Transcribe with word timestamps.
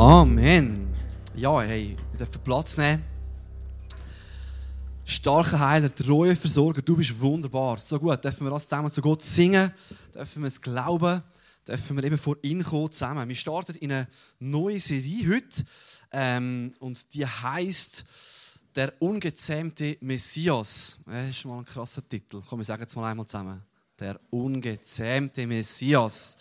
Amen. 0.00 0.96
Ja, 1.36 1.60
hey, 1.60 1.94
wir 2.10 2.18
dürfen 2.18 2.40
Platz 2.42 2.78
nehmen. 2.78 3.04
Starker 5.04 5.60
Heiler, 5.60 5.94
treue 5.94 6.34
Versorger, 6.34 6.80
du 6.80 6.96
bist 6.96 7.20
wunderbar. 7.20 7.76
So 7.76 7.98
gut, 7.98 8.24
dürfen 8.24 8.46
wir 8.46 8.50
das 8.50 8.66
zusammen 8.66 8.90
zu 8.90 9.02
Gott 9.02 9.20
singen, 9.20 9.70
dürfen 10.14 10.42
wir 10.42 10.48
es 10.48 10.62
glauben, 10.62 11.22
dürfen 11.68 11.96
wir 11.98 12.04
eben 12.04 12.16
vor 12.16 12.38
ihn 12.40 12.64
kommen 12.64 12.90
zusammen. 12.90 13.28
Wir 13.28 13.36
starten 13.36 13.74
in 13.74 13.92
eine 13.92 14.08
neue 14.38 14.80
Serie 14.80 15.34
heute 15.34 15.64
ähm, 16.12 16.72
und 16.78 17.12
die 17.12 17.26
heißt 17.26 18.06
Der 18.76 18.94
ungezähmte 19.02 19.98
Messias. 20.00 21.00
Das 21.04 21.28
ist 21.28 21.44
mal 21.44 21.58
ein 21.58 21.66
krasser 21.66 22.08
Titel. 22.08 22.40
Komm, 22.48 22.60
wir 22.60 22.64
sagen 22.64 22.84
es 22.86 22.96
mal 22.96 23.10
einmal 23.10 23.26
zusammen. 23.26 23.62
Der 23.98 24.18
ungezähmte 24.30 25.46
Messias. 25.46 26.38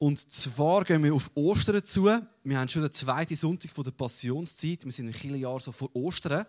Und 0.00 0.18
zwar 0.32 0.82
gehen 0.84 1.04
wir 1.04 1.12
auf 1.12 1.30
Ostern 1.34 1.84
zu. 1.84 2.06
Wir 2.42 2.58
haben 2.58 2.68
schon 2.70 2.80
den 2.80 2.90
zweiten 2.90 3.36
Sonntag 3.36 3.70
der 3.74 3.90
Passionszeit. 3.90 4.82
Wir 4.82 4.92
sind 4.92 5.08
ein 5.08 5.12
viele 5.12 5.36
Jahr 5.36 5.60
so 5.60 5.72
vor 5.72 5.94
Ostern. 5.94 6.46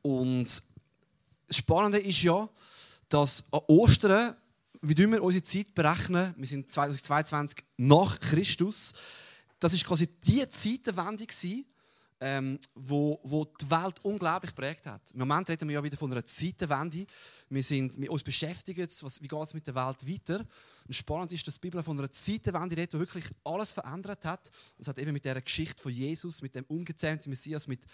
Und 0.00 0.44
das 0.44 1.56
Spannende 1.56 1.98
ist 1.98 2.22
ja, 2.22 2.48
dass 3.10 3.44
an 3.52 3.60
Ostern, 3.66 4.34
wie 4.80 4.96
wir 4.96 5.22
unsere 5.22 5.42
Zeit 5.42 5.74
berechnen, 5.74 6.32
wir 6.38 6.46
sind 6.46 6.72
2022 6.72 7.62
nach 7.76 8.18
Christus, 8.20 8.94
das 9.60 9.74
ist 9.74 9.84
quasi 9.84 10.06
die 10.06 10.48
Zeitenwende 10.48 11.26
gewesen, 11.26 11.66
ähm, 12.20 12.58
wo, 12.74 13.20
wo 13.22 13.44
die 13.44 13.70
Welt 13.70 13.96
unglaublich 14.02 14.54
prägt 14.54 14.86
hat. 14.86 15.02
Im 15.12 15.20
Moment 15.20 15.48
reden 15.48 15.68
wir 15.68 15.74
ja 15.74 15.84
wieder 15.84 15.96
von 15.96 16.10
einer 16.10 16.24
Zeitenwende. 16.24 17.06
Wir 17.48 17.62
sind 17.62 17.96
mit 17.98 18.08
uns 18.08 18.22
beschäftigt, 18.22 18.78
was, 19.02 19.22
wie 19.22 19.28
geht 19.28 19.42
es 19.42 19.54
mit 19.54 19.66
der 19.66 19.74
Welt 19.74 20.08
weiter. 20.08 20.44
Und 20.86 20.94
spannend 20.94 21.32
ist, 21.32 21.46
dass 21.46 21.54
die 21.54 21.60
Bibel 21.60 21.82
von 21.82 21.98
einer 21.98 22.10
Zeitenwende 22.10 22.76
redet, 22.76 22.94
die 22.94 22.98
wirklich 22.98 23.24
alles 23.44 23.72
verändert 23.72 24.24
hat. 24.24 24.50
Das 24.78 24.88
hat 24.88 24.98
eben 24.98 25.12
mit 25.12 25.24
der 25.24 25.40
Geschichte 25.40 25.80
von 25.82 25.92
Jesus, 25.92 26.42
mit 26.42 26.54
dem 26.54 26.64
ungezähmten 26.64 27.30
Messias, 27.30 27.66
mit 27.66 27.84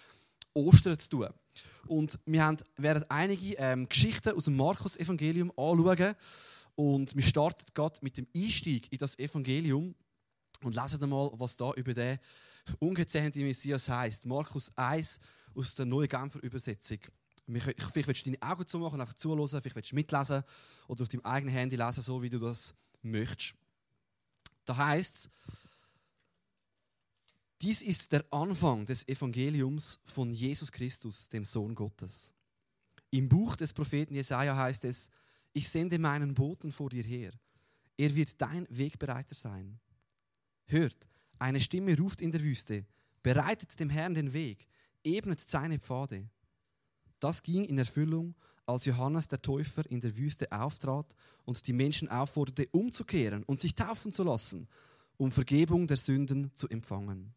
Ostern 0.53 0.97
zu 0.97 1.09
tun. 1.09 1.29
Und 1.87 2.17
wir 2.25 2.43
haben, 2.43 2.57
werden 2.77 3.05
einige 3.09 3.55
ähm, 3.57 3.87
Geschichten 3.87 4.35
aus 4.35 4.45
dem 4.45 4.55
Markus-Evangelium 4.55 5.51
anschauen. 5.51 6.15
Und 6.75 7.15
wir 7.15 7.23
starten 7.23 7.65
gerade 7.73 7.99
mit 8.01 8.17
dem 8.17 8.27
Einstieg 8.35 8.91
in 8.91 8.97
das 8.97 9.19
Evangelium 9.19 9.95
und 10.63 10.75
lesen 10.75 11.09
mal, 11.09 11.31
was 11.33 11.55
da 11.55 11.71
über 11.73 11.93
den 11.93 12.19
ungezähmte 12.79 13.39
Messias 13.39 13.89
heißt. 13.89 14.25
Markus 14.25 14.71
1 14.75 15.19
aus 15.53 15.75
der 15.75 15.85
neuen 15.85 16.09
Genfer 16.09 16.41
Übersetzung. 16.43 16.99
Vielleicht 17.47 18.07
willst 18.07 18.25
du 18.25 18.31
deine 18.31 18.41
Augen 18.41 18.65
zumachen, 18.65 18.99
einfach 18.99 19.13
zuhören, 19.13 19.47
vielleicht 19.47 19.75
willst 19.75 19.91
du 19.91 19.95
mitlesen 19.95 20.43
oder 20.87 21.03
auf 21.03 21.09
deinem 21.09 21.25
eigenen 21.25 21.53
Handy 21.53 21.75
lesen, 21.75 22.01
so 22.01 22.21
wie 22.21 22.29
du 22.29 22.39
das 22.39 22.73
möchtest. 23.01 23.55
Da 24.65 24.75
heißt 24.77 25.15
es, 25.15 25.29
dies 27.61 27.81
ist 27.81 28.11
der 28.11 28.25
Anfang 28.31 28.85
des 28.85 29.07
Evangeliums 29.07 29.99
von 30.05 30.31
Jesus 30.31 30.71
Christus, 30.71 31.29
dem 31.29 31.43
Sohn 31.43 31.73
Gottes. 31.73 32.33
Im 33.11 33.29
Buch 33.29 33.55
des 33.55 33.71
Propheten 33.73 34.13
Jesaja 34.13 34.55
heißt 34.57 34.85
es: 34.85 35.09
Ich 35.53 35.69
sende 35.69 35.97
meinen 35.97 36.33
Boten 36.33 36.71
vor 36.71 36.89
dir 36.89 37.03
her. 37.03 37.31
Er 37.97 38.13
wird 38.13 38.41
dein 38.41 38.67
Wegbereiter 38.69 39.35
sein. 39.35 39.79
Hört, 40.65 41.07
eine 41.39 41.59
Stimme 41.59 41.97
ruft 41.97 42.21
in 42.21 42.31
der 42.31 42.43
Wüste: 42.43 42.85
Bereitet 43.23 43.79
dem 43.79 43.89
Herrn 43.89 44.13
den 44.13 44.33
Weg, 44.33 44.67
ebnet 45.03 45.39
seine 45.39 45.79
Pfade. 45.79 46.29
Das 47.19 47.43
ging 47.43 47.63
in 47.65 47.77
Erfüllung, 47.77 48.35
als 48.65 48.85
Johannes 48.85 49.27
der 49.27 49.41
Täufer 49.41 49.89
in 49.89 49.99
der 49.99 50.17
Wüste 50.17 50.51
auftrat 50.51 51.15
und 51.43 51.67
die 51.67 51.73
Menschen 51.73 52.09
aufforderte, 52.09 52.67
umzukehren 52.71 53.43
und 53.43 53.59
sich 53.59 53.75
taufen 53.75 54.11
zu 54.11 54.23
lassen, 54.23 54.67
um 55.17 55.31
Vergebung 55.31 55.87
der 55.87 55.97
Sünden 55.97 56.51
zu 56.55 56.67
empfangen. 56.69 57.33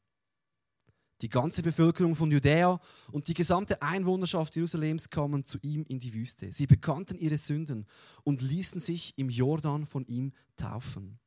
Die 1.20 1.28
ganze 1.28 1.62
Bevölkerung 1.62 2.14
von 2.14 2.30
Judäa 2.30 2.80
und 3.10 3.26
die 3.26 3.34
gesamte 3.34 3.82
Einwohnerschaft 3.82 4.54
Jerusalems 4.54 5.10
kamen 5.10 5.42
zu 5.42 5.58
ihm 5.62 5.84
in 5.88 5.98
die 5.98 6.14
Wüste. 6.14 6.52
Sie 6.52 6.68
bekannten 6.68 7.18
ihre 7.18 7.38
Sünden 7.38 7.86
und 8.22 8.40
ließen 8.40 8.80
sich 8.80 9.18
im 9.18 9.28
Jordan 9.28 9.84
von 9.84 10.06
ihm 10.06 10.32
taufen. 10.56 11.18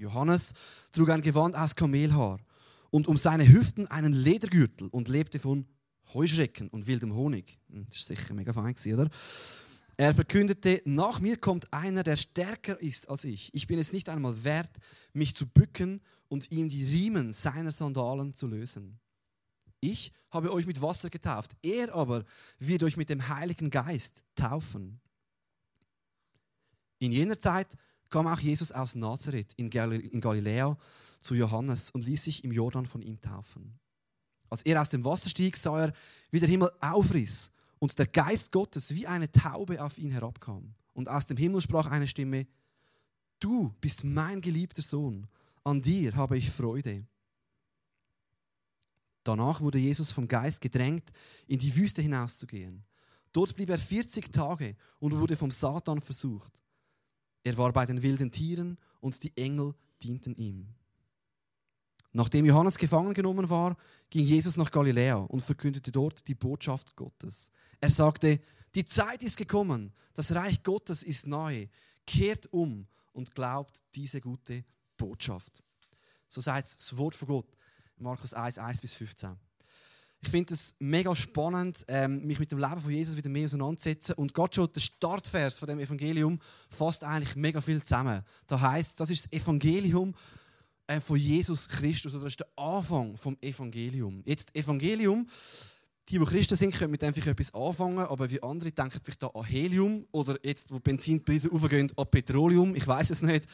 Johannes 0.00 0.54
trug 0.92 1.10
ein 1.10 1.20
Gewand 1.20 1.54
aus 1.54 1.76
Kamelhaar 1.76 2.40
und 2.90 3.06
um 3.06 3.16
seine 3.16 3.46
Hüften 3.46 3.86
einen 3.88 4.12
Ledergürtel 4.12 4.88
und 4.88 5.08
lebte 5.08 5.38
von 5.38 5.66
Heuschrecken 6.14 6.68
und 6.68 6.86
wildem 6.86 7.14
Honig. 7.14 7.58
Hm, 7.70 7.86
das 7.86 7.98
ist 7.98 8.06
sicher 8.06 8.34
mega 8.34 8.52
fein, 8.52 8.74
oder? 8.94 9.10
Er 9.98 10.14
verkündete, 10.14 10.80
nach 10.86 11.20
mir 11.20 11.36
kommt 11.36 11.70
einer, 11.74 12.02
der 12.02 12.16
stärker 12.16 12.80
ist 12.80 13.10
als 13.10 13.24
ich. 13.24 13.52
Ich 13.52 13.66
bin 13.66 13.78
es 13.78 13.92
nicht 13.92 14.08
einmal 14.08 14.42
wert, 14.44 14.70
mich 15.12 15.36
zu 15.36 15.46
bücken 15.46 16.00
und 16.28 16.50
ihm 16.50 16.70
die 16.70 16.84
Riemen 16.84 17.34
seiner 17.34 17.70
Sandalen 17.70 18.32
zu 18.32 18.46
lösen. 18.46 18.98
Ich 19.80 20.12
habe 20.30 20.52
euch 20.52 20.66
mit 20.66 20.80
Wasser 20.80 21.10
getauft, 21.10 21.56
er 21.62 21.94
aber 21.94 22.24
wird 22.58 22.82
euch 22.82 22.96
mit 22.96 23.10
dem 23.10 23.28
Heiligen 23.28 23.70
Geist 23.70 24.24
taufen. 24.34 25.00
In 26.98 27.12
jener 27.12 27.38
Zeit 27.38 27.76
kam 28.10 28.26
auch 28.26 28.40
Jesus 28.40 28.72
aus 28.72 28.94
Nazareth 28.94 29.52
in 29.56 29.70
Galiläa 29.70 30.76
zu 31.20 31.34
Johannes 31.34 31.90
und 31.90 32.04
ließ 32.04 32.24
sich 32.24 32.44
im 32.44 32.52
Jordan 32.52 32.86
von 32.86 33.02
ihm 33.02 33.20
taufen. 33.20 33.78
Als 34.48 34.62
er 34.62 34.80
aus 34.82 34.90
dem 34.90 35.04
Wasser 35.04 35.28
stieg, 35.28 35.56
sah 35.56 35.86
er, 35.86 35.92
wie 36.30 36.40
der 36.40 36.48
Himmel 36.48 36.70
aufriss 36.80 37.52
und 37.78 37.96
der 37.98 38.06
Geist 38.06 38.50
Gottes 38.50 38.94
wie 38.94 39.06
eine 39.06 39.30
Taube 39.30 39.82
auf 39.82 39.96
ihn 39.96 40.10
herabkam. 40.10 40.74
Und 40.92 41.08
aus 41.08 41.26
dem 41.26 41.36
Himmel 41.36 41.60
sprach 41.60 41.86
eine 41.86 42.08
Stimme, 42.08 42.46
Du 43.38 43.72
bist 43.80 44.04
mein 44.04 44.40
geliebter 44.40 44.82
Sohn, 44.82 45.26
an 45.64 45.80
dir 45.80 46.14
habe 46.14 46.36
ich 46.36 46.50
Freude. 46.50 47.06
Danach 49.24 49.60
wurde 49.60 49.78
Jesus 49.78 50.10
vom 50.10 50.28
Geist 50.28 50.60
gedrängt, 50.60 51.10
in 51.46 51.58
die 51.58 51.74
Wüste 51.74 52.02
hinauszugehen. 52.02 52.84
Dort 53.32 53.54
blieb 53.54 53.70
er 53.70 53.78
40 53.78 54.32
Tage 54.32 54.76
und 54.98 55.16
wurde 55.16 55.36
vom 55.36 55.50
Satan 55.50 56.00
versucht. 56.00 56.60
Er 57.44 57.56
war 57.56 57.72
bei 57.72 57.86
den 57.86 58.02
wilden 58.02 58.30
Tieren 58.30 58.78
und 59.00 59.22
die 59.22 59.36
Engel 59.36 59.74
dienten 60.02 60.34
ihm. 60.36 60.68
Nachdem 62.12 62.44
Johannes 62.44 62.76
gefangen 62.76 63.14
genommen 63.14 63.48
war, 63.48 63.76
ging 64.10 64.24
Jesus 64.24 64.56
nach 64.56 64.70
Galiläa 64.70 65.16
und 65.16 65.42
verkündete 65.42 65.92
dort 65.92 66.26
die 66.26 66.34
Botschaft 66.34 66.96
Gottes. 66.96 67.52
Er 67.80 67.90
sagte, 67.90 68.40
die 68.74 68.84
Zeit 68.84 69.22
ist 69.22 69.36
gekommen, 69.36 69.92
das 70.14 70.34
Reich 70.34 70.62
Gottes 70.62 71.02
ist 71.02 71.26
nahe, 71.26 71.68
kehrt 72.06 72.52
um 72.52 72.86
und 73.12 73.34
glaubt 73.34 73.82
diese 73.94 74.20
gute 74.20 74.64
Botschaft. 74.96 75.62
So 76.28 76.40
sagt 76.40 76.66
das 76.66 76.96
Wort 76.96 77.14
von 77.14 77.28
Gott, 77.28 77.56
Markus 77.96 78.34
1, 78.34 78.58
1 78.58 78.80
bis 78.80 78.94
15. 78.94 79.36
Ich 80.22 80.28
finde 80.28 80.52
es 80.52 80.74
mega 80.78 81.16
spannend, 81.16 81.84
ähm, 81.88 82.26
mich 82.26 82.38
mit 82.38 82.52
dem 82.52 82.58
Leben 82.58 82.78
von 82.78 82.90
Jesus 82.90 83.16
wieder 83.16 83.30
mehr 83.30 83.46
auseinanderzusetzen. 83.46 84.14
Und 84.16 84.34
Gott 84.34 84.54
schon 84.54 84.70
der 84.70 84.80
Startvers 84.80 85.58
von 85.58 85.66
dem 85.66 85.80
Evangelium 85.80 86.38
fasst 86.68 87.04
eigentlich 87.04 87.36
mega 87.36 87.60
viel 87.60 87.82
zusammen. 87.82 88.22
Da 88.46 88.60
heißt, 88.60 89.00
das 89.00 89.08
ist 89.08 89.24
das 89.24 89.32
Evangelium 89.32 90.14
äh, 90.86 91.00
von 91.00 91.16
Jesus 91.16 91.68
Christus 91.68 92.14
oder 92.14 92.24
das 92.24 92.34
ist 92.34 92.40
der 92.40 92.48
Anfang 92.56 93.16
vom 93.16 93.36
Evangelium. 93.40 94.22
Jetzt 94.26 94.54
Evangelium, 94.54 95.26
die, 96.10 96.18
die 96.18 96.24
Christen 96.24 96.56
sind, 96.56 96.74
können 96.74 96.90
mit 96.90 97.00
dem 97.00 97.14
vielleicht 97.14 97.28
etwas 97.28 97.54
anfangen, 97.54 98.00
aber 98.00 98.30
wie 98.30 98.42
andere 98.42 98.72
denken 98.72 99.00
vielleicht 99.02 99.24
an 99.24 99.44
Helium 99.44 100.06
oder 100.10 100.38
jetzt, 100.42 100.70
wo 100.70 100.80
Benzinpreise 100.80 101.50
aufgehen, 101.50 101.90
an 101.96 102.10
Petroleum. 102.10 102.74
Ich 102.74 102.86
weiß 102.86 103.08
es 103.10 103.22
nicht. 103.22 103.46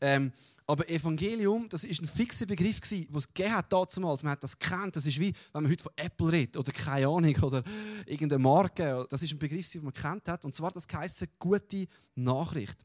Ähm, 0.00 0.32
aber 0.66 0.88
Evangelium, 0.88 1.68
das 1.68 1.84
ist 1.84 2.00
ein 2.00 2.08
fixer 2.08 2.46
Begriff 2.46 2.80
gewesen, 2.80 3.06
was 3.10 3.24
es 3.24 3.34
gegeben 3.34 3.54
hat 3.54 3.70
damals. 3.70 4.22
Man 4.22 4.32
hat 4.32 4.42
das 4.42 4.58
kennt. 4.58 4.96
Das 4.96 5.04
ist 5.04 5.20
wie, 5.20 5.32
wenn 5.52 5.62
man 5.62 5.70
heute 5.70 5.82
von 5.82 5.92
Apple 5.96 6.32
redet 6.32 6.56
oder 6.56 6.72
keine 6.72 7.06
Ahnung 7.06 7.36
oder 7.42 7.62
irgendeine 8.06 8.42
Marke. 8.42 9.06
Das 9.10 9.22
ist 9.22 9.32
ein 9.32 9.38
Begriff, 9.38 9.70
den 9.70 9.84
man 9.84 9.92
kennt 9.92 10.26
hat. 10.28 10.44
Und 10.44 10.54
zwar 10.54 10.72
das 10.72 10.86
heisst 10.94 11.26
gute 11.38 11.86
Nachricht. 12.14 12.78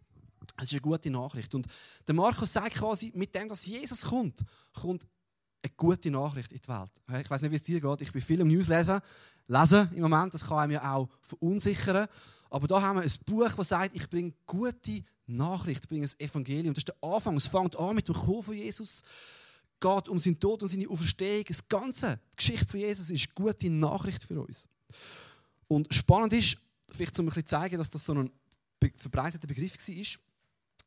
Es 0.58 0.66
ist 0.66 0.74
eine 0.74 0.82
gute 0.82 1.10
Nachricht. 1.10 1.56
Und 1.56 1.68
der 2.06 2.16
Markus 2.16 2.52
sagt 2.52 2.76
quasi, 2.76 3.14
mit 3.16 3.34
dem, 3.34 3.48
dass 3.48 3.66
Jesus 3.66 4.02
kommt, 4.02 4.44
kommt 4.74 5.08
eine 5.64 5.74
gute 5.78 6.12
Nachricht 6.12 6.52
in 6.52 6.60
die 6.60 6.68
Welt. 6.68 7.24
Ich 7.24 7.30
weiß 7.30 7.42
nicht, 7.44 7.52
wie 7.52 7.56
es 7.56 7.64
dir 7.64 7.80
geht. 7.80 8.02
Ich 8.02 8.12
bin 8.12 8.22
viel 8.22 8.42
im 8.42 8.50
News 8.50 8.68
lesen, 8.68 9.00
lesen 9.48 9.90
im 9.94 10.02
Moment. 10.02 10.34
Das 10.34 10.46
kann 10.46 10.60
einem 10.60 10.74
ja 10.74 10.96
auch 10.96 11.08
verunsichern. 11.22 12.08
Aber 12.50 12.68
da 12.68 12.82
haben 12.82 12.98
wir 12.98 13.04
ein 13.04 13.26
Buch, 13.26 13.54
das 13.56 13.70
sagt, 13.70 13.96
ich 13.96 14.10
bringe 14.10 14.34
gute 14.46 15.04
Nachricht, 15.30 15.84
ich 15.84 15.90
bringe 15.90 16.06
ein 16.06 16.20
Evangelium. 16.20 16.74
Das 16.74 16.82
ist 16.82 16.90
der 16.90 17.04
Anfang. 17.04 17.38
Es 17.38 17.48
fängt 17.48 17.78
an 17.78 17.96
mit 17.96 18.08
dem 18.08 18.16
Kommen 18.16 18.44
von 18.44 18.56
Jesus, 18.56 19.04
geht 19.80 20.10
um 20.10 20.20
seinen 20.20 20.40
Tod 20.40 20.62
und 20.62 20.70
seine 20.70 20.90
Auferstehung. 20.90 21.46
Das 21.48 21.68
Ganze, 21.68 22.20
die 22.34 22.38
Geschichte 22.38 22.68
von 22.68 22.80
Jesus, 22.80 23.10
ist 23.10 23.28
eine 23.28 23.46
gute 23.46 23.70
Nachricht 23.70 24.24
für 24.24 24.42
uns. 24.42 24.68
Und 25.68 25.94
spannend 25.94 26.34
ist, 26.34 26.58
vielleicht 26.92 27.18
um 27.20 27.26
ein 27.26 27.30
bisschen 27.30 27.48
zu 27.48 27.56
zeigen, 27.56 27.78
dass 27.78 27.90
das 27.90 28.06
so 28.06 28.14
ein 28.14 28.32
verbreiteter 28.96 29.48
Begriff 29.48 29.76
war, 29.76 30.29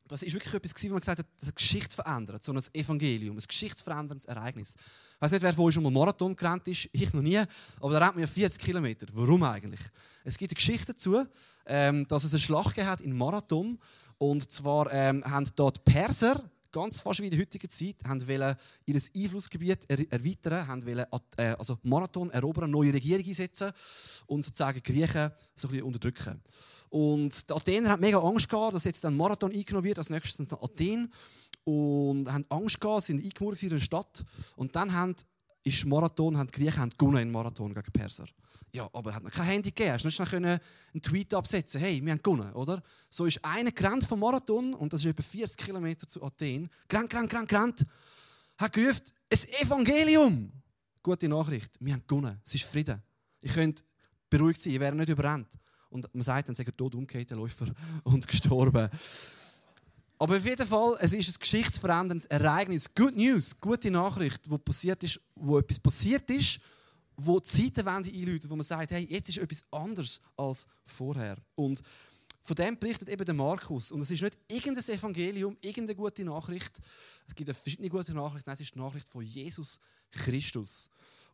das 0.07 0.23
ist 0.23 0.33
wirklich 0.33 0.53
etwas, 0.53 0.83
wo 0.83 0.89
man 0.89 0.99
gesagt 0.99 1.19
hat, 1.19 1.27
das 1.39 1.55
Geschichte 1.55 1.95
verändert, 1.95 2.43
so 2.43 2.51
ein 2.51 2.61
Evangelium, 2.73 3.37
ein 3.37 3.43
geschichtsveränderndes 3.47 4.25
Ereignis. 4.25 4.75
Ich 5.15 5.21
weiß 5.21 5.31
nicht, 5.31 5.41
wer 5.41 5.53
von 5.53 5.65
euch 5.65 5.73
schon 5.73 5.83
mal 5.83 5.91
Marathon 5.91 6.35
gerannt 6.35 6.67
ist, 6.67 6.89
ich 6.91 7.13
noch 7.13 7.21
nie, 7.21 7.41
aber 7.79 7.93
da 7.93 7.99
rennt 7.99 8.15
man 8.15 8.21
ja 8.21 8.27
40 8.27 8.61
Kilometer. 8.61 9.07
Warum 9.13 9.43
eigentlich? 9.43 9.81
Es 10.23 10.37
gibt 10.37 10.51
eine 10.51 10.55
Geschichte 10.55 10.93
dazu, 10.93 11.25
ähm, 11.65 12.07
dass 12.07 12.25
es 12.25 12.33
eine 12.33 12.39
Schlacht 12.39 12.77
hat 12.77 13.01
in 13.01 13.17
Marathon 13.17 13.79
und 14.17 14.51
zwar 14.51 14.91
ähm, 14.91 15.23
haben 15.25 15.49
dort 15.55 15.83
Perser 15.85 16.43
ganz 16.73 16.99
fast 16.99 17.21
wie 17.21 17.25
in 17.25 17.31
der 17.31 17.39
heutigen 17.39 17.69
Zeit, 17.69 17.95
haben 18.05 18.19
ihr 18.27 19.01
Einflussgebiet 19.15 19.85
er 19.87 20.11
erweitern, 20.11 20.67
haben 20.67 20.85
wollen, 20.85 21.05
äh, 21.37 21.55
also 21.57 21.77
Marathon 21.83 22.31
erobern, 22.31 22.71
neue 22.71 22.93
Regierung 22.93 23.25
einsetzen 23.25 23.71
und 24.25 24.43
sozusagen 24.43 24.81
Griechen 24.81 25.31
so 25.55 25.67
ein 25.67 25.71
bisschen 25.71 25.85
unterdrücken. 25.85 26.41
Und 26.93 27.49
die 27.49 27.53
Athener 27.53 27.89
haben 27.89 28.01
mega 28.01 28.19
Angst 28.19 28.47
gehabt, 28.47 28.75
dass 28.75 28.83
jetzt 28.83 29.03
ein 29.03 29.17
Marathon 29.17 29.51
eingenommen 29.51 29.83
wird, 29.83 29.97
als 29.97 30.11
nächstes 30.11 30.37
sind 30.37 30.53
Athen 30.53 31.11
und 31.63 32.31
haben 32.31 32.45
Angst 32.49 32.79
gehabt, 32.79 33.05
sind 33.05 33.23
eingemauert 33.23 33.63
in 33.63 33.69
der 33.69 33.79
Stadt 33.79 34.23
und 34.55 34.75
dann 34.75 34.93
haben 34.93 35.15
ist 35.63 35.85
Marathon, 35.85 36.37
haben 36.37 36.51
die 36.53 36.59
Griechen 36.59 36.79
haben 36.79 36.91
gewonnen 36.95 37.23
in 37.23 37.31
Marathon 37.31 37.73
gegen 37.73 37.91
Perser. 37.91 38.25
Ja, 38.71 38.87
aber 38.93 39.15
hat 39.15 39.23
noch 39.23 39.31
kein 39.31 39.45
Handy 39.45 39.71
gegeben. 39.71 39.93
Hast 39.93 40.05
nicht 40.05 40.13
schnell 40.13 40.45
einen 40.45 40.59
Tweet 41.01 41.33
absetzen 41.33 41.81
hey, 41.81 41.99
wir 42.05 42.11
haben 42.11 42.21
gewonnen, 42.21 42.53
oder? 42.53 42.83
So 43.09 43.25
ist 43.25 43.43
einer 43.43 43.71
gerannt 43.71 44.05
vom 44.05 44.19
Marathon, 44.19 44.75
und 44.75 44.93
das 44.93 44.99
ist 44.99 45.07
etwa 45.07 45.23
40 45.23 45.57
Kilometer 45.57 46.07
zu 46.07 46.21
Athen. 46.21 46.69
Gerannt, 46.87 47.09
gerannt, 47.09 47.29
gerannt, 47.31 47.49
gerannt. 47.49 47.85
Hat 48.59 48.71
gerufen, 48.71 49.01
ein 49.31 49.65
Evangelium. 49.65 50.51
Gute 51.01 51.27
Nachricht, 51.27 51.71
wir 51.79 51.93
haben 51.93 52.03
gewonnen. 52.05 52.39
Es 52.45 52.53
ist 52.53 52.65
Frieden. 52.65 53.01
Ich 53.41 53.53
könnte 53.53 53.83
beruhigt 54.29 54.61
sein, 54.61 54.73
ich 54.73 54.79
wäre 54.79 54.95
nicht 54.95 55.09
überrannt. 55.09 55.47
Und 55.93 56.13
man 56.13 56.23
sagt 56.23 56.49
dann, 56.49 56.55
sagt 56.55 56.69
er 56.69 56.75
tot 56.75 56.95
umgekehrt, 56.95 57.29
der 57.29 57.37
Läufer, 57.37 57.67
und 58.03 58.27
gestorben. 58.27 58.89
Aber 60.17 60.37
auf 60.37 60.45
jeden 60.45 60.65
Fall, 60.65 60.97
es 60.99 61.13
ist 61.13 61.29
ein 61.29 61.39
geschichtsveränderndes 61.39 62.25
Ereignis. 62.27 62.93
Good 62.95 63.15
News, 63.15 63.59
gute 63.59 63.91
Nachricht, 63.91 64.49
wo, 64.49 64.57
passiert 64.57 65.03
ist, 65.03 65.19
wo 65.35 65.59
etwas 65.59 65.79
passiert 65.79 66.29
ist, 66.29 66.59
wo 67.15 67.39
die 67.39 67.47
Zeitenwende 67.47 68.09
einläutet, 68.09 68.49
wo 68.49 68.55
man 68.55 68.63
sagt, 68.63 68.91
hey, 68.91 69.05
jetzt 69.09 69.29
ist 69.29 69.37
etwas 69.37 69.63
anders 69.69 70.19
als 70.35 70.67
vorher. 70.85 71.37
Und 71.55 71.81
von 72.41 72.55
dem 72.55 72.77
berichtet 72.79 73.09
eben 73.09 73.23
der 73.23 73.35
Markus. 73.35 73.91
Und 73.91 74.01
es 74.01 74.09
ist 74.09 74.21
nicht 74.21 74.37
irgendein 74.49 74.83
Evangelium, 74.95 75.57
irgendeine 75.61 75.95
gute 75.95 76.25
Nachricht. 76.25 76.73
Es 77.27 77.35
gibt 77.35 77.49
verschiedene 77.55 77.89
gute 77.89 78.13
Nachrichten. 78.13 78.49
Nein, 78.49 78.55
es 78.55 78.61
ist 78.61 78.73
die 78.73 78.79
Nachricht 78.79 79.07
von 79.07 79.23
Jesus 79.23 79.79
Christus. 80.11 80.89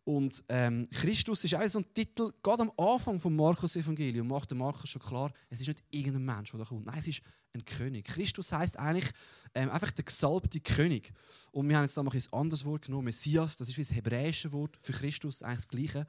Und 0.09 0.43
ähm, 0.49 0.87
Christus 0.89 1.43
ist 1.43 1.53
auch 1.53 1.67
so 1.67 1.77
ein 1.77 1.93
Titel, 1.93 2.31
gerade 2.41 2.63
am 2.63 2.71
Anfang 2.83 3.19
vom 3.19 3.35
Markus-Evangelium 3.35 4.27
macht 4.27 4.49
der 4.49 4.57
Markus 4.57 4.89
schon 4.89 5.03
klar, 5.03 5.31
es 5.51 5.61
ist 5.61 5.67
nicht 5.67 5.83
irgendein 5.91 6.25
Mensch, 6.25 6.49
der 6.49 6.61
da 6.61 6.65
kommt. 6.65 6.87
Nein, 6.87 6.97
es 6.97 7.09
ist 7.09 7.21
ein 7.53 7.63
König. 7.63 8.07
Christus 8.07 8.51
heißt 8.51 8.79
eigentlich 8.79 9.07
ähm, 9.53 9.69
einfach 9.69 9.91
der 9.91 10.03
gesalbte 10.03 10.61
König. 10.61 11.13
Und 11.51 11.69
wir 11.69 11.77
haben 11.77 11.83
jetzt 11.83 11.95
da 11.95 12.01
mal 12.01 12.11
ein 12.11 12.23
anderes 12.31 12.65
Wort 12.65 12.85
genommen, 12.87 13.05
Messias, 13.05 13.55
das 13.57 13.69
ist 13.69 13.77
wie 13.77 13.83
das 13.83 13.93
hebräische 13.93 14.51
Wort 14.51 14.75
für 14.79 14.93
Christus, 14.93 15.43
eigentlich 15.43 15.57
das 15.57 15.67
Gleiche. 15.67 16.07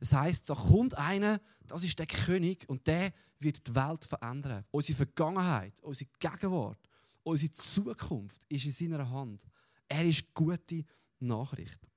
Das 0.00 0.14
heißt, 0.14 0.48
da 0.48 0.54
kommt 0.54 0.96
einer, 0.96 1.38
das 1.66 1.84
ist 1.84 1.98
der 1.98 2.06
König 2.06 2.66
und 2.70 2.86
der 2.86 3.12
wird 3.38 3.66
die 3.66 3.74
Welt 3.74 4.06
verändern. 4.06 4.64
Unsere 4.70 4.96
Vergangenheit, 4.96 5.78
unsere 5.82 6.08
Gegenwart, 6.18 6.88
unsere 7.22 7.52
Zukunft 7.52 8.46
ist 8.48 8.64
in 8.64 8.72
seiner 8.72 9.10
Hand. 9.10 9.42
Er 9.88 10.06
ist 10.06 10.32
gute 10.32 10.86
Nachricht. 11.20 11.91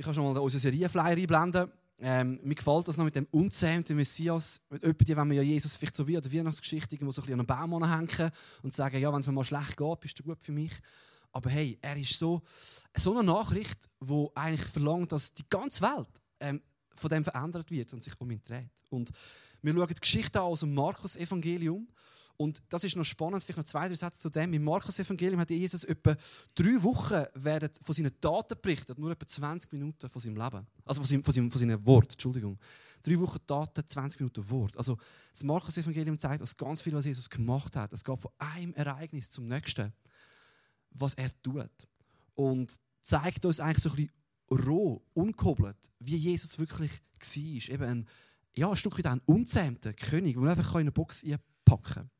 Ich 0.00 0.06
kann 0.06 0.14
schon 0.14 0.32
mal 0.32 0.40
unsere 0.40 0.58
Serienflyer 0.58 1.04
einblenden. 1.04 1.70
Ähm, 1.98 2.40
mir 2.42 2.54
gefällt 2.54 2.88
das 2.88 2.96
noch 2.96 3.04
mit 3.04 3.16
dem 3.16 3.26
unzähmten 3.32 3.94
Messias. 3.94 4.62
Mit 4.70 4.82
jemandem, 4.82 5.16
wenn 5.18 5.30
wir 5.32 5.36
ja 5.36 5.42
Jesus 5.42 5.76
vielleicht 5.76 5.94
so 5.94 6.08
wie 6.08 6.16
an 6.16 6.22
der 6.22 6.32
Weihnachtsgeschichte 6.32 6.96
irgendwo 6.96 7.12
so 7.12 7.20
ein 7.20 7.26
bisschen 7.26 7.40
an 7.40 7.46
einen 7.46 7.70
Baum 7.70 7.84
hängen 7.84 8.30
und 8.62 8.72
sagen, 8.72 8.98
ja, 8.98 9.12
wenn 9.12 9.20
es 9.20 9.26
mir 9.26 9.34
mal 9.34 9.44
schlecht 9.44 9.76
geht, 9.76 10.00
bist 10.00 10.18
du 10.18 10.22
gut 10.22 10.42
für 10.42 10.52
mich. 10.52 10.72
Aber 11.32 11.50
hey, 11.50 11.78
er 11.82 11.98
ist 11.98 12.18
so, 12.18 12.40
so 12.96 13.12
eine 13.12 13.24
Nachricht, 13.24 13.90
die 14.00 14.26
eigentlich 14.36 14.66
verlangt, 14.70 15.12
dass 15.12 15.34
die 15.34 15.44
ganze 15.50 15.82
Welt 15.82 16.08
ähm, 16.40 16.62
von 16.96 17.10
dem 17.10 17.22
verändert 17.22 17.70
wird 17.70 17.92
und 17.92 18.02
sich 18.02 18.18
um 18.18 18.30
ihn 18.30 18.40
dreht. 18.42 18.70
Und 18.88 19.10
wir 19.60 19.74
schauen 19.74 19.86
die 19.86 20.00
Geschichte 20.00 20.40
aus 20.40 20.60
dem 20.60 20.72
Markus-Evangelium. 20.72 21.86
Und 22.40 22.62
das 22.70 22.84
ist 22.84 22.96
noch 22.96 23.04
spannend, 23.04 23.42
vielleicht 23.42 23.58
noch 23.58 23.64
zwei, 23.64 23.86
drei 23.86 23.94
Sätze 23.94 24.18
zu 24.18 24.30
dem. 24.30 24.54
Im 24.54 24.64
Markus-Evangelium 24.64 25.40
hat 25.40 25.50
Jesus 25.50 25.84
etwa 25.84 26.16
drei 26.54 26.82
Wochen 26.82 27.22
werden 27.34 27.68
von 27.82 27.94
seinen 27.94 28.18
Taten 28.18 28.56
berichtet, 28.62 28.98
nur 28.98 29.10
etwa 29.10 29.26
20 29.26 29.70
Minuten 29.70 30.08
von 30.08 30.22
seinem 30.22 30.36
Leben. 30.36 30.66
Also 30.86 31.02
von, 31.02 31.06
seinem, 31.06 31.22
von, 31.22 31.34
seinem, 31.34 31.50
von 31.50 31.58
seinen 31.58 31.84
Wort, 31.84 32.12
Entschuldigung. 32.12 32.58
Drei 33.02 33.20
Wochen 33.20 33.40
Taten, 33.46 33.86
20 33.86 34.20
Minuten 34.20 34.48
Wort. 34.48 34.74
Also 34.78 34.96
das 35.30 35.44
Markus-Evangelium 35.44 36.18
zeigt 36.18 36.40
uns 36.40 36.56
ganz 36.56 36.80
viel, 36.80 36.94
was 36.94 37.04
Jesus 37.04 37.28
gemacht 37.28 37.76
hat. 37.76 37.92
Es 37.92 38.02
geht 38.02 38.18
von 38.18 38.30
einem 38.38 38.72
Ereignis 38.72 39.28
zum 39.28 39.46
nächsten, 39.46 39.92
was 40.92 41.12
er 41.12 41.28
tut. 41.42 41.68
Und 42.36 42.74
zeigt 43.02 43.44
uns 43.44 43.60
eigentlich 43.60 43.82
so 43.82 43.90
ein 43.90 43.96
bisschen 43.96 44.66
roh, 44.66 45.02
unkobelt, 45.12 45.76
wie 45.98 46.16
Jesus 46.16 46.58
wirklich 46.58 47.02
war. 47.20 47.74
Eben 47.74 47.84
ein, 47.84 48.08
ja, 48.54 48.70
ein 48.70 48.76
Stück 48.76 48.96
weit 48.96 49.08
ein 49.08 49.20
unzähmter 49.26 49.92
König, 49.92 50.38
man 50.38 50.48
einfach 50.48 50.76
in 50.76 50.80
eine 50.80 50.92
Box 50.92 51.22
einpacken 51.22 51.92
kann. 51.92 52.10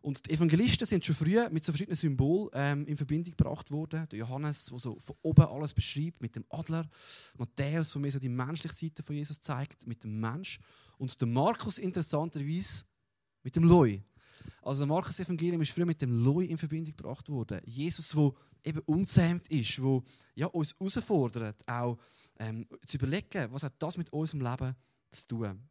Und 0.00 0.26
die 0.26 0.34
Evangelisten 0.34 0.86
sind 0.86 1.04
schon 1.04 1.14
früh 1.14 1.36
mit 1.50 1.64
so 1.64 1.72
verschiedenen 1.72 1.96
Symbolen 1.96 2.50
ähm, 2.52 2.86
in 2.86 2.96
Verbindung 2.96 3.34
gebracht 3.36 3.70
worden. 3.70 4.06
Der 4.10 4.18
Johannes, 4.18 4.66
der 4.66 4.78
so 4.78 4.98
von 5.00 5.16
oben 5.22 5.44
alles 5.46 5.74
beschreibt, 5.74 6.22
mit 6.22 6.36
dem 6.36 6.44
Adler. 6.50 6.88
Matthäus, 7.36 7.92
der 7.92 8.00
mir 8.00 8.12
so 8.12 8.18
die 8.18 8.28
menschliche 8.28 8.74
Seite 8.74 9.02
von 9.02 9.16
Jesus 9.16 9.40
zeigt, 9.40 9.86
mit 9.86 10.04
dem 10.04 10.20
Mensch. 10.20 10.60
Und 10.98 11.20
der 11.20 11.28
Markus 11.28 11.78
interessanterweise 11.78 12.84
mit 13.42 13.56
dem 13.56 13.64
Loi. 13.64 14.02
Also 14.62 14.80
der 14.80 14.88
Markus-Evangelium 14.88 15.62
ist 15.62 15.72
früher 15.72 15.86
mit 15.86 16.00
dem 16.00 16.24
Loi 16.24 16.44
in 16.44 16.58
Verbindung 16.58 16.96
gebracht 16.96 17.28
worden. 17.28 17.60
Jesus, 17.64 18.10
der 18.10 18.32
eben 18.64 18.80
unzähmt 18.80 19.48
ist, 19.48 19.78
der 19.78 20.02
ja, 20.34 20.46
uns 20.46 20.74
herausfordert, 20.78 21.66
auch 21.68 21.98
ähm, 22.38 22.66
zu 22.86 22.96
überlegen, 22.96 23.48
was 23.50 23.62
hat 23.62 23.74
das 23.78 23.96
mit 23.96 24.12
unserem 24.12 24.42
Leben 24.42 24.76
zu 25.10 25.26
tun. 25.26 25.68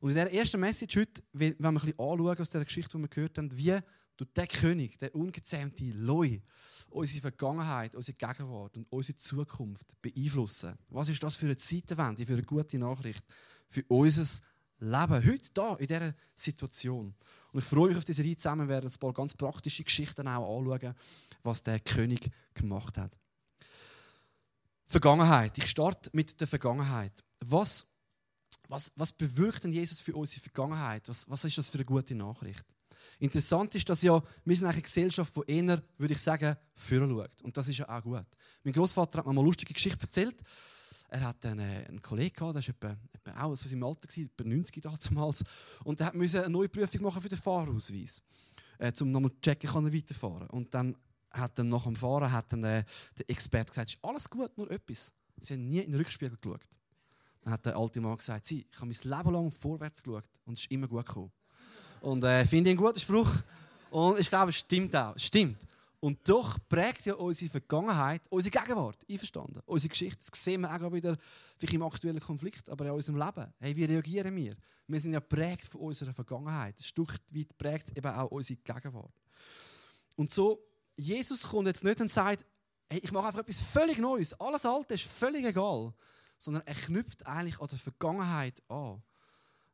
Und 0.00 0.10
in 0.10 0.14
dieser 0.16 0.30
ersten 0.30 0.60
Message 0.60 0.96
heute, 0.96 1.22
wenn 1.32 1.56
wir 1.58 1.68
ein 1.68 1.74
bisschen 1.74 1.98
anschauen 1.98 2.38
aus 2.38 2.50
der 2.50 2.64
Geschichte, 2.64 2.96
die 2.96 3.02
wir 3.02 3.08
gehört 3.08 3.38
haben, 3.38 3.56
wie 3.56 3.78
durch 4.16 4.32
der 4.34 4.46
König, 4.46 4.98
der 4.98 5.14
ungezähmte 5.14 5.84
Loi, 5.94 6.40
unsere 6.90 7.20
Vergangenheit, 7.20 7.94
unsere 7.94 8.16
Gegenwart 8.16 8.76
und 8.76 8.86
unsere 8.90 9.16
Zukunft 9.16 10.00
beeinflussen. 10.02 10.74
Was 10.88 11.08
ist 11.08 11.22
das 11.22 11.36
für 11.36 11.46
eine 11.46 11.56
Zeitenwende, 11.56 12.26
für 12.26 12.32
eine 12.32 12.42
gute 12.42 12.78
Nachricht 12.78 13.24
für 13.68 13.84
unser 13.88 14.24
Leben, 14.80 15.26
heute 15.26 15.50
da 15.54 15.74
in 15.74 15.86
dieser 15.86 16.14
Situation. 16.34 17.14
Und 17.52 17.60
ich 17.60 17.64
freue 17.64 17.88
mich 17.88 17.96
auf 17.96 18.04
diese 18.04 18.22
Reihe 18.22 18.36
zusammen, 18.36 18.68
wir 18.68 18.74
werden 18.74 18.90
ein 18.90 18.98
paar 18.98 19.12
ganz 19.12 19.34
praktische 19.34 19.82
Geschichten 19.84 20.28
auch 20.28 20.58
anschauen, 20.58 20.94
was 21.42 21.62
der 21.62 21.80
König 21.80 22.30
gemacht 22.54 22.96
hat. 22.98 23.16
Vergangenheit. 24.86 25.58
Ich 25.58 25.66
starte 25.66 26.10
mit 26.12 26.40
der 26.40 26.46
Vergangenheit. 26.46 27.12
Was 27.40 27.86
was, 28.68 28.92
was 28.96 29.12
bewirkt 29.12 29.64
denn 29.64 29.72
Jesus 29.72 30.00
für 30.00 30.14
unsere 30.14 30.42
Vergangenheit? 30.42 31.08
Was, 31.08 31.28
was 31.28 31.44
ist 31.44 31.58
das 31.58 31.70
für 31.70 31.78
eine 31.78 31.84
gute 31.84 32.14
Nachricht? 32.14 32.64
Interessant 33.18 33.74
ist, 33.74 33.88
dass 33.88 34.02
ja, 34.02 34.22
wir 34.44 34.56
sind 34.56 34.66
eine 34.66 34.80
Gesellschaft, 34.80 35.34
die 35.36 35.52
eher, 35.52 35.82
würde 35.96 36.14
ich 36.14 36.20
sagen, 36.20 36.56
führen 36.74 37.10
schaut. 37.10 37.42
Und 37.42 37.56
das 37.56 37.66
ist 37.68 37.78
ja 37.78 37.88
auch 37.88 38.02
gut. 38.02 38.26
Mein 38.62 38.72
Großvater 38.74 39.18
hat 39.18 39.26
mir 39.26 39.32
mal 39.32 39.40
eine 39.40 39.48
lustige 39.48 39.74
Geschichte 39.74 40.02
erzählt. 40.02 40.40
Er 41.08 41.22
hat 41.22 41.44
einen, 41.46 41.86
einen 41.86 42.02
Kollegen 42.02 42.34
gehabt, 42.34 42.56
der 42.56 42.62
war 42.62 42.92
etwa, 42.92 43.02
etwa 43.12 43.42
auch 43.42 43.50
aus 43.50 43.60
seinem 43.62 43.82
Alter, 43.82 44.08
etwa 44.20 44.44
90 44.44 44.82
damals. 44.82 45.42
Und 45.82 46.00
der 46.00 46.14
musste 46.14 46.44
eine 46.44 46.50
neue 46.50 46.68
Prüfung 46.68 47.02
machen 47.02 47.22
für 47.22 47.28
den 47.28 47.38
Fahrausweis. 47.38 48.22
Äh, 48.78 48.92
um 49.00 49.10
nochmal 49.10 49.32
zu 49.32 49.40
checken, 49.40 49.70
kann 49.70 49.86
er 49.86 49.92
weiterfahren. 49.92 50.48
Und 50.50 50.72
dann 50.74 50.94
hat 51.30 51.58
dann 51.58 51.70
nach 51.70 51.84
dem 51.84 51.96
Fahren 51.96 52.30
hat 52.30 52.52
dann, 52.52 52.62
äh, 52.62 52.84
der 53.16 53.30
Experte 53.30 53.70
gesagt, 53.70 53.90
ist 53.90 54.04
alles 54.04 54.28
gut, 54.28 54.56
nur 54.56 54.70
etwas. 54.70 55.12
Sie 55.38 55.54
haben 55.54 55.66
nie 55.66 55.80
in 55.80 55.92
den 55.92 56.00
Rückspiegel 56.00 56.36
geschaut. 56.40 56.68
Dann 57.48 57.54
hat 57.54 57.64
der 57.64 57.78
alte 57.78 57.98
Mann 58.02 58.14
gesagt, 58.14 58.44
Sie, 58.44 58.66
ich 58.70 58.76
habe 58.78 58.92
mein 58.92 59.18
Leben 59.18 59.32
lang 59.32 59.50
vorwärts 59.50 60.02
geschaut 60.02 60.28
und 60.44 60.52
es 60.52 60.60
ist 60.60 60.70
immer 60.70 60.86
gut 60.86 61.06
gekommen. 61.06 61.32
Und 62.02 62.22
äh, 62.22 62.44
finde 62.44 62.68
ich 62.68 62.76
einen 62.76 62.86
guten 62.86 63.00
Spruch. 63.00 63.30
Und 63.90 64.18
ich 64.18 64.28
glaube, 64.28 64.50
es 64.50 64.56
stimmt 64.56 64.94
auch. 64.94 65.18
Stimmt. 65.18 65.56
Und 65.98 66.28
doch 66.28 66.58
prägt 66.68 67.06
ja 67.06 67.14
unsere 67.14 67.50
Vergangenheit 67.50 68.20
unsere 68.28 68.50
Gegenwart. 68.50 68.98
Einverstanden? 69.08 69.62
Unsere 69.64 69.88
Geschichte. 69.88 70.26
Das 70.30 70.44
sehen 70.44 70.60
wir 70.60 70.70
auch 70.70 70.92
wieder 70.92 71.16
vielleicht 71.56 71.72
im 71.72 71.82
aktuellen 71.84 72.20
Konflikt, 72.20 72.68
aber 72.68 72.84
in 72.84 72.90
unserem 72.90 73.18
Leben. 73.18 73.46
Hey, 73.60 73.74
wie 73.74 73.84
reagieren 73.86 74.36
wir? 74.36 74.54
Wir 74.86 75.00
sind 75.00 75.14
ja 75.14 75.20
prägt 75.20 75.64
von 75.64 75.80
unserer 75.80 76.12
Vergangenheit. 76.12 76.78
Ein 76.78 76.82
Stück 76.82 77.14
weit 77.32 77.56
prägt 77.56 77.96
eben 77.96 78.12
auch 78.12 78.30
unsere 78.30 78.60
Gegenwart. 78.60 79.14
Und 80.16 80.30
so, 80.30 80.62
Jesus 80.98 81.48
kommt 81.48 81.68
jetzt 81.68 81.82
nicht 81.82 81.98
und 81.98 82.10
sagt, 82.10 82.44
hey, 82.90 83.00
ich 83.02 83.10
mache 83.10 83.28
einfach 83.28 83.40
etwas 83.40 83.58
völlig 83.58 83.96
Neues. 83.96 84.38
Alles 84.38 84.66
Alte 84.66 84.92
ist 84.92 85.04
völlig 85.04 85.46
egal 85.46 85.94
sondern 86.38 86.62
er 86.66 86.74
knüpft 86.74 87.26
eigentlich 87.26 87.60
an 87.60 87.68
der 87.68 87.78
Vergangenheit 87.78 88.62
an. 88.68 89.02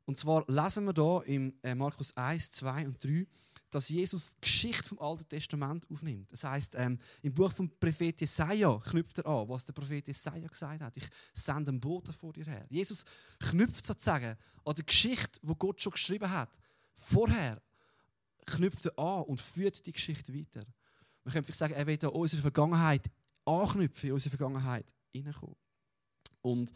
Und 0.07 0.19
zwar 0.19 0.45
lesen 0.49 0.85
wir 0.85 0.93
da 0.93 1.21
im 1.23 1.55
äh, 1.63 1.75
Markus 1.75 2.17
1, 2.17 2.51
2 2.51 2.87
und 2.87 3.03
3, 3.03 3.27
dass 3.71 3.89
Jesus 3.89 4.35
die 4.35 4.41
Geschichte 4.43 4.89
vom 4.89 4.99
Alten 5.01 5.29
Testament 5.29 5.87
aufnimmt. 5.91 6.31
Das 6.31 6.45
heißt, 6.45 6.75
ähm, 6.77 6.99
im 7.23 7.35
Buch 7.35 7.53
vom 7.53 7.71
Prophet 7.79 8.21
Jesaja 8.21 8.79
knüpft 8.79 9.19
er 9.19 9.27
an, 9.27 9.49
was 9.49 9.65
der 9.65 9.73
Prophet 9.73 10.07
Jesaja 10.07 10.47
gesagt 10.47 10.83
hat. 10.83 10.97
Ich 10.97 11.09
sende 11.33 11.71
einen 11.71 11.81
Boten 11.81 12.13
vor 12.13 12.33
dir 12.33 12.45
her. 12.45 12.67
Jesus 12.69 13.05
knüpft 13.41 13.85
sozusagen 13.85 14.37
an 14.65 14.75
die 14.75 14.87
Geschichte, 14.87 15.41
wo 15.43 15.55
Gott 15.55 15.81
schon 15.81 15.93
geschrieben 15.93 16.31
hat. 16.31 16.57
Vorher 16.95 17.61
knüpft 18.47 18.87
er 18.87 18.99
an 18.99 19.25
und 19.25 19.41
führt 19.41 19.85
die 19.85 19.93
Geschichte 19.93 20.33
weiter. 20.33 20.63
Man 21.25 21.33
könnte 21.33 21.53
sagen, 21.53 21.75
er 21.75 21.87
will 21.87 21.99
an 22.03 22.11
unsere 22.11 22.43
Vergangenheit 22.43 23.11
anknüpfen, 23.45 24.09
in 24.09 24.13
unsere 24.13 24.37
Vergangenheit 24.37 24.93
hineinkommen. 25.13 25.57
Und 26.45 26.73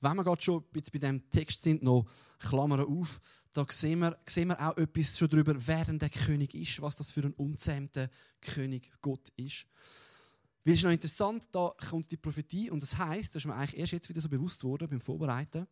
wenn 0.00 0.16
wir 0.16 0.24
gerade 0.24 0.40
schon 0.40 0.64
bei 0.72 0.80
diesem 0.80 1.30
Text 1.30 1.62
sind, 1.62 1.82
noch 1.82 2.06
Klammern 2.38 2.80
auf, 2.80 3.20
da 3.52 3.66
sehen 3.68 4.00
wir, 4.00 4.18
sehen 4.26 4.48
wir 4.48 4.60
auch 4.60 4.76
etwas 4.78 5.18
schon 5.18 5.28
darüber, 5.28 5.54
wer 5.66 5.84
denn 5.84 5.98
der 5.98 6.08
König 6.08 6.54
ist, 6.54 6.80
was 6.80 6.96
das 6.96 7.10
für 7.10 7.22
ein 7.22 7.34
unzähmter 7.34 8.08
König 8.40 8.90
Gott 9.02 9.28
ist. 9.36 9.66
Weil 10.64 10.74
es 10.74 10.80
ist 10.80 10.84
noch 10.84 10.92
interessant, 10.92 11.48
da 11.52 11.74
kommt 11.88 12.10
die 12.10 12.16
Prophetie 12.16 12.70
und 12.70 12.82
das 12.82 12.96
heißt, 12.96 13.34
das 13.34 13.42
ist 13.42 13.46
mir 13.46 13.54
eigentlich 13.54 13.78
erst 13.78 13.92
jetzt 13.92 14.08
wieder 14.08 14.20
so 14.20 14.28
bewusst 14.28 14.64
worden 14.64 14.88
beim 14.88 15.00
Vorbereiten, 15.00 15.66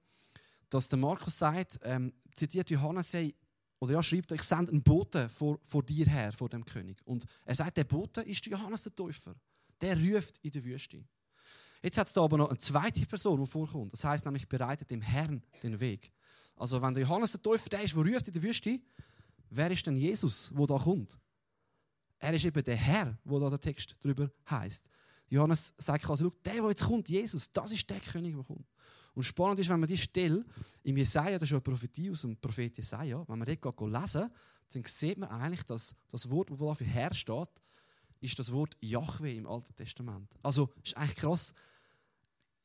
dass 0.69 0.89
der 0.89 0.99
Markus 0.99 1.39
sagt, 1.39 1.81
ähm, 1.83 2.13
zitiert 2.35 2.71
Johannes, 2.71 3.11
sei, 3.11 3.35
oder 3.81 3.95
ja, 3.95 4.03
schreibt, 4.03 4.33
ich 4.33 4.43
sende 4.43 4.73
einen 4.73 4.83
Boten 4.83 5.31
vor, 5.31 5.59
vor 5.63 5.83
dir 5.83 6.07
her, 6.07 6.33
vor 6.33 6.49
dem 6.51 6.65
König. 6.65 7.01
Und 7.07 7.25
er 7.45 7.55
sagt, 7.55 7.77
der 7.77 7.85
Bote 7.85 8.21
ist 8.23 8.45
Johannes 8.47 8.83
der 8.83 8.95
Täufer. 8.95 9.35
Der 9.81 9.97
ruft 9.97 10.39
in 10.43 10.51
der 10.51 10.65
Wüste. 10.65 11.05
Jetzt 11.83 11.99
hat 11.99 12.07
es 12.07 12.13
da 12.13 12.23
aber 12.23 12.39
noch 12.39 12.49
eine 12.49 12.59
zweite 12.59 13.05
Person, 13.07 13.41
die 13.41 13.47
vorkommt. 13.47 13.93
Das 13.93 14.05
heißt 14.05 14.25
nämlich, 14.25 14.49
bereitet 14.49 14.91
dem 14.91 15.01
Herrn 15.01 15.43
den 15.63 15.79
Weg. 15.81 16.13
Also 16.57 16.83
wenn 16.83 16.95
der 16.95 17.05
Johannes 17.05 17.33
der 17.33 17.43
Täufer 17.43 17.69
der 17.69 17.83
ist, 17.83 17.95
der 17.95 18.03
ruft 18.05 18.27
in 18.27 18.35
der 18.35 18.43
Wüste, 18.43 18.81
wer 19.51 19.71
ist 19.71 19.87
denn 19.87 19.97
Jesus, 19.97 20.51
wo 20.55 20.67
da 20.67 20.77
kommt? 20.77 21.17
Er 22.19 22.35
ist 22.35 22.45
eben 22.45 22.65
der 22.65 22.77
Herr, 22.77 23.17
wo 23.25 23.39
da 23.39 23.49
der 23.49 23.61
Text 23.61 23.97
darüber 24.01 24.31
heißt. 24.51 24.91
Johannes 25.29 25.75
sagt 25.79 26.05
quasi, 26.05 26.29
der, 26.45 26.55
der 26.55 26.69
jetzt 26.69 26.85
kommt, 26.85 27.09
Jesus, 27.09 27.53
das 27.53 27.71
ist 27.71 27.89
der 27.89 28.01
König, 28.01 28.35
der 28.35 28.45
kommt. 28.45 28.67
Und 29.15 29.23
spannend 29.23 29.59
ist, 29.61 29.69
wenn 29.69 29.81
man 29.81 29.89
die 29.89 29.99
Stelle 29.99 30.45
im 30.83 30.97
Jesaja, 30.97 31.39
das 31.39 31.49
ist 31.49 31.53
eine 31.53 31.61
Prophetie 31.61 32.11
aus 32.11 32.23
dem 32.23 32.37
Prophet 32.37 32.77
Jesaja, 32.77 33.25
wenn 33.27 33.39
man 33.39 33.59
dort 33.61 33.81
lesen 33.81 34.31
dann 34.71 34.85
sieht 34.85 35.19
man 35.19 35.31
eigentlich, 35.31 35.65
dass 35.65 35.97
das 36.09 36.29
Wort, 36.31 36.51
das 36.51 36.79
für 36.79 36.85
Herr 36.85 37.15
steht, 37.15 37.49
ist 38.21 38.39
das 38.39 38.53
Wort 38.53 38.77
Yahweh 38.81 39.37
im 39.37 39.47
Alten 39.47 39.75
Testament. 39.75 40.37
Also 40.43 40.71
ist 40.85 40.97
eigentlich 40.97 41.17
krass. 41.17 41.55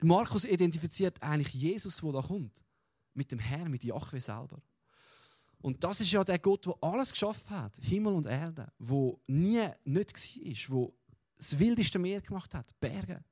Markus 0.01 0.45
identifiziert 0.45 1.21
eigentlich 1.21 1.53
Jesus, 1.53 1.97
der 1.97 2.11
da 2.11 2.21
kommt, 2.21 2.61
mit 3.13 3.31
dem 3.31 3.39
Herrn, 3.39 3.71
mit 3.71 3.83
Yahweh 3.83 4.19
selber. 4.19 4.61
Und 5.61 5.81
das 5.83 6.01
ist 6.01 6.11
ja 6.11 6.23
der 6.23 6.39
Gott, 6.39 6.65
der 6.65 6.75
alles 6.81 7.11
geschaffen 7.11 7.57
hat, 7.57 7.77
Himmel 7.81 8.13
und 8.13 8.25
Erde, 8.25 8.71
wo 8.79 9.21
nie 9.27 9.65
nicht 9.85 10.13
war, 10.13 10.75
wo 10.75 10.93
das 11.37 11.57
wildeste 11.57 11.99
Meer 11.99 12.21
gemacht 12.21 12.53
hat, 12.53 12.77
Berge. 12.79 13.23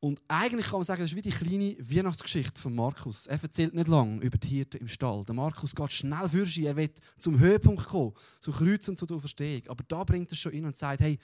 Und 0.00 0.20
eigentlich 0.28 0.66
kann 0.66 0.80
man 0.80 0.84
sagen, 0.84 1.00
das 1.00 1.12
ist 1.12 1.16
wie 1.16 1.22
die 1.22 1.30
kleine 1.30 1.76
Weihnachtsgeschichte 1.78 2.60
von 2.60 2.74
Markus. 2.74 3.26
Er 3.26 3.42
erzählt 3.42 3.72
nicht 3.72 3.88
lange 3.88 4.20
über 4.20 4.36
die 4.36 4.48
Hirten 4.48 4.80
im 4.80 4.88
Stall. 4.88 5.22
Der 5.22 5.34
Markus 5.34 5.74
geht 5.74 5.92
schnell 5.92 6.28
für 6.28 6.44
sie, 6.44 6.66
er 6.66 6.76
will 6.76 6.92
zum 7.18 7.38
Höhepunkt 7.38 7.86
kommen, 7.86 8.12
zu 8.40 8.50
Kreuz 8.50 8.86
und 8.88 8.98
zu 8.98 9.06
der 9.06 9.16
Auferstehung. 9.16 9.62
Aber 9.68 9.82
da 9.88 10.04
bringt 10.04 10.30
er 10.30 10.36
schon 10.36 10.52
in 10.52 10.66
und 10.66 10.76
sagt, 10.76 11.00
hey, 11.00 11.18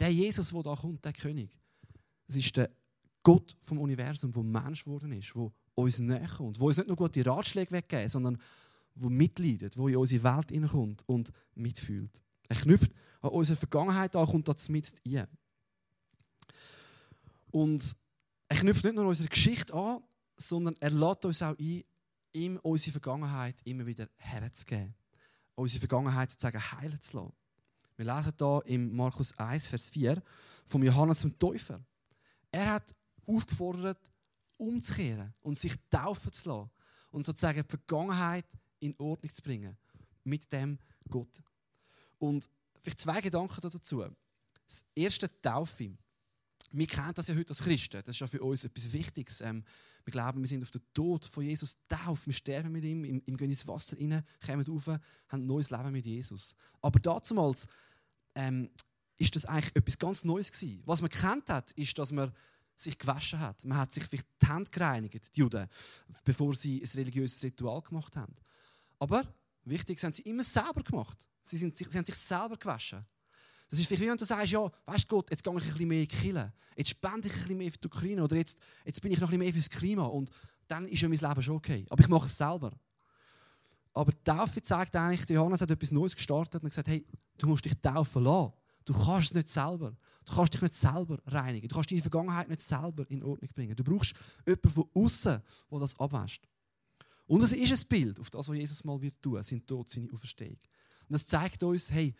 der 0.00 0.12
Jesus, 0.12 0.50
der 0.50 0.62
da 0.64 0.74
kommt, 0.74 1.04
der 1.04 1.12
König, 1.12 1.56
das 2.26 2.36
ist 2.36 2.56
der 2.56 2.70
Gott 3.24 3.56
vom 3.62 3.78
Universum, 3.80 4.30
der 4.30 4.42
Mensch 4.42 4.84
geworden 4.84 5.10
ist, 5.12 5.34
der 5.34 5.50
uns 5.74 5.98
näher 5.98 6.28
kommt, 6.28 6.56
der 6.56 6.62
uns 6.62 6.76
nicht 6.76 6.88
nur 6.88 6.96
gute 6.96 7.26
Ratschläge 7.26 7.72
weggeben, 7.72 8.08
sondern 8.08 8.38
der 8.94 9.10
mitleidet, 9.10 9.76
der 9.76 9.86
in 9.86 9.96
unsere 9.96 10.22
Welt 10.22 10.50
hineinkommt 10.50 11.02
und 11.08 11.32
mitfühlt. 11.54 12.22
Er 12.48 12.56
knüpft 12.56 12.92
an 13.22 13.30
unsere 13.30 13.56
Vergangenheit 13.56 14.14
an, 14.14 14.26
kommt 14.26 14.46
da 14.46 14.54
mit 14.68 14.94
ein. 15.06 15.26
Und 17.50 17.96
er 18.48 18.56
knüpft 18.56 18.84
nicht 18.84 18.94
nur 18.94 19.06
unsere 19.06 19.28
Geschichte 19.28 19.72
an, 19.72 20.02
sondern 20.36 20.76
er 20.80 20.90
lädt 20.90 21.24
uns 21.24 21.42
auch 21.42 21.58
ein, 21.58 21.82
ihm 22.32 22.58
unsere 22.62 22.92
Vergangenheit 22.92 23.56
immer 23.64 23.86
wieder 23.86 24.06
herzugeben. 24.16 24.94
Unsere 25.54 25.80
Vergangenheit 25.80 26.30
sozusagen 26.30 26.60
heilen 26.60 27.00
zu 27.00 27.16
lassen. 27.16 27.32
Wir 27.96 28.04
lesen 28.04 28.32
hier 28.36 28.62
im 28.66 28.94
Markus 28.94 29.38
1, 29.38 29.68
Vers 29.68 29.88
4 29.88 30.20
von 30.66 30.82
Johannes 30.82 31.20
dem 31.20 31.38
Täufer. 31.38 31.80
Er 32.50 32.74
hat 32.74 32.94
aufgefordert, 33.26 33.98
umzukehren 34.56 35.34
und 35.40 35.58
sich 35.58 35.74
taufen 35.90 36.32
zu 36.32 36.48
lassen 36.48 36.70
und 37.10 37.24
sozusagen 37.24 37.62
die 37.62 37.68
Vergangenheit 37.68 38.46
in 38.80 38.94
Ordnung 38.98 39.32
zu 39.32 39.42
bringen 39.42 39.76
mit 40.24 40.50
dem 40.52 40.78
Gott. 41.08 41.42
Und 42.18 42.48
vielleicht 42.80 43.00
zwei 43.00 43.20
Gedanken 43.20 43.60
dazu. 43.60 44.04
Das 44.66 44.84
erste 44.94 45.30
Taufe. 45.40 45.96
Wir 46.70 46.86
kennen 46.86 47.14
das 47.14 47.28
ja 47.28 47.34
heute 47.34 47.50
als 47.50 47.62
Christen. 47.62 48.02
Das 48.04 48.16
ist 48.16 48.20
ja 48.20 48.26
für 48.26 48.42
uns 48.42 48.64
etwas 48.64 48.92
Wichtiges. 48.92 49.40
Ähm, 49.42 49.64
wir 50.04 50.10
glauben, 50.10 50.40
wir 50.40 50.48
sind 50.48 50.62
auf 50.62 50.70
den 50.70 50.82
Tod 50.92 51.24
von 51.24 51.44
Jesus 51.44 51.76
tauft. 51.88 52.26
Wir 52.26 52.34
sterben 52.34 52.72
mit 52.72 52.84
ihm, 52.84 53.04
ihm, 53.04 53.22
ihm 53.24 53.36
gehen 53.36 53.48
ins 53.48 53.66
Wasser 53.66 53.96
rein, 53.98 54.24
kommen 54.44 54.66
rauf, 54.66 54.88
haben 54.88 55.00
ein 55.30 55.46
neues 55.46 55.70
Leben 55.70 55.92
mit 55.92 56.04
Jesus. 56.04 56.56
Aber 56.82 56.98
damals 56.98 57.68
ähm, 58.34 58.70
ist 59.16 59.36
das 59.36 59.46
eigentlich 59.46 59.74
etwas 59.76 59.98
ganz 59.98 60.24
Neues 60.24 60.50
gewesen. 60.50 60.82
Was 60.84 61.00
man 61.00 61.10
kennt 61.10 61.48
hat, 61.48 61.70
ist, 61.72 61.98
dass 61.98 62.12
man 62.12 62.32
sich 62.76 62.98
gewaschen 62.98 63.40
hat. 63.40 63.64
Man 63.64 63.78
hat 63.78 63.92
sich 63.92 64.04
vielleicht 64.04 64.28
die 64.40 64.46
Hände 64.46 64.70
gereinigt, 64.70 65.34
die 65.34 65.40
Juden, 65.40 65.66
bevor 66.24 66.54
sie 66.54 66.82
ein 66.82 66.90
religiöses 66.94 67.42
Ritual 67.42 67.80
gemacht 67.82 68.16
haben. 68.16 68.34
Aber 68.98 69.22
wichtig, 69.64 70.00
sie 70.00 70.06
haben 70.06 70.12
sie 70.12 70.22
immer 70.22 70.44
selber 70.44 70.82
gemacht. 70.82 71.28
Sie, 71.42 71.56
sind, 71.56 71.76
sie 71.76 71.84
haben 71.84 72.04
sich 72.04 72.14
selber 72.14 72.56
gewaschen. 72.56 73.04
Das 73.68 73.78
ist 73.78 73.86
vielleicht 73.86 74.02
wie 74.02 74.08
wenn 74.08 74.16
du 74.16 74.24
sagst, 74.24 74.52
ja, 74.52 74.70
weißt 74.86 75.08
Gott, 75.08 75.30
jetzt 75.30 75.42
gehe 75.42 75.52
ich 75.52 75.64
ein 75.64 75.70
bisschen 75.72 75.88
mehr 75.88 76.02
in 76.02 76.08
die 76.08 76.16
Kirche. 76.16 76.52
Jetzt 76.76 76.90
spende 76.90 77.28
ich 77.28 77.34
ein 77.34 77.40
bisschen 77.40 77.58
mehr 77.58 77.72
für 77.72 77.78
die 77.78 77.86
Ukraine 77.86 78.22
oder 78.22 78.36
jetzt, 78.36 78.58
jetzt 78.84 79.00
bin 79.00 79.12
ich 79.12 79.18
noch 79.18 79.28
ein 79.28 79.38
bisschen 79.38 79.44
mehr 79.44 79.52
fürs 79.52 79.70
Klima 79.70 80.04
und 80.04 80.30
dann 80.66 80.86
ist 80.88 81.00
ja 81.00 81.08
mein 81.08 81.18
Leben 81.18 81.42
schon 81.42 81.56
okay. 81.56 81.86
Aber 81.90 82.00
ich 82.02 82.08
mache 82.08 82.26
es 82.26 82.36
selber. 82.36 82.72
Aber 83.92 84.12
die 84.12 84.22
Taufe 84.24 84.60
zeigt 84.60 84.94
eigentlich, 84.96 85.28
Johannes 85.28 85.60
hat 85.60 85.70
etwas 85.70 85.92
Neues 85.92 86.16
gestartet 86.16 86.62
und 86.62 86.68
gesagt, 86.68 86.88
hey, 86.88 87.06
du 87.38 87.46
musst 87.46 87.64
dich 87.64 87.74
taufen 87.80 88.24
lassen. 88.24 88.52
Du 88.84 88.92
kannst 88.92 89.30
es 89.30 89.34
nicht 89.34 89.48
selber. 89.48 89.96
Du 90.24 90.34
kannst 90.34 90.54
dich 90.54 90.62
nicht 90.62 90.74
selber 90.74 91.20
reinigen. 91.26 91.68
Du 91.68 91.74
kannst 91.74 91.90
deine 91.90 92.00
Vergangenheit 92.00 92.48
nicht 92.48 92.60
selber 92.60 93.08
in 93.10 93.22
Ordnung 93.22 93.50
bringen. 93.54 93.76
Du 93.76 93.84
brauchst 93.84 94.14
jemanden 94.46 94.70
von 94.70 94.90
außen, 94.94 95.42
der 95.70 95.78
das 95.78 95.98
abwäscht. 95.98 96.48
Und 97.26 97.42
es 97.42 97.52
ist 97.52 97.84
ein 97.84 97.88
Bild 97.88 98.20
auf 98.20 98.30
das, 98.30 98.48
was 98.48 98.56
Jesus 98.56 98.84
mal 98.84 99.00
wird 99.00 99.20
tun, 99.22 99.42
sein 99.42 99.64
Tod, 99.66 99.88
seine 99.88 100.12
Auferstehung. 100.12 100.58
Und 101.08 101.12
das 101.12 101.26
zeigt 101.26 101.62
uns, 101.62 101.90
hey, 101.90 102.14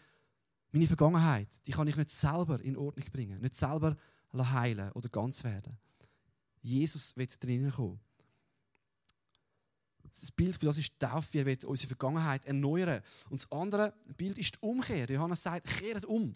meine 0.73 0.87
Vergangenheit, 0.87 1.49
die 1.67 1.73
kann 1.73 1.87
ich 1.87 1.97
nicht 1.97 2.11
selber 2.11 2.61
in 2.61 2.77
Ordnung 2.77 3.07
bringen, 3.13 3.41
nicht 3.41 3.55
selber 3.55 3.97
heilen 4.33 4.91
oder 4.93 5.09
ganz 5.09 5.45
werden. 5.45 5.79
Jesus 6.63 7.17
wird 7.17 7.43
drinnen 7.43 7.71
kommen. 7.71 8.01
Das 10.03 10.31
Bild 10.33 10.57
für 10.57 10.67
das 10.67 10.79
ist 10.79 10.93
die 10.93 10.99
Taufe. 10.99 11.39
Er 11.39 11.47
wird 11.47 11.65
unsere 11.65 11.89
Vergangenheit 11.89 12.45
erneuern. 12.45 13.03
Und 13.29 13.41
das 13.41 13.51
andere 13.51 13.93
Bild 14.17 14.39
ist 14.39 14.55
die 14.55 14.59
Umkehr. 14.61 15.11
Johannes 15.11 15.43
sagt, 15.43 15.67
kehrt 15.67 16.05
um. 16.05 16.35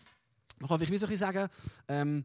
Man 0.59 0.69
kann 0.69 0.79
vielleicht 0.79 0.93
wie 0.93 0.99
so 0.99 1.17
sagen, 1.17 1.49
ähm, 1.89 2.25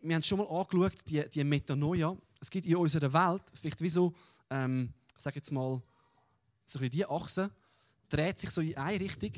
wir 0.00 0.14
haben 0.14 0.22
schon 0.22 0.38
mal 0.38 0.48
angeschaut, 0.48 0.98
die, 1.08 1.22
die 1.28 1.44
Metanoia. 1.44 2.16
Es 2.40 2.50
gibt 2.50 2.66
in 2.66 2.76
unserer 2.76 3.12
Welt 3.12 3.42
vielleicht 3.54 3.80
wie 3.80 3.88
so, 3.88 4.14
ähm, 4.50 4.92
sage 5.16 5.36
jetzt 5.36 5.50
mal, 5.50 5.82
so 6.64 6.78
in 6.80 6.90
diese 6.90 7.10
Achse, 7.10 7.50
dreht 8.08 8.38
sich 8.38 8.50
so 8.50 8.60
in 8.60 8.76
eine 8.76 9.00
Richtung, 9.00 9.32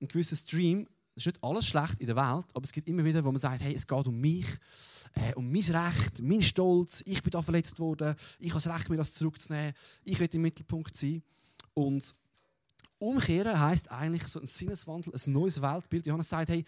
ein 0.00 0.08
gewisser 0.08 0.36
Stream 0.36 0.86
es 1.20 1.26
ist 1.26 1.34
nicht 1.34 1.44
alles 1.44 1.66
schlecht 1.66 2.00
in 2.00 2.06
der 2.06 2.16
Welt, 2.16 2.46
aber 2.54 2.64
es 2.64 2.72
gibt 2.72 2.88
immer 2.88 3.04
wieder, 3.04 3.24
wo 3.24 3.30
man 3.30 3.38
sagt, 3.38 3.60
hey, 3.60 3.74
es 3.74 3.86
geht 3.86 4.06
um 4.06 4.18
mich, 4.18 4.46
äh, 5.14 5.34
um 5.34 5.50
mein 5.50 5.62
Recht, 5.62 6.20
mein 6.22 6.40
Stolz, 6.40 7.02
ich 7.04 7.22
bin 7.22 7.30
da 7.30 7.42
verletzt 7.42 7.78
worden, 7.78 8.14
ich 8.38 8.50
habe 8.50 8.62
das 8.62 8.74
Recht, 8.74 8.88
mir 8.90 8.96
das 8.96 9.14
zurückzunehmen, 9.14 9.74
ich 10.04 10.18
will 10.18 10.28
im 10.32 10.42
Mittelpunkt 10.42 10.96
sein. 10.96 11.22
Und 11.74 12.14
umkehren 12.98 13.58
heißt 13.58 13.90
eigentlich 13.90 14.26
so 14.28 14.40
ein 14.40 14.46
Sinneswandel, 14.46 15.12
ein 15.14 15.32
neues 15.32 15.60
Weltbild. 15.60 16.06
Johannes 16.06 16.28
sagt, 16.28 16.48
hey, 16.48 16.64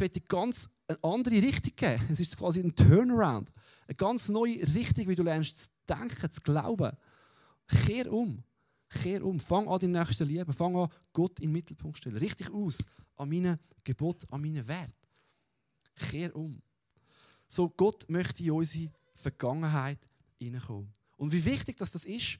ich 0.00 0.10
dir 0.10 0.20
ganz 0.20 0.70
eine 0.88 0.98
andere 1.02 1.36
Richtung 1.36 1.74
geben. 1.76 2.06
Es 2.10 2.20
ist 2.20 2.36
quasi 2.36 2.60
ein 2.60 2.74
Turnaround. 2.74 3.52
Eine 3.86 3.94
ganz 3.96 4.28
neue 4.28 4.62
Richtung, 4.74 5.08
wie 5.08 5.14
du 5.14 5.22
lernst 5.22 5.58
zu 5.58 5.68
denken, 5.88 6.30
zu 6.30 6.40
glauben. 6.40 6.96
Kehr 7.66 8.12
um. 8.12 8.42
Kehr 8.88 9.24
um. 9.24 9.40
Fang 9.40 9.68
an, 9.68 9.80
die 9.80 9.88
Nächste 9.88 10.24
lieben. 10.24 10.52
Fang 10.52 10.76
an, 10.76 10.88
Gott 11.12 11.40
in 11.40 11.46
den 11.46 11.52
Mittelpunkt 11.52 11.96
zu 11.96 12.02
stellen. 12.02 12.16
Richtig 12.16 12.50
aus 12.52 12.84
an 13.16 13.28
meinen 13.28 13.58
Gebot, 13.84 14.24
an 14.30 14.40
meinen 14.40 14.66
Wert. 14.66 14.94
Kehr 15.96 16.34
um. 16.34 16.60
So, 17.46 17.68
Gott 17.68 18.08
möchte 18.08 18.42
in 18.42 18.52
unsere 18.52 18.90
Vergangenheit 19.14 19.98
hineinkommen. 20.38 20.92
Und 21.16 21.32
wie 21.32 21.44
wichtig 21.44 21.76
dass 21.76 21.92
das 21.92 22.04
ist, 22.04 22.38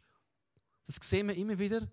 das 0.87 0.97
sehen 1.03 1.29
wir 1.29 1.37
immer 1.37 1.59
wieder, 1.59 1.87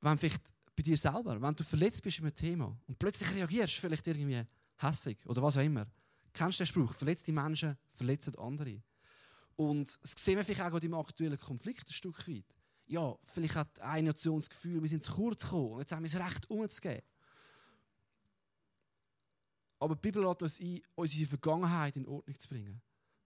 wenn 0.00 0.18
vielleicht 0.18 0.42
bei 0.74 0.82
dir 0.82 0.96
selber, 0.96 1.40
wenn 1.40 1.54
du 1.54 1.64
verletzt 1.64 2.02
bist 2.02 2.18
in 2.18 2.24
einem 2.24 2.34
Thema 2.34 2.76
und 2.86 2.98
plötzlich 2.98 3.34
reagierst, 3.34 3.74
vielleicht 3.74 4.06
irgendwie 4.06 4.42
hässig 4.78 5.18
oder 5.26 5.42
was 5.42 5.56
auch 5.56 5.62
immer. 5.62 5.86
Kennst 6.32 6.58
du 6.58 6.64
den 6.64 6.68
Spruch? 6.68 6.94
Verletzte 6.94 7.32
Menschen 7.32 7.76
verletzen 7.90 8.34
andere. 8.36 8.82
Und 9.56 9.86
das 10.02 10.14
sehen 10.16 10.36
wir 10.36 10.44
vielleicht 10.44 10.60
auch 10.60 10.80
im 10.80 10.94
aktuellen 10.94 11.38
Konflikt 11.38 11.88
ein 11.88 11.92
Stück 11.92 12.26
weit. 12.26 12.44
Ja, 12.86 13.14
vielleicht 13.24 13.56
hat 13.56 13.80
eine 13.80 14.08
Nation 14.08 14.38
das 14.38 14.50
Gefühl, 14.50 14.82
wir 14.82 14.88
sind 14.88 15.02
zu 15.02 15.12
kurz 15.12 15.42
gekommen 15.42 15.72
und 15.72 15.80
jetzt 15.80 15.92
haben 15.92 16.02
wir 16.02 16.10
das 16.10 16.20
Recht 16.20 16.50
umzugehen. 16.50 17.02
Aber 19.78 19.94
die 19.94 20.00
Bibel 20.00 20.22
lädt 20.24 20.42
uns 20.42 20.60
ein, 20.60 20.80
unsere 20.94 21.26
Vergangenheit 21.28 21.96
in 21.96 22.06
Ordnung 22.06 22.38
zu 22.38 22.48
bringen. 22.48 22.80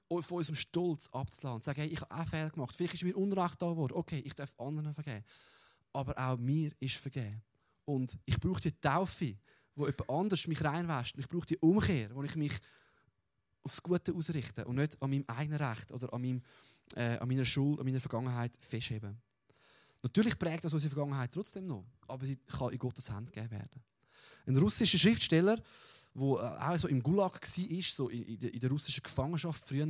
Von 0.09 0.39
unserem 0.39 0.55
Stolz 0.55 1.09
abzulassen. 1.09 1.57
Und 1.57 1.63
zu 1.63 1.67
sagen, 1.67 1.81
hey, 1.81 1.91
ich 1.91 2.01
habe 2.01 2.15
auch 2.15 2.29
Fehler 2.29 2.51
gemacht. 2.51 2.75
Vielleicht 2.77 2.95
ist 2.95 3.03
mir 3.03 3.17
Unrecht 3.17 3.61
da 3.61 3.69
geworden. 3.69 3.93
Okay, 3.95 4.23
ich 4.25 4.35
darf 4.35 4.55
anderen 4.59 4.95
vergeben. 4.95 5.25
Aber 5.97 6.19
auch 6.19 6.37
mir 6.37 6.73
ist 6.79 6.97
vergeben. 6.97 7.43
Und 7.87 8.19
ich 8.27 8.39
brauche 8.39 8.61
die 8.61 8.79
Taufe, 8.79 9.35
wo 9.75 9.87
jemand 9.87 10.11
anders 10.11 10.47
mich 10.47 10.63
reinwäscht. 10.63 11.17
Ich 11.17 11.27
brauche 11.27 11.47
die 11.47 11.57
Umkehr, 11.57 12.15
wo 12.15 12.23
ich 12.23 12.37
mich 12.37 12.53
aufs 13.63 13.83
Gute 13.83 14.13
ausrichten 14.15 14.65
und 14.65 14.77
nicht 14.77 15.01
an 15.01 15.09
meinem 15.09 15.25
eigenen 15.27 15.59
Recht 15.59 15.91
oder 15.93 16.13
an, 16.13 16.21
meinem, 16.21 16.43
äh, 16.97 17.17
an 17.17 17.27
meiner 17.27 17.47
Schuld, 17.47 17.81
an 17.81 17.87
meiner 17.87 18.01
Vergangenheit 18.01 18.53
festheben. 18.61 19.17
Natürlich 20.03 20.39
prägt 20.39 20.67
das 20.67 20.75
unsere 20.75 20.93
Vergangenheit 20.93 21.33
trotzdem 21.33 21.67
noch, 21.67 21.87
aber 22.07 22.27
sie 22.27 22.37
kann 22.37 22.73
in 22.73 22.79
Gottes 22.79 23.09
Hand 23.11 23.33
gegeben 23.33 23.53
werden. 23.53 23.83
Ein 24.47 24.57
russischer 24.57 24.99
Schriftsteller, 24.99 25.59
der 26.17 26.25
äh, 26.25 26.73
auch 26.73 26.79
so 26.79 26.89
im 26.89 27.03
Gulag 27.03 27.41
war, 27.41 27.83
so 27.83 28.09
in 28.09 28.39
der, 28.39 28.53
in 28.53 28.61
der 28.61 28.71
russischen 28.71 29.03
Gefangenschaft 29.03 29.65
früher, 29.65 29.85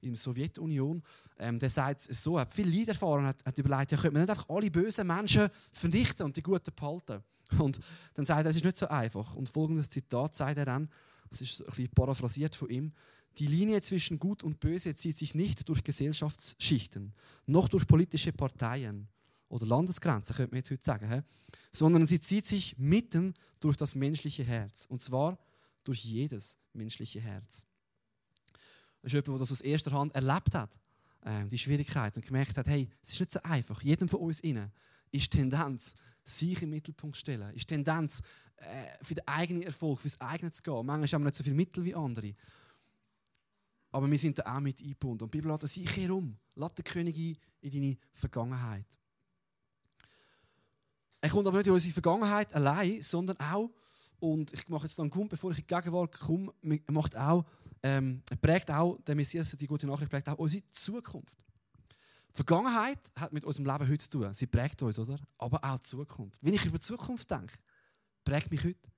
in 0.00 0.10
der 0.10 0.16
Sowjetunion, 0.16 1.02
ähm, 1.38 1.58
der 1.58 1.70
sagt 1.70 2.08
es 2.08 2.22
so, 2.22 2.38
hat 2.38 2.52
viel 2.52 2.68
Leid 2.68 2.88
erfahren, 2.88 3.26
hat, 3.26 3.44
hat 3.44 3.58
überlegt, 3.58 3.92
ja, 3.92 3.98
könnte 3.98 4.12
man 4.12 4.22
nicht 4.22 4.30
einfach 4.30 4.48
alle 4.48 4.70
bösen 4.70 5.06
Menschen 5.06 5.48
vernichten 5.72 6.26
und 6.26 6.36
die 6.36 6.42
Guten 6.42 6.74
behalten? 6.74 7.22
Und 7.58 7.80
dann 8.14 8.24
sagt 8.24 8.44
er, 8.44 8.50
es 8.50 8.56
ist 8.56 8.64
nicht 8.64 8.76
so 8.76 8.88
einfach. 8.88 9.34
Und 9.34 9.48
folgendes 9.48 9.88
Zitat 9.88 10.34
sagt 10.34 10.58
er 10.58 10.64
dann, 10.64 10.88
das 11.30 11.40
ist 11.40 11.60
ein 11.60 11.66
bisschen 11.66 11.88
paraphrasiert 11.88 12.54
von 12.54 12.70
ihm, 12.70 12.92
die 13.38 13.46
Linie 13.46 13.80
zwischen 13.80 14.18
Gut 14.18 14.42
und 14.42 14.60
Böse 14.60 14.94
zieht 14.94 15.16
sich 15.16 15.34
nicht 15.34 15.68
durch 15.68 15.84
Gesellschaftsschichten, 15.84 17.12
noch 17.46 17.68
durch 17.68 17.86
politische 17.86 18.32
Parteien 18.32 19.08
oder 19.48 19.66
Landesgrenzen, 19.66 20.36
könnte 20.36 20.52
man 20.52 20.58
jetzt 20.58 20.70
heute 20.70 20.82
sagen, 20.82 21.24
sondern 21.72 22.06
sie 22.06 22.20
zieht 22.20 22.46
sich 22.46 22.76
mitten 22.78 23.34
durch 23.60 23.76
das 23.76 23.94
menschliche 23.94 24.44
Herz. 24.44 24.86
Und 24.86 25.00
zwar 25.00 25.38
durch 25.90 26.04
jedes 26.04 26.56
menschliche 26.72 27.20
Herz. 27.20 27.66
Das 29.02 29.12
ist 29.12 29.12
jemand, 29.12 29.26
der 29.26 29.38
das 29.38 29.50
aus 29.50 29.60
erster 29.60 29.90
Hand 29.90 30.14
erlebt 30.14 30.54
hat, 30.54 30.78
äh, 31.22 31.44
die 31.46 31.58
Schwierigkeit, 31.58 32.14
und 32.14 32.24
gemerkt 32.24 32.56
hat, 32.56 32.68
hey, 32.68 32.88
es 33.02 33.14
ist 33.14 33.18
nicht 33.18 33.32
so 33.32 33.42
einfach. 33.42 33.82
Jedem 33.82 34.08
von 34.08 34.20
uns 34.20 34.38
innen 34.38 34.70
ist 35.10 35.32
Tendenz, 35.32 35.96
sich 36.22 36.62
im 36.62 36.70
Mittelpunkt 36.70 37.16
zu 37.16 37.22
stellen, 37.22 37.52
ist 37.56 37.66
Tendenz, 37.66 38.22
äh, 38.58 38.86
für 39.02 39.14
den 39.14 39.26
eigenen 39.26 39.64
Erfolg, 39.64 39.98
für 39.98 40.06
das 40.06 40.20
eigene 40.20 40.52
zu 40.52 40.62
gehen. 40.62 40.86
Manchmal 40.86 41.08
haben 41.08 41.22
wir 41.22 41.30
nicht 41.30 41.34
so 41.34 41.42
viele 41.42 41.56
Mittel 41.56 41.84
wie 41.84 41.94
andere. 41.96 42.34
Aber 43.90 44.08
wir 44.08 44.18
sind 44.18 44.38
da 44.38 44.54
auch 44.54 44.60
mit 44.60 44.80
eingebunden. 44.80 45.24
Und 45.24 45.34
die 45.34 45.38
Bibel 45.38 45.50
lässt 45.50 45.64
uns, 45.64 45.76
ich 45.76 45.86
kehre 45.86 46.14
um. 46.14 46.38
Lass 46.54 46.74
den 46.74 46.84
König 46.84 47.16
ein 47.16 47.36
in 47.62 47.70
deine 47.72 47.96
Vergangenheit. 48.12 48.86
Er 51.20 51.30
kommt 51.30 51.48
aber 51.48 51.58
nicht 51.58 51.66
in 51.66 51.72
unsere 51.72 51.92
Vergangenheit 51.92 52.54
allein, 52.54 53.02
sondern 53.02 53.36
auch, 53.40 53.70
und 54.20 54.52
ich 54.52 54.68
mache 54.68 54.86
jetzt 54.86 54.98
dann 54.98 55.10
Grund, 55.10 55.30
bevor 55.30 55.50
ich 55.50 55.58
in 55.58 55.66
die 55.66 55.74
Gegenwart 55.74 56.18
komme, 56.18 56.52
macht 56.88 57.16
auch, 57.16 57.44
ähm, 57.82 58.22
prägt 58.40 58.70
auch, 58.70 58.98
der 59.06 59.14
Messias, 59.14 59.50
die 59.52 59.66
gute 59.66 59.86
Nachricht, 59.86 60.10
prägt 60.10 60.28
auch 60.28 60.38
unsere 60.38 60.62
Zukunft. 60.70 61.38
Die 62.32 62.36
Vergangenheit 62.36 62.98
hat 63.18 63.32
mit 63.32 63.44
unserem 63.44 63.66
Leben 63.66 63.88
heute 63.88 63.98
zu 63.98 64.10
tun. 64.10 64.32
Sie 64.34 64.46
prägt 64.46 64.80
uns, 64.82 64.98
oder? 64.98 65.18
Aber 65.38 65.64
auch 65.64 65.78
die 65.78 65.84
Zukunft. 65.84 66.38
Wenn 66.42 66.54
ich 66.54 66.64
über 66.64 66.78
die 66.78 66.84
Zukunft 66.84 67.30
denke, 67.30 67.54
prägt 68.24 68.50
mich 68.50 68.62
heute. 68.62 68.88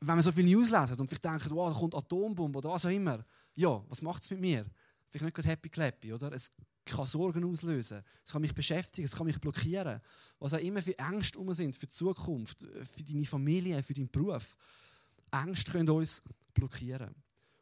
Wenn 0.00 0.16
wir 0.16 0.22
so 0.22 0.30
viel 0.30 0.44
News 0.44 0.70
lesen 0.70 1.00
und 1.00 1.08
vielleicht 1.08 1.24
denken, 1.24 1.50
wow, 1.50 1.72
da 1.72 1.78
kommt 1.78 1.94
Atombombe 1.94 2.58
oder 2.58 2.70
was 2.70 2.86
auch 2.86 2.90
immer. 2.90 3.24
Ja, 3.56 3.82
was 3.88 4.02
macht 4.02 4.22
es 4.22 4.30
mit 4.30 4.40
mir? 4.40 4.64
Vielleicht 5.08 5.24
nicht 5.24 5.34
gerade 5.34 5.48
happy 5.48 5.68
clappy, 5.68 6.12
oder? 6.12 6.32
Es 6.32 6.50
kann 6.84 7.06
Sorgen 7.06 7.44
auslösen. 7.44 8.02
Es 8.24 8.32
kann 8.32 8.42
mich 8.42 8.54
beschäftigen, 8.54 9.06
es 9.06 9.16
kann 9.16 9.26
mich 9.26 9.40
blockieren. 9.40 10.00
Was 10.38 10.54
auch 10.54 10.58
immer 10.58 10.82
für 10.82 10.98
Ängste 10.98 11.38
um 11.38 11.52
sind, 11.52 11.74
für 11.74 11.86
die 11.86 11.92
Zukunft, 11.92 12.60
für 12.82 13.02
deine 13.02 13.24
Familie, 13.24 13.82
für 13.82 13.94
deinen 13.94 14.10
Beruf. 14.10 14.56
Ängste 15.30 15.72
können 15.72 15.88
uns 15.90 16.22
blockieren. 16.52 17.14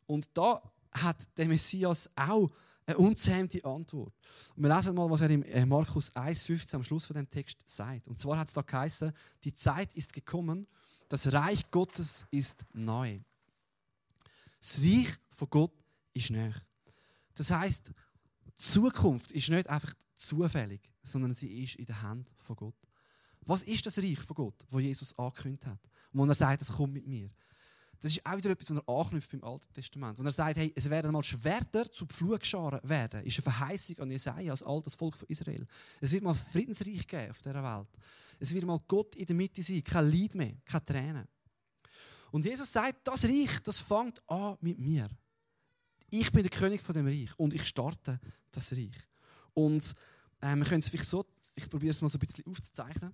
Und 0.07 0.29
da 0.35 0.61
hat 0.93 1.26
der 1.37 1.49
Messias 1.49 2.11
auch 2.17 2.50
eine 2.87 2.99
unzähmte 2.99 3.65
Antwort. 3.65 4.15
Und 4.55 4.62
wir 4.62 4.75
lesen 4.75 4.95
mal, 4.95 5.11
was 5.11 5.21
er 5.21 5.31
im 5.31 5.43
äh, 5.43 5.67
Markus 5.67 6.15
1,15 6.15 6.76
am 6.76 6.85
Schluss 6.85 7.07
von 7.07 7.17
dem 7.17 7.29
Text 7.29 7.62
sagt. 7.67 8.07
Und 8.07 8.19
zwar 8.19 8.38
hat 8.38 8.49
es 8.49 8.55
da 8.55 8.62
geheißen, 8.62 9.12
die 9.43 9.53
Zeit 9.53 9.93
ist 9.95 10.12
gekommen, 10.12 10.67
das 11.09 11.33
Reich 11.33 11.71
Gottes 11.71 12.25
ist 12.31 12.65
neu. 12.73 13.21
Das 14.61 14.81
Reich 14.83 15.09
von 15.31 15.50
Gott 15.50 15.73
ist 16.15 16.31
neu. 16.31 16.50
Das 17.37 17.50
heißt, 17.50 17.93
Zukunft 18.55 19.31
ist 19.31 19.49
nicht 19.49 19.69
einfach 19.69 19.95
zufällig, 20.14 20.90
sondern 21.02 21.33
sie 21.33 21.62
ist 21.62 21.76
in 21.76 21.87
der 21.87 22.02
Hand 22.02 22.33
von 22.38 22.57
Gott. 22.57 22.75
Was 23.43 23.62
ist 23.62 23.87
das 23.87 23.99
Reich 23.99 24.19
von 24.19 24.35
Gott, 24.35 24.66
wo 24.71 24.81
Jesus 24.81 25.16
angekündigt 25.19 25.66
hat? 25.66 25.78
Und 26.12 26.21
wo 26.21 26.25
er 26.25 26.35
sagt, 26.35 26.62
es 26.62 26.73
kommt 26.73 26.95
mit 26.95 27.07
mir. 27.07 27.31
Das 28.00 28.12
ist 28.12 28.26
auch 28.26 28.37
wieder 28.37 28.50
etwas, 28.50 28.71
was 28.71 28.83
er 28.87 28.88
anknüpft 28.88 29.31
beim 29.31 29.45
Alten 29.45 29.73
Testament. 29.73 30.19
Wenn 30.19 30.26
er 30.26 30.33
sagt, 30.33 30.57
hey, 30.57 30.73
es 30.75 30.90
werden 30.90 31.12
mal 31.12 31.23
Schwerter 31.23 31.90
zu 31.90 32.07
Pflugscharen 32.07 32.81
werden, 32.83 33.25
ist 33.25 33.38
eine 33.38 33.43
Verheißung 33.43 33.99
an 34.00 34.11
Jesaja, 34.11 34.52
als 34.52 34.63
altes 34.63 34.95
Volk 34.95 35.17
von 35.17 35.28
Israel. 35.28 35.67
Es 36.00 36.13
wird 36.13 36.23
mal 36.23 36.34
Friedensreich 36.34 37.06
geben 37.06 37.30
auf 37.30 37.41
dieser 37.41 37.63
Welt. 37.63 37.89
Es 38.39 38.52
wird 38.52 38.67
mal 38.67 38.80
Gott 38.87 39.15
in 39.17 39.26
der 39.26 39.37
Mitte 39.37 39.63
sein, 39.63 39.82
kein 39.82 40.11
Leid 40.11 40.34
mehr, 40.34 40.54
keine 40.65 40.84
Tränen. 40.84 41.28
Und 42.32 42.45
Jesus 42.45 42.71
sagt, 42.71 43.06
das 43.06 43.25
Reich, 43.25 43.61
das 43.63 43.78
fängt 43.78 44.21
an 44.28 44.56
mit 44.61 44.78
mir. 44.78 45.08
Ich 46.10 46.30
bin 46.32 46.42
der 46.42 46.50
König 46.50 46.82
von 46.82 46.95
dem 46.95 47.06
Reich 47.06 47.38
und 47.38 47.54
ich 47.54 47.66
starte 47.66 48.21
das 48.50 48.73
Reich. 48.73 48.97
Und 49.54 49.95
ähm, 50.42 50.60
wir 50.60 50.66
können 50.66 50.80
es 50.80 50.88
vielleicht 50.88 51.08
so, 51.08 51.25
ich 51.54 51.69
probiere 51.69 51.90
es 51.90 52.02
mal 52.02 52.08
so 52.08 52.16
ein 52.16 52.21
bisschen 52.21 52.47
aufzuzeichnen. 52.47 53.12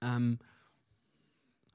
Ähm, 0.00 0.38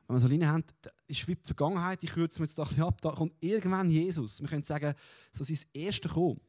wenn 0.08 0.15
wir 0.15 0.21
so 0.21 0.28
Linie 0.28 0.47
haben, 0.47 0.63
ist 1.08 1.28
wie 1.28 1.36
die 1.36 1.45
Vergangenheit, 1.45 2.04
ich 2.04 2.12
kürze 2.12 2.41
mir 2.41 2.47
jetzt 2.47 2.58
doch 2.58 2.78
ab, 2.78 3.02
da 3.02 3.12
kommt 3.12 3.34
irgendwann 3.41 3.89
Jesus. 3.89 4.39
Wir 4.41 4.47
können 4.47 4.63
sagen, 4.63 4.93
so 5.32 5.43
sein 5.43 5.60
Erste 5.73 6.08
kommen. 6.08 6.39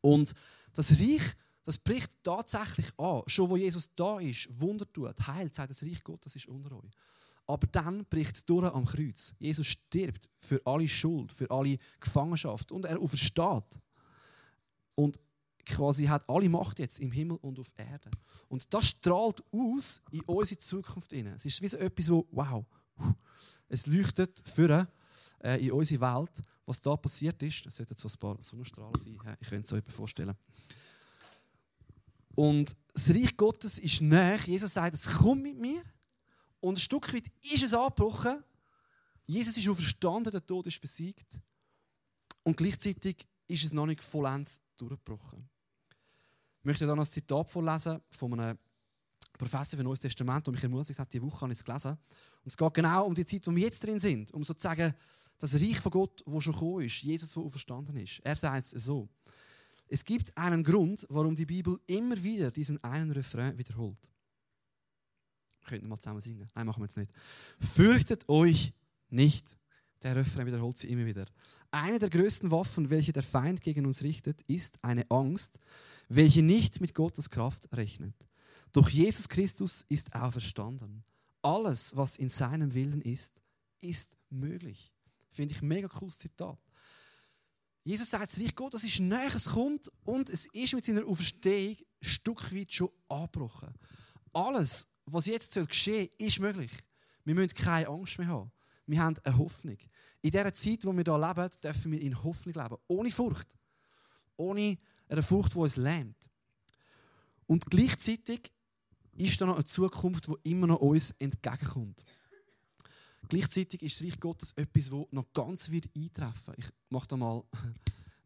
Und 0.00 0.32
das 0.74 0.92
Reich, 0.92 1.34
das 1.64 1.78
bricht 1.78 2.12
tatsächlich 2.22 2.86
an. 2.96 3.22
Schon 3.26 3.48
wo 3.48 3.56
Jesus 3.56 3.90
da 3.96 4.20
ist, 4.20 4.48
Wunder 4.60 4.90
tut, 4.92 5.26
heilt, 5.26 5.54
sagt 5.54 5.70
das 5.70 5.82
Reich 5.82 6.02
Gottes 6.04 6.36
ist 6.36 6.46
unter 6.46 6.76
euch. 6.76 6.90
Aber 7.46 7.66
dann 7.68 8.04
bricht 8.06 8.36
es 8.36 8.44
durch 8.44 8.72
am 8.72 8.84
Kreuz. 8.84 9.34
Jesus 9.38 9.66
stirbt 9.66 10.28
für 10.38 10.60
alle 10.64 10.88
Schuld, 10.88 11.32
für 11.32 11.50
alle 11.50 11.78
Gefangenschaft 12.00 12.72
und 12.72 12.84
er 12.84 13.00
aufersteht. 13.00 13.78
Und 14.94 15.20
quasi 15.64 16.06
hat 16.06 16.28
alle 16.28 16.48
Macht 16.48 16.78
jetzt 16.78 16.98
im 17.00 17.12
Himmel 17.12 17.38
und 17.42 17.58
auf 17.58 17.72
Erde. 17.76 18.10
Und 18.48 18.72
das 18.72 18.86
strahlt 18.86 19.42
aus 19.52 20.02
in 20.10 20.22
unsere 20.22 20.58
Zukunft 20.58 21.12
hinein. 21.12 21.34
Es 21.34 21.44
ist 21.44 21.60
wie 21.60 21.68
so 21.68 21.76
etwas, 21.76 22.10
wo, 22.10 22.26
wow, 22.30 22.64
es 23.68 23.86
leuchtet 23.86 24.42
für 24.48 24.88
äh, 25.40 25.64
in 25.64 25.72
unsere 25.72 26.00
Welt, 26.00 26.42
was 26.64 26.80
da 26.80 26.96
passiert 26.96 27.42
ist. 27.42 27.66
Es 27.66 27.76
sollten 27.76 27.96
so 27.96 28.08
ein 28.08 28.18
paar 28.18 28.40
Sonnenstrahlen 28.40 28.98
sein. 28.98 29.36
Ich 29.40 29.48
könnte 29.48 29.66
es 29.66 29.72
euch 29.72 29.84
vorstellen. 29.92 30.34
Und 32.34 32.76
das 32.92 33.10
Reich 33.10 33.36
Gottes 33.36 33.78
ist 33.78 34.02
näher. 34.02 34.38
Jesus 34.46 34.74
sagt, 34.74 34.94
es 34.94 35.06
kommt 35.06 35.42
mit 35.42 35.58
mir. 35.58 35.82
Und 36.66 36.74
ein 36.74 36.80
Stück 36.80 37.14
weit 37.14 37.30
ist 37.42 37.62
es 37.62 37.72
angebrochen. 37.72 38.42
Jesus 39.24 39.56
ist 39.56 39.68
auferstanden, 39.68 40.32
der 40.32 40.44
Tod 40.44 40.66
ist 40.66 40.80
besiegt. 40.80 41.38
Und 42.42 42.56
gleichzeitig 42.56 43.24
ist 43.46 43.66
es 43.66 43.72
noch 43.72 43.86
nicht 43.86 44.02
vollends 44.02 44.60
durchgebrochen. 44.76 45.48
Ich 46.58 46.64
möchte 46.64 46.84
dann 46.84 46.98
ein 46.98 47.06
Zitat 47.06 47.48
vorlesen 47.48 48.00
von 48.10 48.40
einem 48.40 48.58
Professor 49.38 49.78
für 49.78 49.84
Neues 49.84 50.00
Testament, 50.00 50.44
der 50.44 50.54
mich 50.54 50.62
ermutigt 50.64 50.98
hat, 50.98 51.12
diese 51.12 51.22
Woche 51.22 51.42
habe 51.42 51.52
ich 51.52 51.58
es 51.60 51.64
gelesen. 51.64 51.92
Und 51.92 52.46
es 52.46 52.56
geht 52.56 52.74
genau 52.74 53.06
um 53.06 53.14
die 53.14 53.24
Zeit, 53.24 53.46
wo 53.46 53.54
wir 53.54 53.62
jetzt 53.62 53.84
drin 53.84 54.00
sind, 54.00 54.32
um 54.32 54.42
sozusagen 54.42 54.92
das 55.38 55.54
Reich 55.54 55.78
von 55.78 55.92
Gott, 55.92 56.24
wo 56.26 56.40
schon 56.40 56.52
gekommen 56.52 56.84
ist, 56.84 57.00
Jesus, 57.00 57.30
der 57.30 57.48
verstanden 57.48 57.96
ist. 57.96 58.18
Er 58.24 58.34
sagt 58.34 58.72
es 58.72 58.84
so. 58.84 59.08
Es 59.86 60.04
gibt 60.04 60.36
einen 60.36 60.64
Grund, 60.64 61.06
warum 61.10 61.36
die 61.36 61.46
Bibel 61.46 61.78
immer 61.86 62.20
wieder 62.20 62.50
diesen 62.50 62.82
einen 62.82 63.12
Refrain 63.12 63.56
wiederholt. 63.56 64.10
Wir 65.66 65.70
könnten 65.70 65.88
mal 65.88 65.98
zusammen 65.98 66.20
singen. 66.20 66.46
Nein, 66.54 66.66
machen 66.66 66.80
wir 66.80 66.86
jetzt 66.86 66.96
nicht. 66.96 67.12
Fürchtet 67.58 68.28
euch 68.28 68.72
nicht. 69.08 69.58
Der 70.02 70.14
Refrain 70.14 70.46
wiederholt 70.46 70.78
sie 70.78 70.88
immer 70.88 71.04
wieder. 71.06 71.24
Eine 71.72 71.98
der 71.98 72.08
größten 72.08 72.52
Waffen, 72.52 72.88
welche 72.88 73.12
der 73.12 73.24
Feind 73.24 73.60
gegen 73.60 73.84
uns 73.84 74.02
richtet, 74.02 74.42
ist 74.42 74.78
eine 74.84 75.10
Angst, 75.10 75.58
welche 76.08 76.42
nicht 76.42 76.80
mit 76.80 76.94
Gottes 76.94 77.30
Kraft 77.30 77.66
rechnet. 77.72 78.14
Doch 78.72 78.88
Jesus 78.88 79.28
Christus 79.28 79.84
ist 79.88 80.14
auferstanden. 80.14 81.02
Alles, 81.42 81.96
was 81.96 82.16
in 82.16 82.28
seinem 82.28 82.72
Willen 82.72 83.02
ist, 83.02 83.42
ist 83.80 84.16
möglich. 84.30 84.92
Finde 85.32 85.52
ich 85.52 85.62
mega 85.62 85.88
cooles 85.88 86.18
Zitat. 86.18 86.60
Jesus 87.82 88.10
sagt, 88.10 88.28
das 88.28 88.38
Reich 88.40 88.54
Gottes 88.54 88.84
ist 88.84 89.00
näher, 89.00 89.34
es 89.34 89.50
kommt 89.50 89.90
und 90.04 90.30
es 90.30 90.46
ist 90.46 90.74
mit 90.74 90.84
seiner 90.84 91.06
Auferstehung 91.06 91.76
ein 91.76 92.08
Stück 92.08 92.54
weit 92.54 92.72
schon 92.72 92.90
angebrochen. 93.08 93.74
Alles, 94.32 94.86
was 95.06 95.26
jetzt 95.26 95.54
geschehen 95.54 96.08
soll, 96.18 96.26
ist 96.26 96.40
möglich. 96.40 96.72
Wir 97.24 97.34
müssen 97.34 97.54
keine 97.54 97.88
Angst 97.88 98.18
mehr 98.18 98.28
haben. 98.28 98.52
Wir 98.86 99.00
haben 99.00 99.16
eine 99.24 99.38
Hoffnung. 99.38 99.78
In 100.22 100.30
dieser 100.30 100.52
Zeit, 100.54 100.84
wo 100.84 100.92
wir 100.92 101.04
hier 101.04 101.18
leben, 101.18 101.50
dürfen 101.62 101.92
wir 101.92 102.00
in 102.00 102.22
Hoffnung 102.22 102.54
leben. 102.54 102.76
Ohne 102.88 103.10
Furcht. 103.10 103.48
Ohne 104.36 104.76
eine 105.08 105.22
Furcht, 105.22 105.54
die 105.54 105.58
uns 105.58 105.76
lähmt. 105.76 106.16
Und 107.46 107.66
gleichzeitig 107.66 108.52
ist 109.12 109.40
da 109.40 109.46
noch 109.46 109.54
eine 109.54 109.64
Zukunft, 109.64 110.28
die 110.28 110.50
immer 110.50 110.66
noch 110.66 110.80
uns 110.80 111.12
entgegenkommt. 111.12 112.04
Gleichzeitig 113.28 113.82
ist 113.82 114.00
das 114.00 114.06
Reich 114.06 114.20
Gottes 114.20 114.52
etwas, 114.52 114.90
das 114.90 115.06
noch 115.10 115.32
ganz 115.32 115.70
wird 115.70 115.88
eintreffen. 115.96 116.54
Ich 116.58 116.66
mache 116.90 117.08
da 117.08 117.16
mal 117.16 117.42
ein 117.52 117.74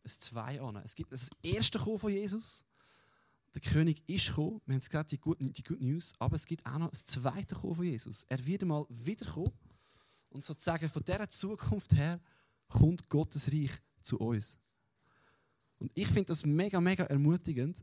Zwei 0.05 0.61
an. 0.61 0.77
Es 0.77 0.95
gibt 0.95 1.12
das 1.12 1.31
erste 1.43 1.79
Kommen 1.79 1.99
von 1.99 2.11
Jesus. 2.11 2.64
Der 3.55 3.61
König 3.61 4.03
ist 4.09 4.29
gekommen. 4.29 4.61
Wir 4.67 4.75
haben 4.75 4.81
gerade 4.89 5.09
die 5.09 5.19
Good, 5.19 5.39
die 5.41 5.63
Good 5.63 5.81
News. 5.81 6.13
Aber 6.19 6.37
es 6.37 6.47
gibt 6.47 6.65
auch 6.67 6.79
noch 6.79 6.91
das 6.91 7.05
zweite 7.05 7.55
Kommen 7.55 7.75
von 7.75 7.85
Jesus. 7.85 8.25
Er 8.29 8.45
wird 8.47 8.63
einmal 8.63 8.87
wiederkommen. 8.89 9.53
Und 10.29 10.45
sozusagen 10.45 10.89
von 10.89 11.03
dieser 11.03 11.29
Zukunft 11.29 11.93
her 11.95 12.21
kommt 12.69 13.09
Gottes 13.09 13.53
Reich 13.53 13.73
zu 14.03 14.19
uns. 14.19 14.59
Und 15.79 15.91
ich 15.95 16.07
finde 16.07 16.27
das 16.27 16.45
mega, 16.45 16.81
mega 16.81 17.05
ermutigend, 17.05 17.83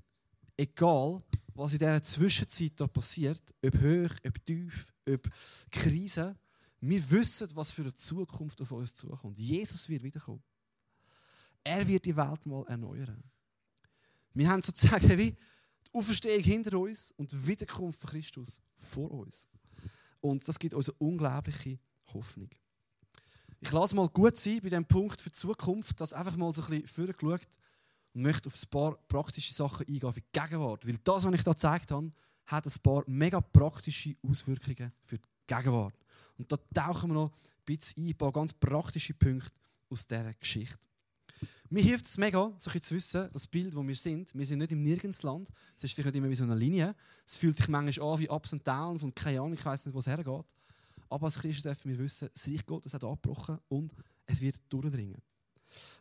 egal 0.56 1.22
was 1.54 1.74
in 1.74 1.80
dieser 1.80 2.04
Zwischenzeit 2.04 2.74
da 2.76 2.88
passiert, 2.88 3.44
ob 3.66 3.76
hoch, 3.76 4.16
ob 4.26 4.46
tief, 4.46 4.94
ob 5.10 5.28
Krise, 5.72 6.38
wir 6.80 7.10
wissen, 7.10 7.50
was 7.56 7.72
für 7.72 7.82
eine 7.82 7.94
Zukunft 7.94 8.62
auf 8.62 8.72
uns 8.72 8.94
zukommt. 8.94 9.38
Jesus 9.38 9.90
wird 9.90 10.04
wiederkommen. 10.04 10.44
Er 11.64 11.86
wird 11.88 12.06
die 12.06 12.16
Welt 12.16 12.46
mal 12.46 12.64
erneuern. 12.68 13.24
Wir 14.34 14.48
haben 14.48 14.62
sozusagen 14.62 15.18
wie 15.18 15.36
die 15.88 15.98
Auferstehung 15.98 16.44
hinter 16.44 16.80
uns 16.80 17.12
und 17.18 17.32
die 17.32 17.48
Wiederkunft 17.48 18.00
von 18.00 18.10
Christus 18.10 18.62
vor 18.78 19.12
uns. 19.12 19.48
Und 20.22 20.48
das 20.48 20.60
gibt 20.60 20.74
uns 20.74 20.90
eine 20.90 20.98
unglaubliche 21.00 21.80
Hoffnung. 22.14 22.50
Ich 23.60 23.72
lasse 23.72 23.96
mal 23.96 24.08
gut 24.10 24.38
sein 24.38 24.60
bei 24.62 24.70
dem 24.70 24.86
Punkt 24.86 25.22
für 25.22 25.30
die 25.30 25.36
Zukunft, 25.36 26.00
dass 26.00 26.14
einfach 26.14 26.36
mal 26.38 26.54
so 26.54 26.62
ein 26.64 26.82
bisschen 26.82 26.88
vorgeschaut 26.88 27.48
und 28.14 28.22
möchte 28.22 28.48
auf 28.48 28.56
ein 28.56 28.70
paar 28.70 28.98
praktische 29.08 29.54
Sachen 29.54 29.88
eingehen 29.88 30.14
für 30.14 30.22
die 30.22 30.28
Gegenwart. 30.32 30.88
Weil 30.88 30.98
das, 31.04 31.24
was 31.24 31.34
ich 31.34 31.44
da 31.44 31.52
gezeigt 31.52 31.92
habe, 31.92 32.12
hat 32.46 32.66
ein 32.66 32.82
paar 32.82 33.04
mega 33.08 33.42
praktische 33.42 34.16
Auswirkungen 34.22 34.92
für 35.02 35.18
die 35.18 35.28
Gegenwart. 35.48 35.96
Und 36.38 36.52
da 36.52 36.58
tauchen 36.74 37.10
wir 37.10 37.16
noch 37.16 37.32
ein 37.32 37.66
bisschen 37.66 38.04
ein, 38.04 38.10
ein 38.10 38.18
paar 38.18 38.32
ganz 38.32 38.54
praktische 38.54 39.14
Punkte 39.14 39.52
aus 39.90 40.06
dieser 40.06 40.34
Geschichte. 40.34 40.86
Mir 41.70 41.84
hilft 41.84 42.06
es 42.06 42.18
mega, 42.18 42.54
so 42.58 42.72
zu 42.72 42.96
wissen, 42.96 43.30
das 43.32 43.46
Bild, 43.46 43.76
wo 43.76 43.86
wir 43.86 43.96
sind, 43.96 44.34
wir 44.34 44.46
sind 44.46 44.60
nicht 44.60 44.72
im 44.72 44.84
Nirgendsland, 44.84 45.50
es 45.76 45.84
ist 45.84 45.94
vielleicht 45.94 46.14
nicht 46.14 46.22
immer 46.24 46.30
wie 46.30 46.36
so 46.36 46.46
eine 46.46 46.56
Linie, 46.56 46.96
es 47.26 47.36
fühlt 47.36 47.58
sich 47.58 47.68
manchmal 47.68 48.14
an 48.14 48.20
wie 48.20 48.30
Ups 48.30 48.54
und 48.54 48.66
Downs 48.66 49.04
und 49.04 49.16
keine 49.16 49.40
Ahnung, 49.40 49.54
ich 49.54 49.66
weiß 49.66 49.86
nicht, 49.86 49.94
wo 49.94 50.00
es 50.00 50.08
hergeht. 50.08 50.46
Aber 51.10 51.26
als 51.26 51.40
Christen 51.40 51.64
dürfen 51.64 51.92
wir 51.92 52.00
wissen, 52.00 52.30
das 52.34 52.48
Reich 52.48 52.66
Gottes 52.66 52.94
hat 52.94 53.04
abgebrochen 53.04 53.60
und 53.68 53.94
es 54.26 54.40
wird 54.42 54.62
durchdringen. 54.70 55.22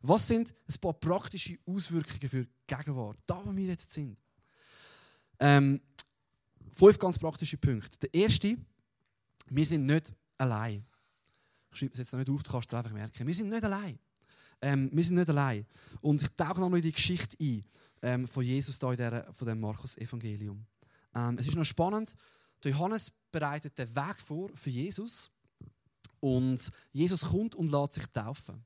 Was 0.03 0.29
sind 0.29 0.55
ein 0.69 0.81
paar 0.81 0.93
praktische 0.93 1.59
Auswirkungen 1.67 2.29
für 2.29 2.45
die 2.45 2.51
Gegenwart, 2.67 3.19
da 3.27 3.45
wo 3.45 3.55
wir 3.55 3.67
jetzt 3.67 3.93
sind? 3.93 4.17
Ähm, 5.41 5.81
fünf 6.73 6.99
ganz 6.99 7.19
praktische 7.19 7.57
Punkte. 7.57 7.99
Der 7.99 8.15
erste, 8.15 8.57
wir 9.49 9.67
sind 9.67 9.87
nicht 9.87 10.13
allein. 10.39 10.85
Ich 11.71 11.79
schreibe 11.79 11.93
es 11.93 11.99
jetzt 11.99 12.13
noch 12.13 12.21
nicht 12.21 12.31
auf, 12.31 12.43
du 12.43 12.51
kannst 12.51 12.73
es 12.73 12.79
einfach 12.79 12.93
merken. 12.93 13.27
Wir 13.27 13.35
sind 13.35 13.51
nicht 13.51 13.65
allein. 13.65 13.99
Ähm, 14.67 14.91
wir 14.93 15.05
sind 15.05 15.15
nicht 15.15 15.31
allein. 15.31 15.65
Und 16.01 16.21
ich 16.21 16.29
tauche 16.31 16.61
nochmal 16.61 16.79
in 16.79 16.83
die 16.83 16.93
Geschichte 16.93 17.37
ein 17.41 17.65
ähm, 18.03 18.27
von 18.27 18.45
Jesus 18.45 18.81
da 18.81 18.91
in 18.91 18.97
der, 18.97 19.33
von 19.33 19.47
dem 19.47 19.61
Markus-Evangelium. 19.61 20.67
Ähm, 21.15 21.39
es 21.39 21.47
ist 21.47 21.55
noch 21.55 21.65
spannend, 21.65 22.17
der 22.65 22.73
Johannes 22.73 23.13
bereitet 23.31 23.79
den 23.79 23.95
Weg 23.95 24.21
vor 24.21 24.51
für 24.55 24.71
Jesus 24.71 25.31
und 26.19 26.73
Jesus 26.93 27.21
kommt 27.27 27.55
und 27.55 27.71
lässt 27.71 27.93
sich 27.93 28.07
taufen. 28.09 28.65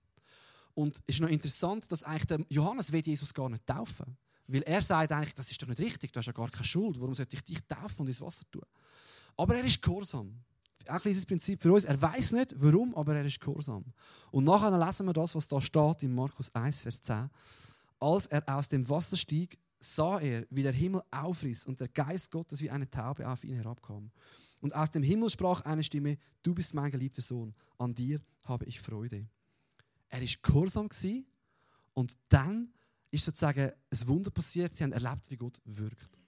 Und 0.73 1.03
es 1.07 1.17
ist 1.17 1.21
noch 1.21 1.29
interessant, 1.29 1.93
dass 1.93 2.03
eigentlich 2.03 2.27
der 2.27 2.47
Johannes 2.49 2.91
will 2.93 3.03
Jesus 3.05 3.35
gar 3.35 3.51
nicht 3.51 3.67
taufen 3.67 4.17
Weil 4.47 4.63
er 4.63 4.81
sagt 4.81 5.13
eigentlich, 5.13 5.35
das 5.35 5.51
ist 5.51 5.61
doch 5.61 5.69
nicht 5.69 5.81
richtig, 5.81 6.13
du 6.13 6.19
hast 6.19 6.27
ja 6.27 6.33
gar 6.33 6.49
keine 6.49 6.65
Schuld, 6.65 6.99
warum 6.99 7.15
sollte 7.15 7.37
ich 7.37 7.45
dich 7.45 7.61
taufen 7.67 8.01
und 8.01 8.07
ins 8.07 8.23
Wasser 8.23 8.45
tun? 8.51 8.65
Aber 9.37 9.55
er 9.55 9.65
ist 9.65 9.83
gehorsam 9.83 10.43
auch 10.89 11.01
dieses 11.01 11.27
Prinzip 11.27 11.61
für 11.61 11.73
uns. 11.73 11.85
Er 11.85 12.01
weiß 12.01 12.33
nicht, 12.33 12.55
warum, 12.57 12.95
aber 12.95 13.17
er 13.17 13.25
ist 13.25 13.41
gehorsam. 13.41 13.85
Und 14.31 14.45
nachher 14.45 14.71
lesen 14.71 15.07
wir 15.07 15.13
das, 15.13 15.35
was 15.35 15.49
da 15.49 15.61
steht 15.61 16.03
in 16.03 16.15
Markus 16.15 16.55
1, 16.55 16.81
Vers 16.81 17.03
10. 17.03 17.29
Als 17.99 18.27
er 18.27 18.43
aus 18.49 18.69
dem 18.69 18.89
Wasser 18.89 19.17
stieg, 19.17 19.59
sah 19.79 20.19
er, 20.21 20.47
wie 20.51 20.63
der 20.63 20.73
Himmel 20.73 21.03
aufriss 21.11 21.67
und 21.67 21.81
der 21.81 21.89
Geist 21.89 22.31
Gottes 22.31 22.61
wie 22.61 22.71
eine 22.71 22.89
Taube 22.89 23.29
auf 23.29 23.45
ihn 23.45 23.57
herabkam. 23.57 24.11
Und 24.61 24.75
aus 24.75 24.91
dem 24.91 25.03
Himmel 25.03 25.31
sprach 25.31 25.63
eine 25.63 25.83
Stimme: 25.83 26.19
Du 26.43 26.55
bist 26.55 26.75
mein 26.75 26.91
geliebter 26.91 27.23
Sohn, 27.23 27.55
an 27.79 27.95
dir 27.95 28.21
habe 28.45 28.65
ich 28.67 28.81
Freude. 28.81 29.27
Er 30.09 30.23
ist 30.23 30.43
gehorsam 30.43 30.89
und 31.95 32.17
dann 32.29 32.73
ist 33.11 33.25
sozusagen 33.25 33.73
ein 33.91 34.09
Wunder 34.09 34.31
passiert. 34.31 34.75
Sie 34.75 34.85
haben 34.85 34.93
erlebt, 34.93 35.31
wie 35.31 35.37
Gott 35.37 35.61
wirkt. 35.65 36.19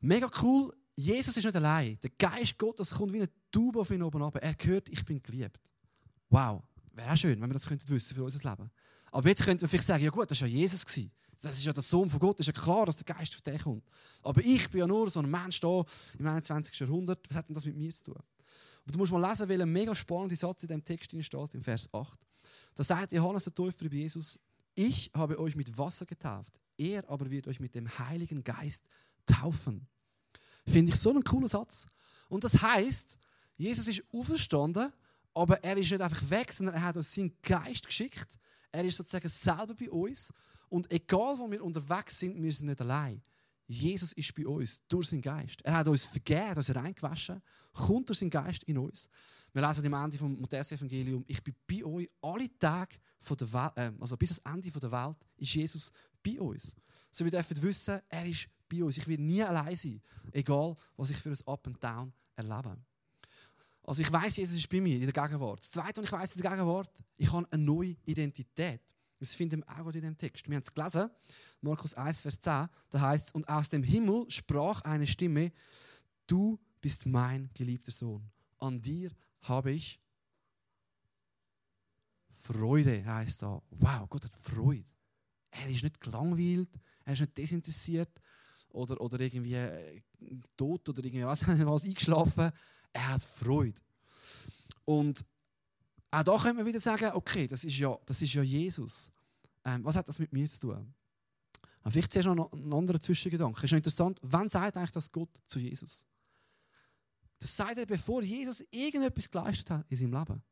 Mega 0.00 0.30
cool 0.42 0.72
Jesus 0.96 1.36
ist 1.36 1.44
nicht 1.44 1.56
allein. 1.56 1.98
Der 2.02 2.10
Geist 2.18 2.58
Gottes 2.58 2.90
kommt 2.90 3.12
wie 3.12 3.18
eine 3.18 3.30
Taube 3.52 3.80
auf 3.80 3.90
ihn 3.90 4.02
oben 4.02 4.22
runter. 4.22 4.42
Er 4.42 4.56
hört, 4.58 4.88
ich 4.88 5.04
bin 5.04 5.22
geliebt. 5.22 5.60
Wow, 6.30 6.62
wäre 6.92 7.16
schön, 7.16 7.40
wenn 7.40 7.50
wir 7.50 7.54
das 7.54 7.66
könnten 7.66 7.88
wissen 7.90 8.14
für 8.14 8.24
unser 8.24 8.50
Leben. 8.50 8.70
Aber 9.12 9.28
jetzt 9.28 9.44
könnten 9.44 9.62
wir 9.62 9.68
vielleicht 9.68 9.86
sagen, 9.86 10.02
ja 10.02 10.10
gut, 10.10 10.30
das 10.30 10.40
war 10.40 10.48
ja 10.48 10.56
Jesus. 10.56 10.84
Das 11.40 11.58
ist 11.58 11.64
ja 11.64 11.72
der 11.72 11.82
Sohn 11.82 12.08
von 12.08 12.18
Gott. 12.18 12.40
Das 12.40 12.48
ist 12.48 12.56
ja 12.56 12.62
klar, 12.62 12.86
dass 12.86 12.96
der 12.96 13.14
Geist 13.14 13.34
auf 13.34 13.42
dich 13.42 13.62
kommt. 13.62 13.84
Aber 14.22 14.40
ich 14.42 14.70
bin 14.70 14.80
ja 14.80 14.86
nur 14.86 15.10
so 15.10 15.20
ein 15.20 15.30
Mensch 15.30 15.60
da 15.60 15.84
im 16.18 16.26
21. 16.26 16.78
Jahrhundert. 16.80 17.20
Was 17.28 17.36
hat 17.36 17.48
denn 17.48 17.54
das 17.54 17.66
mit 17.66 17.76
mir 17.76 17.92
zu 17.94 18.04
tun? 18.04 18.22
Und 18.86 18.94
du 18.94 18.98
musst 18.98 19.12
mal 19.12 19.28
lesen, 19.28 19.48
welcher 19.48 19.66
mega 19.66 19.94
spannende 19.94 20.36
Satz 20.36 20.62
in 20.62 20.68
dem 20.68 20.82
Text 20.82 21.10
steht, 21.20 21.54
im 21.54 21.62
Vers 21.62 21.92
8. 21.92 22.18
Da 22.74 22.84
sagt 22.84 23.12
Johannes 23.12 23.44
der 23.44 23.54
Täufer 23.54 23.84
über 23.84 23.96
Jesus, 23.96 24.38
ich 24.74 25.10
habe 25.14 25.38
euch 25.38 25.56
mit 25.56 25.76
Wasser 25.76 26.06
getauft, 26.06 26.60
er 26.76 27.08
aber 27.08 27.30
wird 27.30 27.48
euch 27.48 27.58
mit 27.60 27.74
dem 27.74 27.88
Heiligen 27.98 28.44
Geist 28.44 28.88
taufen. 29.24 29.88
Finde 30.66 30.92
ich 30.92 30.98
so 30.98 31.10
einen 31.10 31.24
coolen 31.24 31.48
Satz. 31.48 31.86
Und 32.28 32.44
das 32.44 32.60
heißt, 32.60 33.18
Jesus 33.56 33.88
ist 33.88 34.02
auferstanden, 34.12 34.92
aber 35.34 35.62
er 35.62 35.76
ist 35.76 35.90
nicht 35.90 36.00
einfach 36.00 36.30
weg, 36.30 36.52
sondern 36.52 36.74
er 36.74 36.82
hat 36.82 36.96
uns 36.96 37.14
seinen 37.14 37.36
Geist 37.42 37.86
geschickt. 37.86 38.38
Er 38.72 38.84
ist 38.84 38.96
sozusagen 38.96 39.28
selber 39.28 39.74
bei 39.74 39.90
uns. 39.90 40.32
Und 40.68 40.90
egal, 40.92 41.38
wo 41.38 41.50
wir 41.50 41.62
unterwegs 41.62 42.18
sind, 42.18 42.42
wir 42.42 42.52
sind 42.52 42.66
nicht 42.66 42.80
allein. 42.80 43.22
Jesus 43.68 44.12
ist 44.12 44.34
bei 44.34 44.46
uns 44.46 44.80
durch 44.88 45.08
seinen 45.08 45.22
Geist. 45.22 45.60
Er 45.62 45.74
hat 45.74 45.88
uns 45.88 46.04
vergeben, 46.04 46.56
uns 46.56 46.74
reingewaschen, 46.74 47.42
kommt 47.72 48.08
durch 48.08 48.20
seinen 48.20 48.30
Geist 48.30 48.62
in 48.64 48.78
uns. 48.78 49.08
Wir 49.52 49.66
lesen 49.66 49.92
am 49.92 50.04
Ende 50.04 50.18
vom 50.18 50.40
Matthäus-Evangelium: 50.40 51.24
Ich 51.26 51.42
bin 51.42 51.54
bei 51.66 51.84
euch 51.84 52.08
alle 52.22 52.48
Tage 52.58 52.96
von 53.20 53.36
der 53.36 53.52
Welt, 53.52 53.72
äh, 53.76 53.92
also 53.98 54.16
bis 54.16 54.40
ans 54.44 54.66
Ende 54.66 54.80
der 54.80 54.92
Welt 54.92 55.16
ist 55.36 55.54
Jesus 55.54 55.92
bei 56.22 56.40
uns. 56.40 56.76
So 57.10 57.24
wir 57.24 57.32
dürfen 57.32 57.60
wissen, 57.62 58.00
er 58.08 58.26
ist 58.26 58.48
bei 58.68 58.82
uns. 58.82 58.96
Ich 58.98 59.06
werde 59.06 59.22
nie 59.22 59.42
allein 59.42 59.76
sein, 59.76 60.00
egal 60.32 60.76
was 60.96 61.10
ich 61.10 61.16
für 61.16 61.30
ein 61.30 61.38
Up 61.46 61.66
and 61.66 61.82
Down 61.82 62.12
erlebe. 62.34 62.76
Also 63.82 64.02
ich 64.02 64.12
weiß, 64.12 64.36
Jesus 64.36 64.56
ist 64.56 64.68
bei 64.68 64.80
mir 64.80 64.96
in 64.96 65.08
der 65.08 65.12
Gegenwart. 65.12 65.60
Das 65.60 65.70
Zweite, 65.70 66.00
was 66.00 66.06
ich 66.06 66.12
weiß 66.12 66.36
in 66.36 66.42
der 66.42 66.50
Gegenwart, 66.50 66.90
ich 67.16 67.32
habe 67.32 67.46
eine 67.50 67.62
neue 67.62 67.96
Identität. 68.04 68.80
Das 69.18 69.34
finden 69.34 69.62
wir 69.64 69.80
auch 69.80 69.92
in 69.92 70.02
dem 70.02 70.18
Text. 70.18 70.48
Wir 70.48 70.56
haben 70.56 70.62
es 70.62 70.74
gelesen, 70.74 71.10
Markus 71.60 71.94
1, 71.94 72.20
Vers 72.20 72.40
10, 72.40 72.68
da 72.90 73.00
heißt 73.00 73.26
es, 73.26 73.32
und 73.32 73.48
aus 73.48 73.68
dem 73.68 73.82
Himmel 73.82 74.28
sprach 74.28 74.82
eine 74.82 75.06
Stimme, 75.06 75.52
du 76.26 76.58
bist 76.80 77.06
mein 77.06 77.48
geliebter 77.54 77.92
Sohn. 77.92 78.28
An 78.58 78.82
dir 78.82 79.10
habe 79.42 79.72
ich 79.72 80.00
Freude, 82.30 83.04
heißt 83.04 83.42
da. 83.42 83.62
Wow, 83.70 84.08
Gott 84.08 84.24
hat 84.24 84.34
Freude. 84.34 84.84
Er 85.50 85.68
ist 85.68 85.82
nicht 85.82 86.00
gelangweilt, 86.00 86.68
er 87.04 87.12
ist 87.14 87.20
nicht 87.20 87.38
desinteressiert, 87.38 88.20
oder, 88.76 89.00
oder 89.00 89.18
irgendwie 89.20 89.54
äh, 89.54 90.02
tot 90.56 90.88
oder 90.88 91.04
irgendwie 91.04 91.24
was, 91.24 91.46
was 91.46 91.84
eingeschlafen. 91.84 92.50
Er 92.92 93.08
hat 93.08 93.22
Freude. 93.22 93.80
Und 94.84 95.24
auch 96.10 96.22
da 96.22 96.38
können 96.38 96.58
wir 96.58 96.66
wieder 96.66 96.80
sagen, 96.80 97.10
okay, 97.14 97.46
das 97.46 97.64
ist 97.64 97.78
ja, 97.78 97.96
das 98.06 98.22
ist 98.22 98.34
ja 98.34 98.42
Jesus. 98.42 99.10
Ähm, 99.64 99.84
was 99.84 99.96
hat 99.96 100.08
das 100.08 100.18
mit 100.18 100.32
mir 100.32 100.48
zu 100.48 100.60
tun? 100.60 100.94
Und 101.82 101.92
vielleicht 101.92 102.12
zuerst 102.12 102.28
noch 102.28 102.52
einen 102.52 102.72
anderen 102.72 103.00
Zwischengedanken. 103.00 103.62
Ist 103.62 103.70
schon 103.70 103.78
interessant, 103.78 104.18
wann 104.22 104.48
sagt 104.48 104.76
eigentlich 104.76 104.90
das 104.92 105.10
Gott 105.10 105.30
zu 105.46 105.58
Jesus? 105.58 106.06
Das 107.38 107.54
sagt 107.54 107.78
er, 107.78 107.86
bevor 107.86 108.22
Jesus 108.22 108.64
irgendetwas 108.70 109.30
geleistet 109.30 109.70
hat 109.70 109.86
in 109.88 109.96
seinem 109.96 110.14
Leben. 110.14 110.42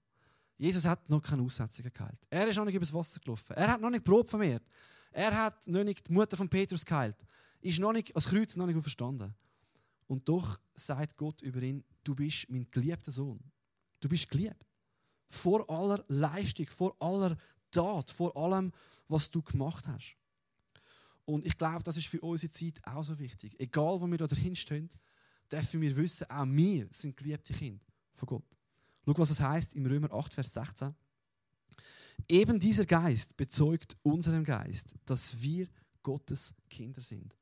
Jesus 0.57 0.85
hat 0.85 1.09
noch 1.11 1.21
keine 1.21 1.43
Aussetzungen 1.43 1.93
geheilt. 1.93 2.21
Er 2.31 2.47
ist 2.47 2.57
noch 2.57 2.65
nicht 2.65 2.75
übers 2.75 2.93
Wasser 2.93 3.21
gelaufen. 3.21 3.55
Er 3.57 3.69
hat 3.69 3.81
noch 3.81 3.91
nicht 3.91 4.05
Brot 4.05 4.29
vermehrt. 4.29 4.63
Er 5.11 5.37
hat 5.45 5.67
noch 5.67 5.83
nicht 5.83 6.09
die 6.09 6.13
Mutter 6.13 6.37
von 6.37 6.49
Petrus 6.49 6.85
geheilt 6.85 7.17
ist 7.65 7.79
noch 7.81 7.93
nicht, 7.93 8.15
als 8.15 8.27
Kreuz 8.29 8.57
noch 8.57 8.67
nicht 8.67 8.81
verstanden. 8.81 9.35
Und 10.07 10.29
doch 10.29 10.61
sagt 10.75 11.17
Gott 11.17 11.41
über 11.41 11.63
ihn, 11.63 11.83
du 12.05 12.15
bist 12.15 12.51
mein 12.51 12.71
geliebter 12.71 13.11
Sohn. 13.11 13.41
Du 14.01 14.09
bist 14.09 14.29
geliebt. 14.29 14.67
Vor 15.29 15.69
aller 15.71 16.05
Leistung, 16.09 16.67
vor 16.69 16.95
aller 17.01 17.37
Tat, 17.71 18.11
vor 18.11 18.37
allem, 18.37 18.71
was 19.09 19.31
du 19.31 19.43
gemacht 19.43 19.89
hast. 19.89 20.17
Und 21.25 21.47
ich 21.47 21.57
glaube, 21.57 21.83
das 21.83 21.97
ist 21.97 22.07
für 22.07 22.21
unsere 22.21 22.51
Zeit 22.51 22.79
auch 22.85 23.03
so 23.03 23.19
wichtig. 23.19 23.59
Egal, 23.59 24.01
wo 24.01 24.07
wir 24.07 24.19
da 24.19 24.27
drin 24.27 24.55
stehen, 24.55 24.91
dürfen 25.51 25.81
wir 25.81 25.97
wissen, 25.97 26.29
auch 26.31 26.47
wir 26.47 26.87
sind 26.91 27.17
geliebte 27.17 27.55
Kinder 27.55 27.85
von 28.13 28.27
Gott. 28.27 28.57
Schau, 29.07 29.15
was 29.17 29.31
es 29.31 29.41
heißt 29.41 29.75
im 29.75 29.87
Römer 29.87 30.13
8, 30.13 30.35
Vers 30.35 30.53
16. 30.53 30.95
Eben 32.29 32.61
dieser 32.61 32.85
Geist 32.85 33.37
bezeugt 33.39 33.97
unserem 34.03 34.45
Geist, 34.45 34.95
dass 35.07 35.41
wir 35.41 35.67
Gottes 36.03 36.55
Kinder 36.69 37.01
sind. 37.01 37.35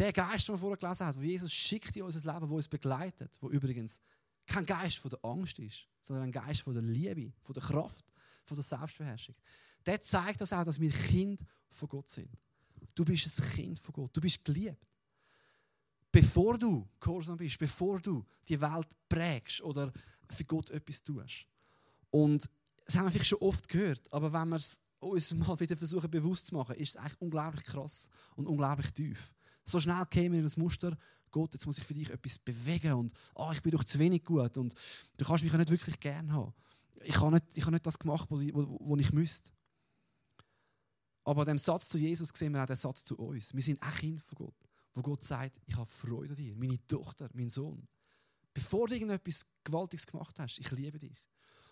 Der 0.00 0.14
Geist, 0.14 0.48
den 0.48 0.54
wir 0.54 0.58
vorher 0.58 0.78
gelesen 0.78 1.06
haben, 1.06 1.18
wo 1.18 1.22
Jesus 1.22 1.52
schickt 1.52 1.94
in 1.94 2.04
unser 2.04 2.32
Leben, 2.32 2.48
wo 2.48 2.56
uns 2.56 2.68
begleitet, 2.68 3.36
wo 3.38 3.50
übrigens 3.50 4.00
kein 4.46 4.64
Geist 4.64 4.96
von 4.96 5.10
der 5.10 5.22
Angst 5.22 5.58
ist, 5.58 5.86
sondern 6.00 6.24
ein 6.24 6.32
Geist 6.32 6.62
von 6.62 6.72
der 6.72 6.82
Liebe, 6.82 7.34
von 7.42 7.52
der 7.52 7.62
Kraft, 7.62 8.06
von 8.46 8.54
der 8.54 8.64
Selbstbeherrschung. 8.64 9.34
Der 9.84 10.00
zeigt 10.00 10.40
uns 10.40 10.54
auch, 10.54 10.64
dass 10.64 10.80
wir 10.80 10.90
Kind 10.90 11.44
von 11.68 11.86
Gott 11.86 12.08
sind. 12.08 12.30
Du 12.94 13.04
bist 13.04 13.26
ein 13.26 13.50
Kind 13.50 13.78
von 13.78 13.92
Gott. 13.92 14.16
Du 14.16 14.22
bist 14.22 14.42
geliebt. 14.42 14.86
Bevor 16.10 16.56
du 16.56 16.88
gehorsam 16.98 17.36
bist, 17.36 17.58
bevor 17.58 18.00
du 18.00 18.24
die 18.48 18.58
Welt 18.58 18.88
prägst 19.06 19.60
oder 19.60 19.92
für 20.30 20.44
Gott 20.46 20.70
etwas 20.70 21.04
tust. 21.04 21.46
Und 22.10 22.48
das 22.86 22.96
haben 22.96 23.04
wir 23.04 23.10
vielleicht 23.10 23.28
schon 23.28 23.40
oft 23.40 23.68
gehört, 23.68 24.10
aber 24.10 24.32
wenn 24.32 24.48
wir 24.48 24.56
es 24.56 24.80
uns 24.98 25.34
mal 25.34 25.60
wieder 25.60 25.76
versuchen 25.76 26.10
bewusst 26.10 26.46
zu 26.46 26.54
machen, 26.54 26.76
ist 26.76 26.88
es 26.88 26.96
eigentlich 26.96 27.20
unglaublich 27.20 27.64
krass 27.64 28.08
und 28.34 28.46
unglaublich 28.46 28.90
tief. 28.92 29.34
So 29.64 29.78
schnell 29.78 30.04
kämen 30.06 30.38
in 30.38 30.44
das 30.44 30.56
Muster, 30.56 30.96
Gott, 31.30 31.54
jetzt 31.54 31.66
muss 31.66 31.78
ich 31.78 31.84
für 31.84 31.94
dich 31.94 32.10
etwas 32.10 32.38
bewegen 32.38 32.92
und 32.94 33.12
oh, 33.34 33.50
ich 33.52 33.62
bin 33.62 33.72
doch 33.72 33.84
zu 33.84 33.98
wenig 33.98 34.24
gut 34.24 34.56
und 34.58 34.74
du 35.16 35.24
kannst 35.24 35.44
mich 35.44 35.52
ja 35.52 35.58
nicht 35.58 35.70
wirklich 35.70 35.98
gern 36.00 36.32
haben. 36.32 36.52
Ich 37.02 37.18
habe 37.20 37.34
nicht, 37.34 37.56
ich 37.56 37.62
habe 37.62 37.72
nicht 37.72 37.86
das 37.86 37.98
gemacht, 37.98 38.28
was 38.30 38.42
ich, 38.42 38.52
was 38.52 39.00
ich 39.00 39.12
müsste. 39.12 39.50
Aber 41.24 41.42
an 41.42 41.46
dem 41.46 41.58
Satz 41.58 41.88
zu 41.88 41.98
Jesus 41.98 42.30
sehen 42.34 42.52
wir 42.52 42.62
auch 42.62 42.66
den 42.66 42.76
Satz 42.76 43.04
zu 43.04 43.16
uns. 43.16 43.54
Wir 43.54 43.62
sind 43.62 43.80
auch 43.82 43.92
Kinder 43.92 44.22
von 44.24 44.46
Gott, 44.46 44.54
wo 44.94 45.02
Gott 45.02 45.22
sagt, 45.22 45.60
ich 45.66 45.76
habe 45.76 45.86
Freude 45.86 46.30
an 46.30 46.36
dir, 46.36 46.56
meine 46.56 46.84
Tochter, 46.86 47.28
mein 47.34 47.48
Sohn. 47.48 47.86
Bevor 48.52 48.88
du 48.88 48.94
irgendetwas 48.94 49.46
Gewaltiges 49.62 50.06
gemacht 50.06 50.38
hast, 50.38 50.58
ich 50.58 50.70
liebe 50.72 50.98
dich. 50.98 51.24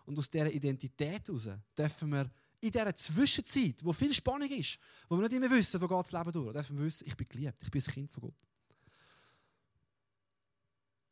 Und 0.05 0.19
aus 0.19 0.29
dieser 0.29 0.53
Identität 0.53 1.27
heraus 1.27 1.49
dürfen 1.77 2.11
wir 2.11 2.31
in 2.61 2.71
dieser 2.71 2.95
Zwischenzeit, 2.95 3.85
wo 3.85 3.93
viel 3.93 4.13
Spannung 4.13 4.51
ist, 4.51 4.79
wo 5.09 5.17
wir 5.17 5.29
nicht 5.29 5.37
immer 5.37 5.51
wissen, 5.51 5.81
wo 5.81 5.87
geht 5.87 5.99
das 5.99 6.13
Leben 6.13 6.33
durch, 6.33 6.53
dürfen 6.53 6.79
wir 6.79 6.85
wissen, 6.85 7.07
ich 7.07 7.17
bin 7.17 7.27
geliebt, 7.29 7.63
ich 7.63 7.71
bin 7.71 7.81
ein 7.81 7.93
Kind 7.93 8.11
von 8.11 8.23
Gott. 8.23 8.49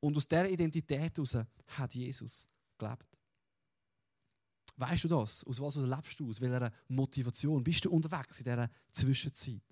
Und 0.00 0.16
aus 0.16 0.26
dieser 0.26 0.48
Identität 0.48 1.16
heraus 1.16 1.36
hat 1.66 1.94
Jesus 1.94 2.46
gelebt. 2.78 3.18
Weißt 4.76 5.04
du 5.04 5.08
das? 5.08 5.42
Aus 5.44 5.60
was 5.60 5.76
lebst 5.76 6.20
du? 6.20 6.28
Aus 6.28 6.40
welcher 6.40 6.70
Motivation 6.88 7.64
bist 7.64 7.84
du 7.84 7.90
unterwegs 7.90 8.38
in 8.38 8.44
dieser 8.44 8.70
Zwischenzeit? 8.92 9.62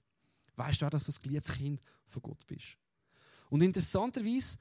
Weißt 0.56 0.80
du 0.80 0.86
auch, 0.86 0.90
dass 0.90 1.04
du 1.04 1.12
ein 1.12 1.22
geliebtes 1.22 1.54
Kind 1.54 1.80
von 2.06 2.22
Gott 2.22 2.46
bist? 2.46 2.78
Und 3.50 3.62
interessanterweise 3.62 4.56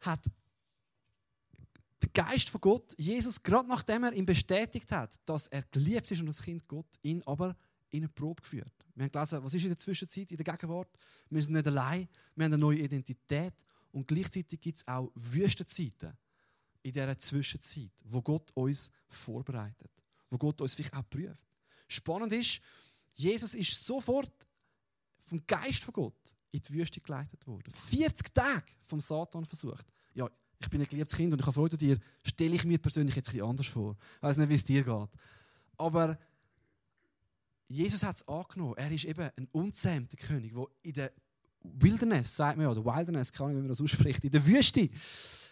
hat 0.00 0.24
der 2.02 2.10
Geist 2.10 2.50
von 2.50 2.60
Gott, 2.60 2.94
Jesus, 2.98 3.42
gerade 3.42 3.68
nachdem 3.68 4.04
er 4.04 4.12
ihm 4.12 4.26
bestätigt 4.26 4.90
hat, 4.92 5.18
dass 5.24 5.46
er 5.48 5.62
geliebt 5.70 6.10
ist 6.10 6.20
und 6.20 6.26
das 6.26 6.42
Kind 6.42 6.66
Gott, 6.68 6.86
ihn 7.02 7.22
aber 7.24 7.56
in 7.90 8.00
eine 8.00 8.08
Probe 8.08 8.42
geführt. 8.42 8.72
Wir 8.94 9.04
haben 9.04 9.12
gelesen, 9.12 9.42
was 9.42 9.54
ist 9.54 9.62
in 9.62 9.68
der 9.68 9.78
Zwischenzeit, 9.78 10.30
in 10.30 10.36
der 10.36 10.44
Gegenwart? 10.44 10.90
Wir 11.30 11.42
sind 11.42 11.54
nicht 11.54 11.66
allein, 11.66 12.08
wir 12.34 12.44
haben 12.44 12.52
eine 12.52 12.58
neue 12.58 12.78
Identität 12.78 13.54
und 13.92 14.06
gleichzeitig 14.06 14.60
gibt 14.60 14.78
es 14.78 14.88
auch 14.88 15.10
Wüstenzeiten 15.14 16.16
in 16.82 16.92
dieser 16.92 17.18
Zwischenzeit, 17.18 17.92
wo 18.04 18.20
Gott 18.22 18.50
uns 18.54 18.90
vorbereitet, 19.08 19.90
wo 20.30 20.38
Gott 20.38 20.60
uns 20.60 20.74
vielleicht 20.74 20.94
auch 20.94 21.08
prüft. 21.08 21.46
Spannend 21.88 22.32
ist, 22.32 22.60
Jesus 23.14 23.54
ist 23.54 23.84
sofort 23.84 24.32
vom 25.18 25.44
Geist 25.46 25.82
von 25.82 25.94
Gott 25.94 26.34
in 26.52 26.60
die 26.60 26.72
Wüste 26.74 27.00
geleitet 27.00 27.46
worden. 27.46 27.70
40 27.70 28.32
Tage 28.34 28.72
vom 28.80 29.00
Satan 29.00 29.44
versucht. 29.44 29.86
Ich 30.60 30.70
bin 30.70 30.80
ein 30.80 30.88
geliebtes 30.88 31.16
Kind 31.16 31.32
und 31.32 31.40
ich 31.40 31.46
habe 31.46 31.54
Freude 31.54 31.74
an 31.74 31.78
dir, 31.78 31.98
stelle 32.24 32.54
ich 32.54 32.64
mir 32.64 32.78
persönlich 32.78 33.14
jetzt 33.14 33.32
ein 33.34 33.42
anders 33.42 33.66
vor. 33.66 33.96
Ich 34.16 34.22
weiß 34.22 34.38
nicht, 34.38 34.48
wie 34.48 34.54
es 34.54 34.64
dir 34.64 34.82
geht. 34.82 35.08
Aber 35.76 36.18
Jesus 37.68 38.02
hat 38.02 38.16
es 38.16 38.28
angenommen. 38.28 38.74
Er 38.76 38.90
ist 38.90 39.04
eben 39.04 39.30
ein 39.36 39.48
unzähmter 39.52 40.16
König, 40.16 40.54
der 40.54 40.66
in 40.82 40.92
der 40.92 41.12
Wilderness, 41.62 42.36
sagt 42.36 42.56
man 42.56 42.64
ja, 42.64 42.70
oder 42.70 42.84
Wilderness, 42.84 43.32
keine 43.32 43.50
Ahnung, 43.50 43.56
wie 43.58 43.62
man 43.62 43.68
das 43.68 43.80
ausspricht, 43.80 44.24
in 44.24 44.30
der 44.30 44.46
Wüste, 44.46 44.88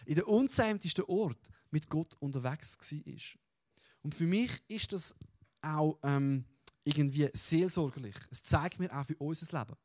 in 0.05 0.15
der 0.15 0.27
unzähmtesten 0.27 1.03
Ort 1.05 1.39
mit 1.71 1.89
Gott 1.89 2.15
unterwegs 2.19 2.77
war. 2.79 3.39
Und 4.01 4.15
für 4.15 4.25
mich 4.25 4.51
ist 4.67 4.93
das 4.93 5.15
auch 5.61 5.97
ähm, 6.03 6.45
irgendwie 6.83 7.29
seelsorgerlich. 7.33 8.15
Es 8.31 8.43
zeigt 8.43 8.79
mir 8.79 8.95
auch 8.95 9.05
für 9.05 9.15
unser 9.17 9.59
Leben. 9.59 9.75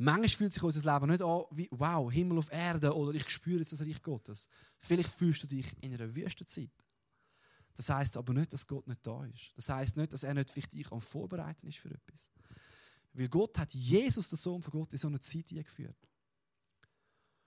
Manchmal 0.00 0.28
fühlt 0.28 0.52
sich 0.52 0.62
unser 0.62 0.94
Leben 0.94 1.10
nicht 1.10 1.22
an 1.22 1.42
wie, 1.50 1.68
wow, 1.72 2.10
Himmel 2.10 2.38
auf 2.38 2.52
Erde 2.52 2.94
oder 2.94 3.12
ich 3.14 3.28
spüre 3.28 3.58
jetzt 3.58 3.72
das 3.72 3.84
Reich 3.84 4.00
Gottes. 4.00 4.48
Vielleicht 4.78 5.10
fühlst 5.10 5.42
du 5.42 5.48
dich 5.48 5.66
in 5.80 5.92
einer 5.92 6.14
Wüstenzeit. 6.14 6.70
Das 7.74 7.90
heißt 7.90 8.16
aber 8.16 8.32
nicht, 8.32 8.52
dass 8.52 8.66
Gott 8.66 8.86
nicht 8.86 9.04
da 9.04 9.24
ist. 9.24 9.52
Das 9.56 9.68
heißt 9.68 9.96
nicht, 9.96 10.12
dass 10.12 10.22
er 10.22 10.34
nicht 10.34 10.50
für 10.50 10.60
dich 10.60 10.90
am 10.92 11.00
Vorbereiten 11.00 11.66
ist 11.66 11.78
für 11.78 11.90
etwas. 11.90 12.30
Weil 13.12 13.28
Gott 13.28 13.58
hat 13.58 13.74
Jesus, 13.74 14.28
den 14.28 14.36
Sohn 14.36 14.62
von 14.62 14.72
Gott, 14.72 14.92
in 14.92 14.98
so 14.98 15.08
eine 15.08 15.20
Zeit 15.20 15.50
eingeführt. 15.50 15.96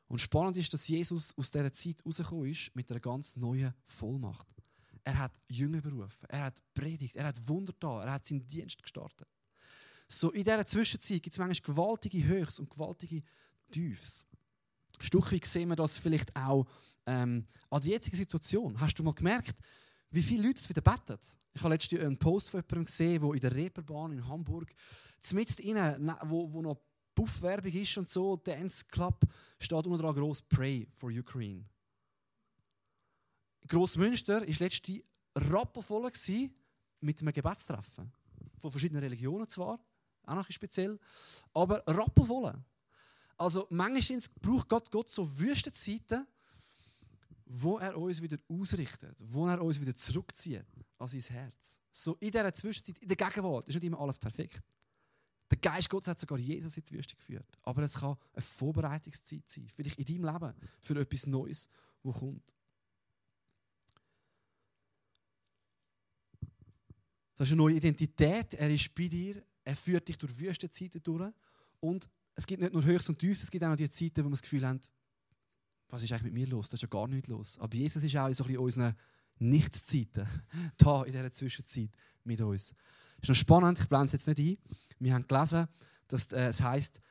Und 0.07 0.19
spannend 0.19 0.57
ist, 0.57 0.73
dass 0.73 0.89
Jesus 0.89 1.37
aus 1.37 1.51
dieser 1.51 1.71
Zeit 1.71 2.05
rausgekommen 2.05 2.49
ist 2.49 2.75
mit 2.75 2.91
einer 2.91 2.99
ganz 2.99 3.37
neuen 3.37 3.73
Vollmacht. 3.85 4.47
Er 5.05 5.17
hat 5.17 5.39
Jünger 5.47 5.79
berufen, 5.79 6.25
er 6.27 6.43
hat 6.43 6.61
predigt, 6.73 7.15
er 7.15 7.27
hat 7.27 7.47
Wunder 7.47 7.73
da, 7.79 8.03
er 8.03 8.11
hat 8.11 8.25
seinen 8.25 8.45
Dienst 8.45 8.83
gestartet. 8.83 9.27
So 10.11 10.29
in 10.31 10.43
dieser 10.43 10.65
Zwischenzeit 10.65 11.23
gibt 11.23 11.33
es 11.33 11.39
manchmal 11.39 11.73
gewaltige 11.73 12.21
Höchst 12.25 12.59
und 12.59 12.69
gewaltige 12.69 13.23
Tiefs. 13.71 14.25
Ein 14.99 15.03
Stück 15.03 15.45
sehen 15.45 15.69
wir 15.69 15.77
das 15.77 15.97
vielleicht 15.97 16.35
auch 16.35 16.67
ähm, 17.05 17.45
an 17.69 17.81
der 17.81 17.91
jetzigen 17.91 18.17
Situation. 18.17 18.77
Hast 18.81 18.99
du 18.99 19.03
mal 19.03 19.13
gemerkt, 19.13 19.55
wie 20.09 20.21
viele 20.21 20.47
Leute 20.47 20.59
es 20.59 20.67
wieder 20.67 20.81
beten? 20.81 21.17
Ich 21.53 21.61
habe 21.61 21.73
letztens 21.73 22.01
einen 22.01 22.17
Post 22.17 22.49
von 22.49 22.59
jemandem 22.59 22.85
gesehen, 22.85 23.21
der 23.21 23.33
in 23.33 23.39
der 23.39 23.55
Reeperbahn 23.55 24.11
in 24.11 24.27
Hamburg, 24.27 24.73
zumindest 25.21 25.61
innen, 25.61 26.13
wo, 26.23 26.51
wo 26.51 26.61
noch 26.61 26.81
Buffwerbung 27.15 27.71
ist 27.71 27.97
und 27.97 28.09
so, 28.09 28.35
Dance 28.35 28.83
Club, 28.89 29.23
steht 29.59 29.87
unter 29.87 29.97
dran 29.97 30.15
groß 30.15 30.41
Pray 30.41 30.89
for 30.91 31.09
Ukraine. 31.09 31.63
Grossmünster 33.65 34.41
war 34.41 34.59
letzte 34.59 35.03
rappelvoll 35.35 36.11
mit 36.99 37.21
einem 37.21 37.33
Gebetstreffen. 37.33 38.11
Von 38.59 38.71
verschiedenen 38.71 39.03
Religionen 39.03 39.47
zwar, 39.47 39.79
auch 40.25 40.35
noch 40.35 40.51
speziell, 40.51 40.99
aber 41.53 41.83
rappelvoll. 41.87 42.53
Also 43.37 43.67
manchmal 43.69 44.19
braucht 44.41 44.69
Gott, 44.69 44.91
Gott 44.91 45.09
so 45.09 45.39
Wüstenzeiten, 45.39 46.27
wo 47.45 47.77
er 47.79 47.97
uns 47.97 48.21
wieder 48.21 48.37
ausrichtet, 48.47 49.17
wo 49.25 49.47
er 49.47 49.61
uns 49.61 49.81
wieder 49.81 49.95
zurückzieht 49.95 50.65
an 50.97 51.07
sein 51.07 51.21
Herz. 51.21 51.79
So 51.91 52.15
in 52.19 52.31
dieser 52.31 52.53
Zwischenzeit, 52.53 52.97
in 52.99 53.07
der 53.07 53.17
Gegenwart, 53.17 53.67
ist 53.67 53.75
nicht 53.75 53.83
immer 53.83 53.99
alles 53.99 54.19
perfekt. 54.19 54.63
Der 55.49 55.57
Geist 55.57 55.89
Gottes 55.89 56.07
hat 56.07 56.19
sogar 56.19 56.39
Jesus 56.39 56.77
in 56.77 56.85
die 56.85 56.93
Wüste 56.93 57.15
geführt. 57.15 57.57
Aber 57.63 57.81
es 57.81 57.95
kann 57.95 58.15
eine 58.33 58.41
Vorbereitungszeit 58.41 59.49
sein, 59.49 59.67
für 59.67 59.83
dich 59.83 59.99
in 59.99 60.05
deinem 60.05 60.33
Leben, 60.33 60.53
für 60.79 60.97
etwas 60.97 61.27
Neues, 61.27 61.67
das 62.03 62.15
kommt. 62.15 62.53
Das 67.35 67.47
ist 67.47 67.53
eine 67.53 67.57
neue 67.57 67.75
Identität. 67.75 68.53
Er 68.53 68.69
ist 68.69 68.93
bei 68.93 69.07
dir. 69.07 69.43
Er 69.63 69.75
führt 69.75 70.07
dich 70.07 70.17
durch 70.17 70.37
Wüstenzeiten 70.39 71.01
durch. 71.03 71.31
Und 71.79 72.09
es 72.35 72.45
gibt 72.47 72.61
nicht 72.61 72.73
nur 72.73 72.83
Höchst 72.83 73.09
und 73.09 73.19
Tiefs, 73.19 73.43
es 73.43 73.51
gibt 73.51 73.63
auch 73.63 73.69
noch 73.69 73.75
die 73.75 73.89
Zeiten, 73.89 74.23
wo 74.23 74.29
wir 74.29 74.31
das 74.31 74.41
Gefühl 74.41 74.65
haben, 74.65 74.79
was 75.89 76.03
ist 76.03 76.11
eigentlich 76.11 76.23
mit 76.23 76.33
mir 76.33 76.47
los? 76.47 76.69
Da 76.69 76.75
ist 76.75 76.81
ja 76.81 76.87
gar 76.87 77.07
nichts 77.07 77.27
los. 77.27 77.59
Aber 77.59 77.75
Jesus 77.75 78.03
ist 78.03 78.15
auch 78.15 78.27
in 78.27 78.33
so 78.33 78.45
ein 78.45 78.57
unseren 78.57 78.95
Nichtszeiten 79.39 80.27
da 80.77 81.03
in 81.03 81.11
dieser 81.11 81.31
Zwischenzeit 81.31 81.89
mit 82.23 82.39
uns. 82.41 82.73
Ist 83.21 83.29
noch 83.29 83.35
spannend, 83.35 83.79
ich 83.79 83.89
blende 83.89 84.05
es 84.05 84.13
jetzt 84.13 84.27
nicht 84.27 84.39
ein. 84.39 84.75
Wir 84.99 85.13
haben 85.13 85.27
gelesen, 85.27 85.67
dass 86.07 86.31
äh, 86.31 86.47
es 86.47 86.61
heißt, 86.61 87.01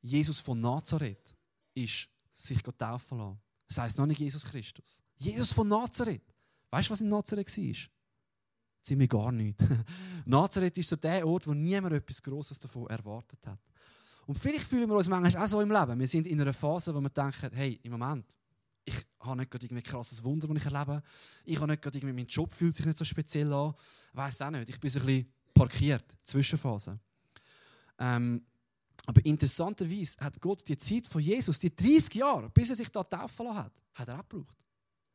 Jesus 0.00 0.40
von 0.40 0.60
Nazareth 0.60 1.36
ist 1.74 2.08
sich 2.30 2.62
Gott 2.62 2.78
taufen 2.78 3.18
lassen. 3.18 3.40
Das 3.68 3.78
heißt 3.78 3.98
noch 3.98 4.06
nicht 4.06 4.20
Jesus 4.20 4.44
Christus. 4.44 5.02
Jesus 5.16 5.52
von 5.52 5.68
Nazareth. 5.68 6.22
Weißt 6.70 6.88
du, 6.88 6.92
was 6.92 7.00
in 7.00 7.08
Nazareth 7.08 7.56
war? 7.56 7.90
Ziemlich 8.90 9.08
gar 9.08 9.30
nichts. 9.30 9.64
Nazareth 10.24 10.76
ist 10.78 10.88
so 10.88 10.96
der 10.96 11.24
Ort, 11.24 11.46
wo 11.46 11.54
niemand 11.54 11.94
etwas 11.94 12.20
Großes 12.20 12.58
davon 12.58 12.88
erwartet 12.88 13.38
hat. 13.46 13.60
Und 14.26 14.36
vielleicht 14.36 14.66
fühlen 14.66 14.88
wir 14.88 14.96
uns 14.96 15.06
manchmal 15.06 15.44
auch 15.44 15.46
so 15.46 15.60
im 15.60 15.70
Leben. 15.70 15.96
Wir 16.00 16.08
sind 16.08 16.26
in 16.26 16.40
einer 16.40 16.52
Phase, 16.52 16.92
wo 16.92 17.00
wir 17.00 17.08
denken, 17.08 17.50
hey, 17.52 17.78
im 17.84 17.92
Moment, 17.92 18.36
ich 18.84 18.96
habe 19.20 19.36
nicht 19.36 19.48
gerade 19.52 19.68
ein 19.72 19.80
krasses 19.84 20.24
Wunder, 20.24 20.48
das 20.48 20.56
ich 20.56 20.64
erlebe. 20.64 21.04
Ich 21.44 21.56
habe 21.60 21.70
nicht 21.70 21.82
gerade 21.82 21.98
irgendwie, 21.98 22.14
mein 22.14 22.26
Job 22.26 22.52
fühlt 22.52 22.74
sich 22.74 22.84
nicht 22.84 22.98
so 22.98 23.04
speziell 23.04 23.52
an. 23.52 23.74
Ich 24.10 24.16
weiß 24.16 24.42
auch 24.42 24.50
nicht. 24.50 24.68
Ich 24.68 24.80
bin 24.80 24.90
so 24.90 24.98
ein 24.98 25.06
bisschen 25.06 25.32
parkiert, 25.54 26.16
Zwischenphase. 26.24 26.98
Ähm, 28.00 28.44
aber 29.06 29.24
interessanterweise 29.24 30.18
hat 30.18 30.40
Gott 30.40 30.66
die 30.66 30.78
Zeit 30.78 31.06
von 31.06 31.22
Jesus, 31.22 31.60
die 31.60 31.72
30 31.72 32.12
Jahre, 32.16 32.50
bis 32.50 32.70
er 32.70 32.74
sich 32.74 32.90
da 32.90 33.04
taufen 33.04 33.46
lassen 33.46 33.58
hat, 33.58 33.72
hat 33.94 34.08
er 34.08 34.18
abgebraucht. 34.18 34.56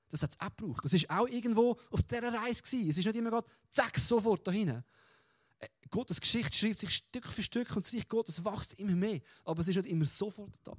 Das 0.10 0.24
hat 0.24 0.32
es 0.32 0.40
abgebraucht. 0.40 0.86
Das 0.86 0.94
ist 0.94 1.10
auch 1.10 1.28
irgendwo 1.28 1.78
auf 1.90 2.04
dieser 2.04 2.34
Reise 2.34 2.62
gewesen. 2.62 2.90
Es 2.90 2.98
ist 2.98 3.06
nicht 3.06 3.16
immer 3.16 3.32
gerade 3.32 3.48
zack, 3.70 3.98
sofort 3.98 4.48
dahin. 4.48 4.70
Äh, 4.70 5.68
Gottes 5.90 6.22
Geschichte 6.22 6.56
schreibt 6.56 6.80
sich 6.80 6.96
Stück 6.96 7.28
für 7.28 7.44
Stück 7.44 7.76
und 7.76 7.86
das 7.86 7.94
Reich 7.94 8.08
Gottes 8.08 8.44
wächst 8.44 8.74
immer 8.74 8.96
mehr. 8.96 9.20
Aber 9.44 9.62
es 9.62 9.68
ist 9.68 9.76
nicht 9.78 9.90
immer 9.90 10.06
sofort 10.06 10.58
da. 10.64 10.74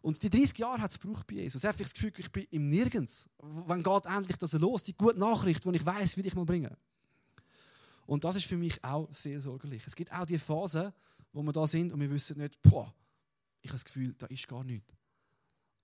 Und 0.00 0.20
die 0.20 0.30
30 0.30 0.58
Jahre 0.58 0.80
hat 0.80 0.90
es 0.90 0.98
gebraucht 0.98 1.26
bei 1.28 1.36
Jesus. 1.36 1.62
Er 1.62 1.70
hat 1.70 1.80
das 1.80 1.94
Gefühl, 1.94 2.12
ich 2.16 2.30
bin 2.32 2.44
im 2.50 2.68
Nirgends. 2.68 3.30
Wann 3.38 3.84
geht 3.84 4.06
endlich 4.06 4.36
das 4.36 4.52
los? 4.54 4.82
Die 4.82 4.96
gute 4.96 5.18
Nachricht, 5.18 5.64
die 5.64 5.76
ich 5.76 5.86
weiß, 5.86 6.16
will 6.16 6.26
ich 6.26 6.34
mal 6.34 6.44
bringen. 6.44 6.76
Und 8.06 8.24
das 8.24 8.34
ist 8.34 8.46
für 8.46 8.56
mich 8.56 8.82
auch 8.82 9.08
sehr 9.12 9.40
sorglich. 9.40 9.86
Es 9.86 9.94
gibt 9.94 10.12
auch 10.12 10.26
die 10.26 10.38
Phasen, 10.38 10.92
wo 11.32 11.42
wir 11.42 11.52
da 11.52 11.66
sind 11.66 11.92
und 11.92 12.00
wir 12.00 12.10
wissen 12.10 12.38
nicht, 12.38 12.60
boah, 12.62 12.92
ich 13.60 13.70
habe 13.70 13.76
das 13.76 13.84
Gefühl, 13.84 14.12
da 14.18 14.26
ist 14.26 14.48
gar 14.48 14.64
nichts. 14.64 14.92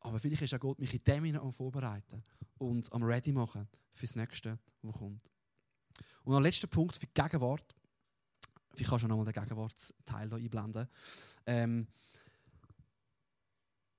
Aber 0.01 0.19
vielleicht 0.19 0.43
ist 0.43 0.55
auch 0.55 0.61
Gott 0.61 0.79
mich 0.79 0.95
in 0.95 1.03
dem 1.05 1.25
Sinne 1.25 1.41
am 1.41 1.53
Vorbereiten 1.53 2.23
und 2.59 2.93
am 2.93 3.03
Ready 3.03 3.33
machen 3.33 3.69
für 3.93 4.07
das 4.07 4.17
Nächste, 4.17 4.59
was 4.83 4.97
kommt. 4.97 5.31
Und 6.25 6.33
der 6.33 6.41
letzter 6.41 6.67
Punkt 6.67 6.97
für 6.97 7.07
die 7.07 7.13
Gegenwart. 7.15 7.75
Ich 8.77 8.87
kann 8.87 9.01
schon 9.01 9.09
nochmal 9.09 9.25
den 9.25 9.43
Gegenwartsteil 9.43 10.29
hier 10.29 10.37
einblenden. 10.39 10.89
Ähm, 11.47 11.89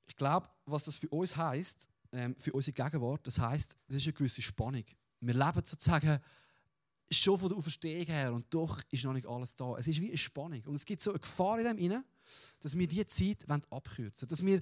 ich 0.07 0.15
glaube, 0.15 0.49
was 0.65 0.85
das 0.85 0.95
für 0.95 1.09
uns 1.09 1.35
heißt, 1.35 1.87
ähm, 2.13 2.35
für 2.37 2.53
unsere 2.53 2.73
Gegenwart, 2.73 3.27
das 3.27 3.39
heißt, 3.39 3.77
das 3.87 3.97
ist 3.97 4.07
eine 4.07 4.13
gewisse 4.13 4.41
Spannung. 4.41 4.85
Wir 5.19 5.33
leben 5.33 5.65
sozusagen 5.65 6.19
schon 7.11 7.37
von 7.37 7.49
der 7.49 7.57
Auferstehung 7.57 8.05
her 8.05 8.33
und 8.33 8.45
doch 8.53 8.81
ist 8.89 9.03
noch 9.03 9.13
nicht 9.13 9.27
alles 9.27 9.55
da. 9.55 9.75
Es 9.77 9.87
ist 9.87 9.99
wie 9.99 10.09
eine 10.09 10.17
Spannung. 10.17 10.61
Und 10.65 10.75
es 10.75 10.85
gibt 10.85 11.01
so 11.01 11.11
eine 11.11 11.19
Gefahr 11.19 11.59
in 11.59 11.65
dem 11.65 11.77
inne, 11.77 12.05
dass 12.61 12.77
wir 12.77 12.87
diese 12.87 13.07
Zeit 13.07 13.49
abkürzen 13.49 14.21
wollen. 14.21 14.29
Dass 14.29 14.45
wir 14.45 14.61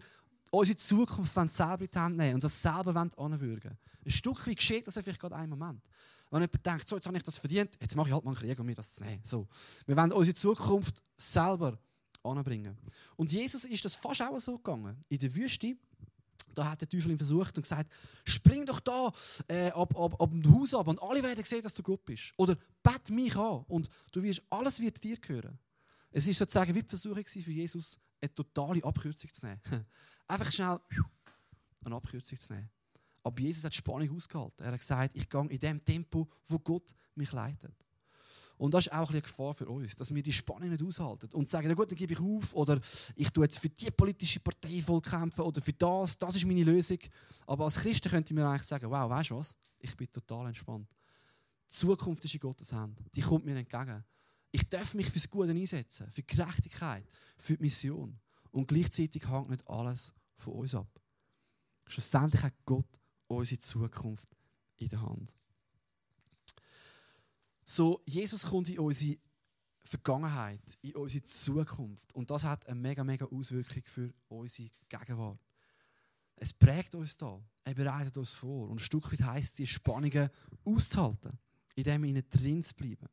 unsere 0.51 0.77
Zukunft 0.77 1.33
selber 1.51 1.81
in 1.81 1.89
die 1.91 1.99
Hand 1.99 2.17
nehmen 2.17 2.35
und 2.35 2.43
das 2.43 2.61
selber 2.61 2.95
anwürgen 3.17 3.77
Ein 4.05 4.11
Stück 4.11 4.47
weit 4.47 4.57
geschieht 4.57 4.87
das 4.87 4.95
vielleicht 4.95 5.19
gerade 5.19 5.35
einen 5.35 5.49
Moment. 5.49 5.87
Wenn 6.29 6.41
jemand 6.41 6.65
denkt, 6.65 6.89
so, 6.89 6.95
jetzt 6.95 7.07
habe 7.07 7.17
ich 7.17 7.23
das 7.23 7.37
verdient, 7.37 7.77
jetzt 7.79 7.95
mache 7.95 8.09
ich 8.09 8.13
halt 8.13 8.25
mal 8.25 8.31
einen 8.31 8.39
Krieg, 8.39 8.59
um 8.59 8.65
mir 8.65 8.75
das 8.75 8.93
zu 8.93 9.03
nehmen. 9.03 9.21
So. 9.23 9.47
Wir 9.85 9.95
wollen 9.95 10.11
unsere 10.11 10.35
Zukunft 10.35 11.01
selber 11.15 11.79
anbringen. 12.23 12.77
Und 13.15 13.31
Jesus 13.31 13.63
ist 13.65 13.85
das 13.85 13.95
fast 13.95 14.21
auch 14.21 14.39
so 14.39 14.57
gegangen. 14.57 15.03
In 15.07 15.19
der 15.19 15.33
Wüste, 15.33 15.77
da 16.53 16.71
hat 16.71 16.81
der 16.81 16.89
Teufel 16.89 17.11
ihn 17.11 17.17
versucht 17.17 17.55
und 17.57 17.63
gesagt, 17.63 17.91
spring 18.25 18.65
doch 18.65 18.79
da 18.79 19.11
äh, 19.47 19.69
ab, 19.69 19.97
ab, 19.97 20.21
ab 20.21 20.31
dem 20.31 20.53
Haus 20.53 20.73
ab 20.73 20.87
und 20.87 21.01
alle 21.01 21.23
werden 21.23 21.43
sehen, 21.45 21.61
dass 21.61 21.73
du 21.73 21.83
gut 21.83 22.03
bist. 22.03 22.33
Oder 22.37 22.57
bett 22.83 23.09
mich 23.09 23.35
an 23.35 23.63
und 23.67 23.87
du 24.11 24.21
wirst, 24.21 24.41
alles 24.49 24.79
wird 24.79 25.01
dir 25.03 25.17
gehören. 25.17 25.57
Es 26.11 26.27
ist 26.27 26.37
sozusagen 26.37 26.73
wie 26.73 26.81
die 26.81 26.89
Versuchung 26.89 27.23
für 27.25 27.51
Jesus, 27.51 27.99
eine 28.19 28.33
totale 28.33 28.83
Abkürzung 28.83 29.31
zu 29.31 29.45
nehmen. 29.45 29.61
Einfach 30.27 30.51
schnell 30.51 30.79
eine 31.83 31.95
Abkürzung 31.95 32.39
zu 32.39 32.53
nehmen. 32.53 32.69
Aber 33.23 33.39
Jesus 33.41 33.63
hat 33.63 33.73
Spannung 33.73 34.15
ausgehalten. 34.15 34.65
Er 34.65 34.71
hat 34.71 34.79
gesagt, 34.79 35.15
ich 35.15 35.29
gehe 35.29 35.47
in 35.47 35.59
dem 35.59 35.83
Tempo, 35.83 36.27
wo 36.45 36.59
Gott 36.59 36.95
mich 37.15 37.31
leitet. 37.31 37.87
Und 38.57 38.73
das 38.73 38.87
ist 38.87 38.93
auch 38.93 39.09
eine 39.11 39.21
Gefahr 39.21 39.53
für 39.53 39.67
uns, 39.67 39.95
dass 39.95 40.13
wir 40.13 40.23
die 40.23 40.33
Spannung 40.33 40.69
nicht 40.69 40.81
aushalten 40.81 41.29
und 41.33 41.47
sagen, 41.47 41.67
na 41.67 41.75
gut, 41.75 41.91
dann 41.91 41.97
gebe 41.97 42.13
ich 42.13 42.19
auf 42.19 42.55
oder 42.55 42.79
ich 43.15 43.29
tue 43.29 43.45
jetzt 43.45 43.59
für 43.59 43.69
die 43.69 43.91
politische 43.91 44.39
Partei 44.39 44.81
voll 44.81 45.01
kämpfen 45.01 45.41
oder 45.41 45.61
für 45.61 45.73
das, 45.73 46.17
das 46.17 46.35
ist 46.35 46.45
meine 46.45 46.63
Lösung. 46.63 46.97
Aber 47.45 47.65
als 47.65 47.75
Christen 47.75 48.09
könnte 48.09 48.33
ich 48.33 48.35
mir 48.35 48.47
eigentlich 48.47 48.63
sagen, 48.63 48.89
wow, 48.89 49.09
weißt 49.09 49.29
du 49.29 49.37
was? 49.37 49.55
Ich 49.79 49.95
bin 49.95 50.11
total 50.11 50.47
entspannt. 50.47 50.89
Die 51.67 51.73
Zukunft 51.73 52.25
ist 52.25 52.33
in 52.33 52.39
Gottes 52.39 52.73
Hand. 52.73 52.99
Die 53.13 53.21
kommt 53.21 53.45
mir 53.45 53.55
entgegen. 53.55 54.03
Ich 54.51 54.67
darf 54.67 54.95
mich 54.95 55.09
fürs 55.09 55.29
Gute 55.29 55.51
einsetzen, 55.51 56.09
für 56.09 56.23
Gerechtigkeit, 56.23 57.05
für 57.37 57.57
die 57.57 57.61
Mission. 57.61 58.19
Und 58.51 58.67
gleichzeitig 58.67 59.27
hängt 59.27 59.49
nicht 59.49 59.67
alles 59.67 60.13
von 60.37 60.53
uns 60.53 60.75
ab. 60.75 60.87
Schlussendlich 61.87 62.43
hat 62.43 62.53
Gott 62.65 62.99
unsere 63.27 63.59
Zukunft 63.59 64.35
in 64.77 64.89
der 64.89 65.01
Hand. 65.01 65.35
So, 67.63 68.01
Jesus 68.05 68.45
kommt 68.45 68.69
in 68.69 68.79
unsere 68.79 69.17
Vergangenheit, 69.83 70.61
in 70.81 70.95
unsere 70.95 71.23
Zukunft. 71.23 72.13
Und 72.13 72.29
das 72.29 72.43
hat 72.43 72.65
eine 72.67 72.79
mega, 72.79 73.03
mega 73.03 73.25
Auswirkung 73.25 73.83
für 73.85 74.13
unsere 74.27 74.69
Gegenwart. 74.89 75.39
Es 76.35 76.53
prägt 76.53 76.93
uns 76.95 77.17
da. 77.17 77.41
Er 77.63 77.73
bereitet 77.73 78.17
uns 78.17 78.31
vor. 78.31 78.69
Und 78.69 78.77
ein 78.77 78.79
Stück 78.79 79.11
weit 79.11 79.23
heisst 79.23 79.51
es, 79.51 79.55
die 79.55 79.67
Spannungen 79.67 80.29
auszuhalten, 80.63 81.37
in 81.75 81.83
dem 81.83 82.03
ihnen 82.03 82.23
drin 82.29 82.63
bleiben. 82.75 83.07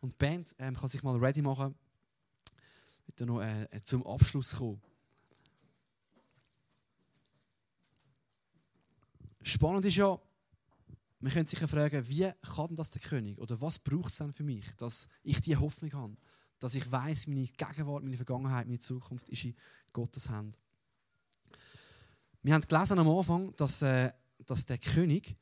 Und 0.00 0.12
die 0.12 0.16
Band 0.16 0.54
ähm, 0.58 0.74
kann 0.74 0.88
sich 0.88 1.02
mal 1.02 1.16
ready 1.16 1.42
machen, 1.42 1.74
wird 3.06 3.28
noch 3.28 3.40
äh, 3.40 3.68
zum 3.84 4.06
Abschluss 4.06 4.56
kommen. 4.56 4.80
Spannend 9.42 9.84
ist 9.84 9.96
ja, 9.96 10.18
man 11.20 11.32
könnte 11.32 11.50
sich 11.50 11.60
ja 11.60 11.66
fragen, 11.66 12.08
wie 12.08 12.32
kann 12.40 12.74
das 12.74 12.90
der 12.90 13.02
König 13.02 13.38
oder 13.38 13.60
was 13.60 13.78
braucht 13.78 14.10
es 14.10 14.16
denn 14.16 14.32
für 14.32 14.42
mich, 14.42 14.64
dass 14.76 15.08
ich 15.22 15.40
diese 15.40 15.60
Hoffnung 15.60 15.92
habe, 15.92 16.16
dass 16.58 16.74
ich 16.74 16.90
weiß, 16.90 17.26
meine 17.26 17.46
Gegenwart, 17.46 18.04
meine 18.04 18.16
Vergangenheit, 18.16 18.66
meine 18.66 18.78
Zukunft 18.78 19.28
ist 19.28 19.44
in 19.44 19.54
Gottes 19.92 20.30
Hand. 20.30 20.58
Wir 22.42 22.54
haben 22.54 22.66
gelesen 22.66 22.98
am 22.98 23.08
Anfang, 23.08 23.54
dass, 23.56 23.82
äh, 23.82 24.12
dass 24.46 24.64
der 24.64 24.78
König 24.78 25.36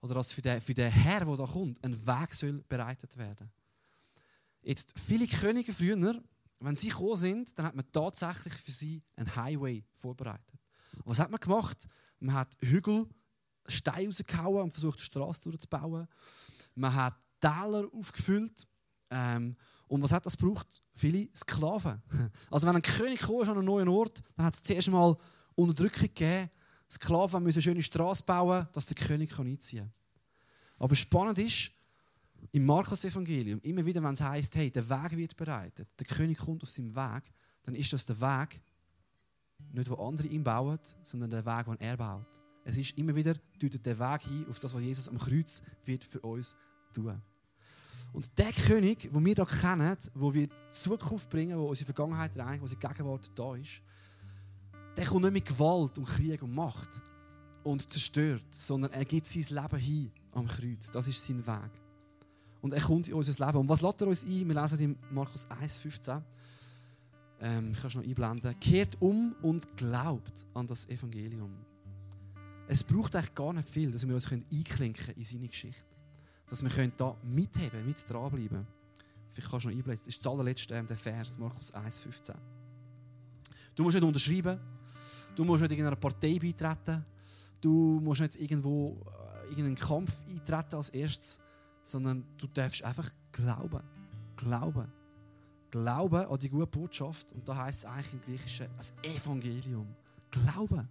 oder 0.00 0.14
dass 0.14 0.32
für 0.32 0.42
den, 0.42 0.60
für 0.60 0.74
den 0.74 0.90
Herr, 0.90 1.24
der 1.24 1.36
da 1.36 1.44
kommt, 1.44 1.82
ein 1.84 2.06
Weg 2.06 2.34
soll 2.34 2.64
bereitet 2.68 3.16
werden. 3.16 3.50
Jetzt 4.62 4.98
viele 4.98 5.26
Könige 5.26 5.72
früher, 5.72 6.22
wenn 6.66 6.76
sie 6.76 6.88
gekommen 6.88 7.16
sind, 7.16 7.58
dann 7.58 7.66
hat 7.66 7.74
man 7.74 7.90
tatsächlich 7.92 8.54
für 8.54 8.70
sie 8.70 9.02
einen 9.16 9.34
Highway 9.34 9.84
vorbereitet. 9.94 10.58
Was 11.04 11.18
hat 11.18 11.30
man 11.30 11.40
gemacht? 11.40 11.88
Man 12.20 12.34
hat 12.34 12.56
Hügel 12.60 13.06
Steine 13.66 14.08
rausgehauen 14.08 14.62
und 14.64 14.72
versucht, 14.72 14.98
eine 14.98 15.04
Straße 15.04 15.48
durchzubauen. 15.48 16.08
Man 16.74 16.94
hat 16.94 17.14
Täler 17.40 17.88
aufgefüllt. 17.92 18.66
Ähm, 19.10 19.56
und 19.88 20.02
was 20.02 20.12
hat 20.12 20.24
das 20.24 20.36
gebraucht? 20.36 20.66
Viele 20.94 21.28
Sklaven. 21.34 22.02
Also 22.50 22.66
wenn 22.66 22.76
ein 22.76 22.82
König 22.82 23.20
kam 23.20 23.40
an 23.40 23.50
einen 23.50 23.64
neuen 23.64 23.88
Ort, 23.88 24.22
dann 24.36 24.46
hat 24.46 24.54
es 24.54 24.62
zuerst 24.62 24.88
einmal 24.88 25.16
Unterdrückung 25.54 26.02
gegeben. 26.02 26.50
Sklaven 26.90 27.42
müssen 27.42 27.58
eine 27.58 27.62
schöne 27.62 27.82
Straße 27.82 28.22
bauen, 28.24 28.68
dass 28.72 28.86
der 28.86 28.96
König 28.96 29.38
einziehen 29.38 29.80
kann. 29.80 29.92
Aber 30.78 30.94
spannend 30.94 31.38
ist, 31.38 31.70
im 32.50 32.66
Markus-Evangelium, 32.66 33.60
immer 33.62 33.84
wieder, 33.86 34.02
wenn 34.02 34.14
es 34.14 34.20
heißt, 34.20 34.56
hey, 34.56 34.70
der 34.70 34.88
Weg 34.88 35.16
wird 35.16 35.36
bereitet, 35.36 35.88
der 35.98 36.06
König 36.06 36.38
kommt 36.38 36.62
auf 36.62 36.70
seinem 36.70 36.94
Weg, 36.94 37.22
dann 37.62 37.74
ist 37.74 37.92
das 37.92 38.04
der 38.04 38.20
Weg, 38.20 38.60
nicht 39.72 39.88
wo 39.88 39.94
andere 39.94 40.28
ihn 40.28 40.42
bauen, 40.42 40.78
sondern 41.02 41.30
der 41.30 41.46
Weg, 41.46 41.66
den 41.66 41.80
er 41.80 41.96
baut. 41.96 42.26
Es 42.64 42.76
ist 42.76 42.96
immer 42.98 43.14
wieder, 43.14 43.34
deutet 43.58 43.84
der 43.86 43.98
Weg 43.98 44.22
hin 44.22 44.46
auf 44.48 44.58
das, 44.58 44.74
was 44.74 44.82
Jesus 44.82 45.08
am 45.08 45.18
Kreuz 45.18 45.62
wird 45.84 46.04
für 46.04 46.20
uns 46.20 46.56
tun. 46.92 47.20
Und 48.12 48.38
der 48.38 48.52
König, 48.52 49.10
den 49.10 49.24
wir 49.24 49.34
hier 49.34 49.46
kennen, 49.46 49.96
wo 50.14 50.34
wir 50.34 50.46
die 50.46 50.54
Zukunft 50.70 51.30
bringen, 51.30 51.58
wo 51.58 51.68
unsere 51.68 51.86
Vergangenheit 51.86 52.36
reinigen, 52.36 52.60
wo 52.60 52.64
unsere 52.64 52.80
Gegenwart 52.80 53.32
da 53.34 53.54
ist, 53.54 53.82
der 54.96 55.06
kommt 55.06 55.22
nicht 55.22 55.32
mit 55.32 55.46
Gewalt 55.46 55.96
und 55.96 56.04
Krieg 56.04 56.42
und 56.42 56.54
Macht 56.54 57.02
und 57.64 57.90
zerstört, 57.90 58.46
sondern 58.50 58.92
er 58.92 59.04
gibt 59.04 59.26
sein 59.26 59.62
Leben 59.62 59.78
hin 59.78 60.12
am 60.32 60.46
Kreuz. 60.46 60.90
Das 60.90 61.08
ist 61.08 61.26
sein 61.26 61.46
Weg. 61.46 61.81
Und 62.62 62.72
er 62.72 62.80
kommt 62.80 63.08
in 63.08 63.14
unser 63.14 63.44
Leben. 63.44 63.58
Und 63.58 63.68
was 63.68 63.82
lädt 63.82 64.00
er 64.00 64.06
uns 64.06 64.24
ein? 64.24 64.48
Wir 64.48 64.62
lesen 64.62 64.78
in 64.78 64.96
Markus 65.10 65.46
1, 65.50 65.78
15. 65.78 66.22
Ähm, 67.40 67.72
ich 67.72 67.80
kann 67.80 67.88
es 67.88 67.94
noch 67.96 68.04
einblenden. 68.04 68.60
Kehrt 68.60 68.96
um 69.00 69.34
und 69.42 69.76
glaubt 69.76 70.46
an 70.54 70.66
das 70.68 70.88
Evangelium. 70.88 71.52
Es 72.68 72.84
braucht 72.84 73.16
eigentlich 73.16 73.34
gar 73.34 73.52
nicht 73.52 73.68
viel, 73.68 73.90
dass 73.90 74.06
wir 74.06 74.14
uns 74.14 74.30
einklinken 74.30 74.92
können 74.94 75.18
in 75.18 75.24
seine 75.24 75.48
Geschichte. 75.48 75.84
Dass 76.48 76.62
wir 76.62 76.70
können 76.70 76.92
da 76.96 77.16
mitheben, 77.24 77.84
mit 77.84 78.08
dranbleiben. 78.08 78.64
Vielleicht 79.32 79.50
kannst 79.50 79.64
du 79.64 79.70
noch 79.70 79.76
einblenden. 79.76 80.04
Das 80.04 80.14
ist 80.14 80.24
der 80.24 80.32
allerletzte 80.32 80.74
ähm, 80.74 80.86
der 80.86 80.96
Vers, 80.96 81.38
Markus 81.38 81.72
1, 81.72 81.98
15. 81.98 82.34
Du 83.74 83.82
musst 83.82 83.94
nicht 83.94 84.04
unterschreiben. 84.04 84.60
Du 85.34 85.44
musst 85.44 85.62
nicht 85.62 85.72
irgendeiner 85.72 85.96
Partei 85.96 86.38
beitreten. 86.38 87.04
Du 87.60 88.00
musst 88.00 88.20
nicht 88.20 88.36
irgendwo 88.36 89.04
äh, 89.04 89.48
irgendeinen 89.48 89.76
Kampf 89.76 90.22
eintreten 90.28 90.76
als 90.76 90.90
erstes, 90.90 91.40
sondern 91.82 92.24
du 92.38 92.46
darfst 92.46 92.82
einfach 92.82 93.10
glauben. 93.32 93.82
Glauben. 94.36 94.86
Glauben 95.70 96.26
an 96.26 96.38
die 96.38 96.48
gute 96.48 96.66
Botschaft. 96.66 97.32
Und 97.32 97.48
da 97.48 97.56
heißt 97.56 97.80
es 97.80 97.84
eigentlich 97.84 98.12
im 98.12 98.20
Griechischen 98.22 98.66
das 98.76 98.92
Evangelium. 99.02 99.86
Glauben. 100.30 100.88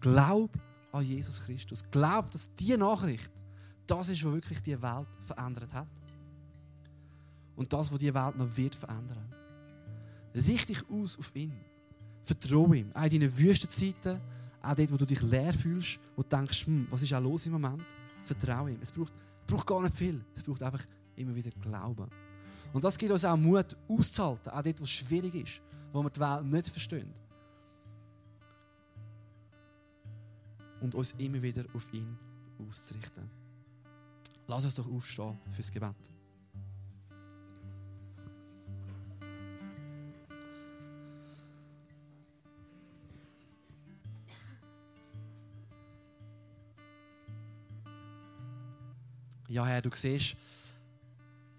Glaub 0.00 0.50
an 0.92 1.04
Jesus 1.04 1.40
Christus. 1.40 1.82
Glaub, 1.90 2.30
dass 2.30 2.54
diese 2.54 2.78
Nachricht 2.78 3.32
das 3.86 4.08
ist, 4.08 4.24
was 4.24 4.32
wirklich 4.32 4.62
die 4.62 4.80
Welt 4.80 5.06
verändert 5.20 5.72
hat. 5.74 5.88
Und 7.56 7.72
das, 7.72 7.92
was 7.92 7.98
die 7.98 8.12
Welt 8.12 8.36
noch 8.36 8.56
wird 8.56 8.74
verändern. 8.74 9.28
Richte 10.34 10.74
aus 10.90 11.18
auf 11.18 11.34
ihn. 11.34 11.52
Vertraue 12.22 12.76
ihm. 12.76 12.90
Auch 12.94 13.04
in 13.04 13.20
deinen 13.20 13.38
Wüstenzeiten, 13.38 14.20
auch 14.62 14.74
dort, 14.74 14.92
wo 14.92 14.96
du 14.96 15.06
dich 15.06 15.22
leer 15.22 15.52
fühlst, 15.52 16.00
wo 16.16 16.22
du 16.22 16.28
denkst, 16.28 16.66
hm, 16.66 16.86
was 16.90 17.02
ist 17.02 17.12
auch 17.12 17.22
los 17.22 17.46
im 17.46 17.52
Moment, 17.52 17.82
vertraue 18.24 18.72
ihm. 18.72 18.78
Es 18.80 18.90
braucht, 18.90 19.12
braucht 19.46 19.66
gar 19.66 19.82
nicht 19.82 19.96
viel. 19.96 20.24
Es 20.34 20.42
braucht 20.42 20.62
einfach 20.62 20.84
immer 21.16 21.34
wieder 21.34 21.50
Glauben. 21.60 22.08
Und 22.72 22.82
das 22.82 22.98
gibt 22.98 23.12
uns 23.12 23.24
auch 23.24 23.36
Mut, 23.36 23.76
auszuhalten, 23.88 24.52
auch 24.52 24.62
dort, 24.62 24.80
wo 24.80 24.84
es 24.84 24.90
schwierig 24.90 25.34
ist, 25.34 25.62
wo 25.92 26.02
wir 26.02 26.10
die 26.10 26.20
Welt 26.20 26.44
nicht 26.44 26.68
verstehen. 26.68 27.12
und 30.84 30.94
uns 30.94 31.14
immer 31.16 31.40
wieder 31.40 31.64
auf 31.74 31.92
ihn 31.92 32.16
auszurichten. 32.68 33.28
Lass 34.46 34.66
uns 34.66 34.74
doch 34.74 34.86
aufstehen 34.86 35.38
fürs 35.50 35.72
Gebet. 35.72 36.13
Ja, 49.54 49.64
Herr, 49.64 49.80
du 49.80 49.90
siehst 49.94 50.34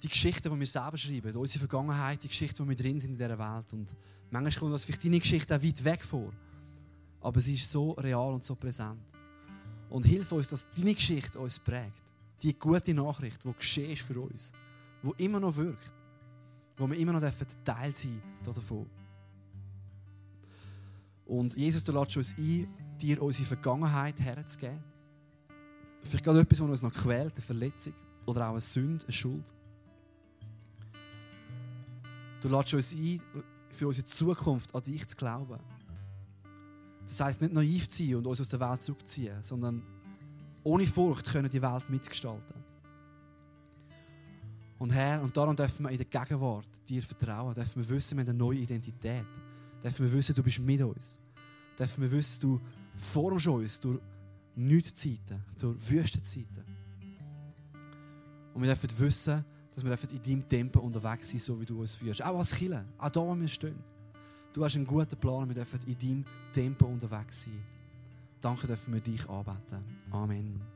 die 0.03 0.09
Geschichten, 0.09 0.51
die 0.51 0.59
wir 0.59 0.67
selber 0.67 0.97
schreiben, 0.97 1.33
unsere 1.37 1.59
Vergangenheit, 1.59 2.21
die 2.21 2.27
Geschichten, 2.27 2.61
die 2.61 2.67
wir 2.67 2.75
drin 2.75 2.99
sind 2.99 3.11
in 3.11 3.17
dieser 3.17 3.39
Welt. 3.39 3.71
Und 3.71 3.95
manchmal 4.31 4.59
kommt 4.59 4.73
uns 4.73 4.83
vielleicht 4.83 5.05
deine 5.05 5.17
Geschichte 5.17 5.55
auch 5.55 5.63
weit 5.63 5.81
weg 5.85 6.03
vor. 6.03 6.33
Aber 7.21 7.39
sie 7.39 7.53
ist 7.53 7.71
so 7.71 7.91
real 7.91 8.33
und 8.33 8.43
so 8.43 8.53
präsent. 8.53 8.99
Und 9.89 10.05
hilf 10.05 10.29
uns, 10.33 10.49
dass 10.49 10.69
deine 10.71 10.93
Geschichte 10.93 11.39
uns 11.39 11.57
prägt. 11.57 12.03
Die 12.41 12.53
gute 12.59 12.93
Nachricht, 12.93 13.45
die 13.45 13.53
geschehen 13.53 13.91
ist 13.91 14.01
für 14.01 14.19
uns. 14.19 14.51
Die 15.01 15.23
immer 15.23 15.39
noch 15.39 15.55
wirkt. 15.55 15.93
Wo 16.75 16.89
wir 16.89 16.97
immer 16.97 17.13
noch 17.13 17.21
Teil 17.63 17.95
sein 17.95 18.21
davon. 18.43 18.89
Und 21.25 21.55
Jesus, 21.55 21.85
du 21.85 21.93
lädst 21.93 22.17
uns 22.17 22.37
ein, 22.37 22.67
dir 22.99 23.21
unsere 23.21 23.47
Vergangenheit 23.47 24.19
herzugeben. 24.19 24.83
Vielleicht 26.09 26.23
gerade 26.23 26.39
etwas, 26.41 26.61
was 26.61 26.69
uns 26.69 26.81
noch 26.83 26.93
quält, 26.93 27.33
eine 27.33 27.41
Verletzung. 27.41 27.93
oder 28.25 28.47
auch 28.47 28.51
eine 28.51 28.61
Sünde, 28.61 29.03
eine 29.03 29.13
Schuld. 29.13 29.53
Du 32.41 32.49
lädst 32.49 32.73
uns 32.73 32.93
ein, 32.93 33.21
für 33.71 33.87
unsere 33.87 34.05
Zukunft 34.05 34.73
an 34.73 34.83
dich 34.83 35.07
zu 35.07 35.15
glauben. 35.15 35.59
Das 37.05 37.19
heisst, 37.19 37.41
nicht 37.41 37.53
naiv 37.53 37.87
zu 37.87 38.03
sein 38.03 38.15
und 38.15 38.27
uns 38.27 38.41
aus 38.41 38.49
der 38.49 38.59
Welt 38.59 38.81
zurückziehen, 38.81 39.43
sondern 39.43 39.83
ohne 40.63 40.85
Furcht 40.87 41.31
können 41.31 41.49
die 41.49 41.61
Welt 41.61 41.89
mitgestalten. 41.89 42.63
Und 44.77 44.91
Herr, 44.91 45.21
und 45.21 45.35
darum 45.37 45.55
dürfen 45.55 45.83
wir 45.83 45.91
in 45.91 45.97
der 45.97 46.05
Gegenwart 46.05 46.67
dir 46.89 47.01
vertrauen, 47.01 47.53
dürfen 47.53 47.87
wir 47.87 47.95
wissen, 47.95 48.17
wir 48.17 48.23
haben 48.23 48.29
eine 48.29 48.37
neue 48.37 48.59
Identität. 48.59 49.25
Dürfen 49.83 50.05
wir 50.05 50.13
wissen, 50.13 50.35
du 50.35 50.43
bist 50.43 50.59
mit 50.59 50.81
uns. 50.81 51.19
Dürfen 51.77 52.01
wir 52.01 52.11
wissen, 52.11 52.41
du 52.41 52.61
formst 52.97 53.47
uns 53.47 53.79
durch 53.79 53.99
Nichtzeiten, 54.55 55.43
durch 55.59 55.89
Wüstenzeiten. 55.89 56.63
Und 58.53 58.61
wir 58.61 58.73
dürfen 58.73 58.99
wissen, 58.99 59.43
dass 59.73 59.83
wir 59.83 59.91
in 60.11 60.21
deinem 60.21 60.47
Tempo 60.47 60.79
unterwegs 60.79 61.29
sind, 61.29 61.41
so 61.41 61.59
wie 61.59 61.65
du 61.65 61.81
uns 61.81 61.95
führst. 61.95 62.23
Auch 62.23 62.37
als 62.37 62.55
Killer, 62.55 62.85
auch 62.97 63.09
da, 63.09 63.19
wo 63.19 63.35
wir 63.35 63.47
stehen. 63.47 63.83
Du 64.53 64.63
hast 64.63 64.75
einen 64.75 64.87
guten 64.87 65.17
Plan 65.17 65.49
wir 65.49 65.55
dürfen 65.55 65.79
in 65.85 65.99
deinem 65.99 66.25
Tempo 66.53 66.85
unterwegs 66.85 67.43
sein. 67.43 67.61
Danke 68.39 68.67
dürfen 68.67 68.93
wir 68.93 69.01
dich 69.01 69.27
anbeten. 69.27 69.83
Amen. 70.11 70.74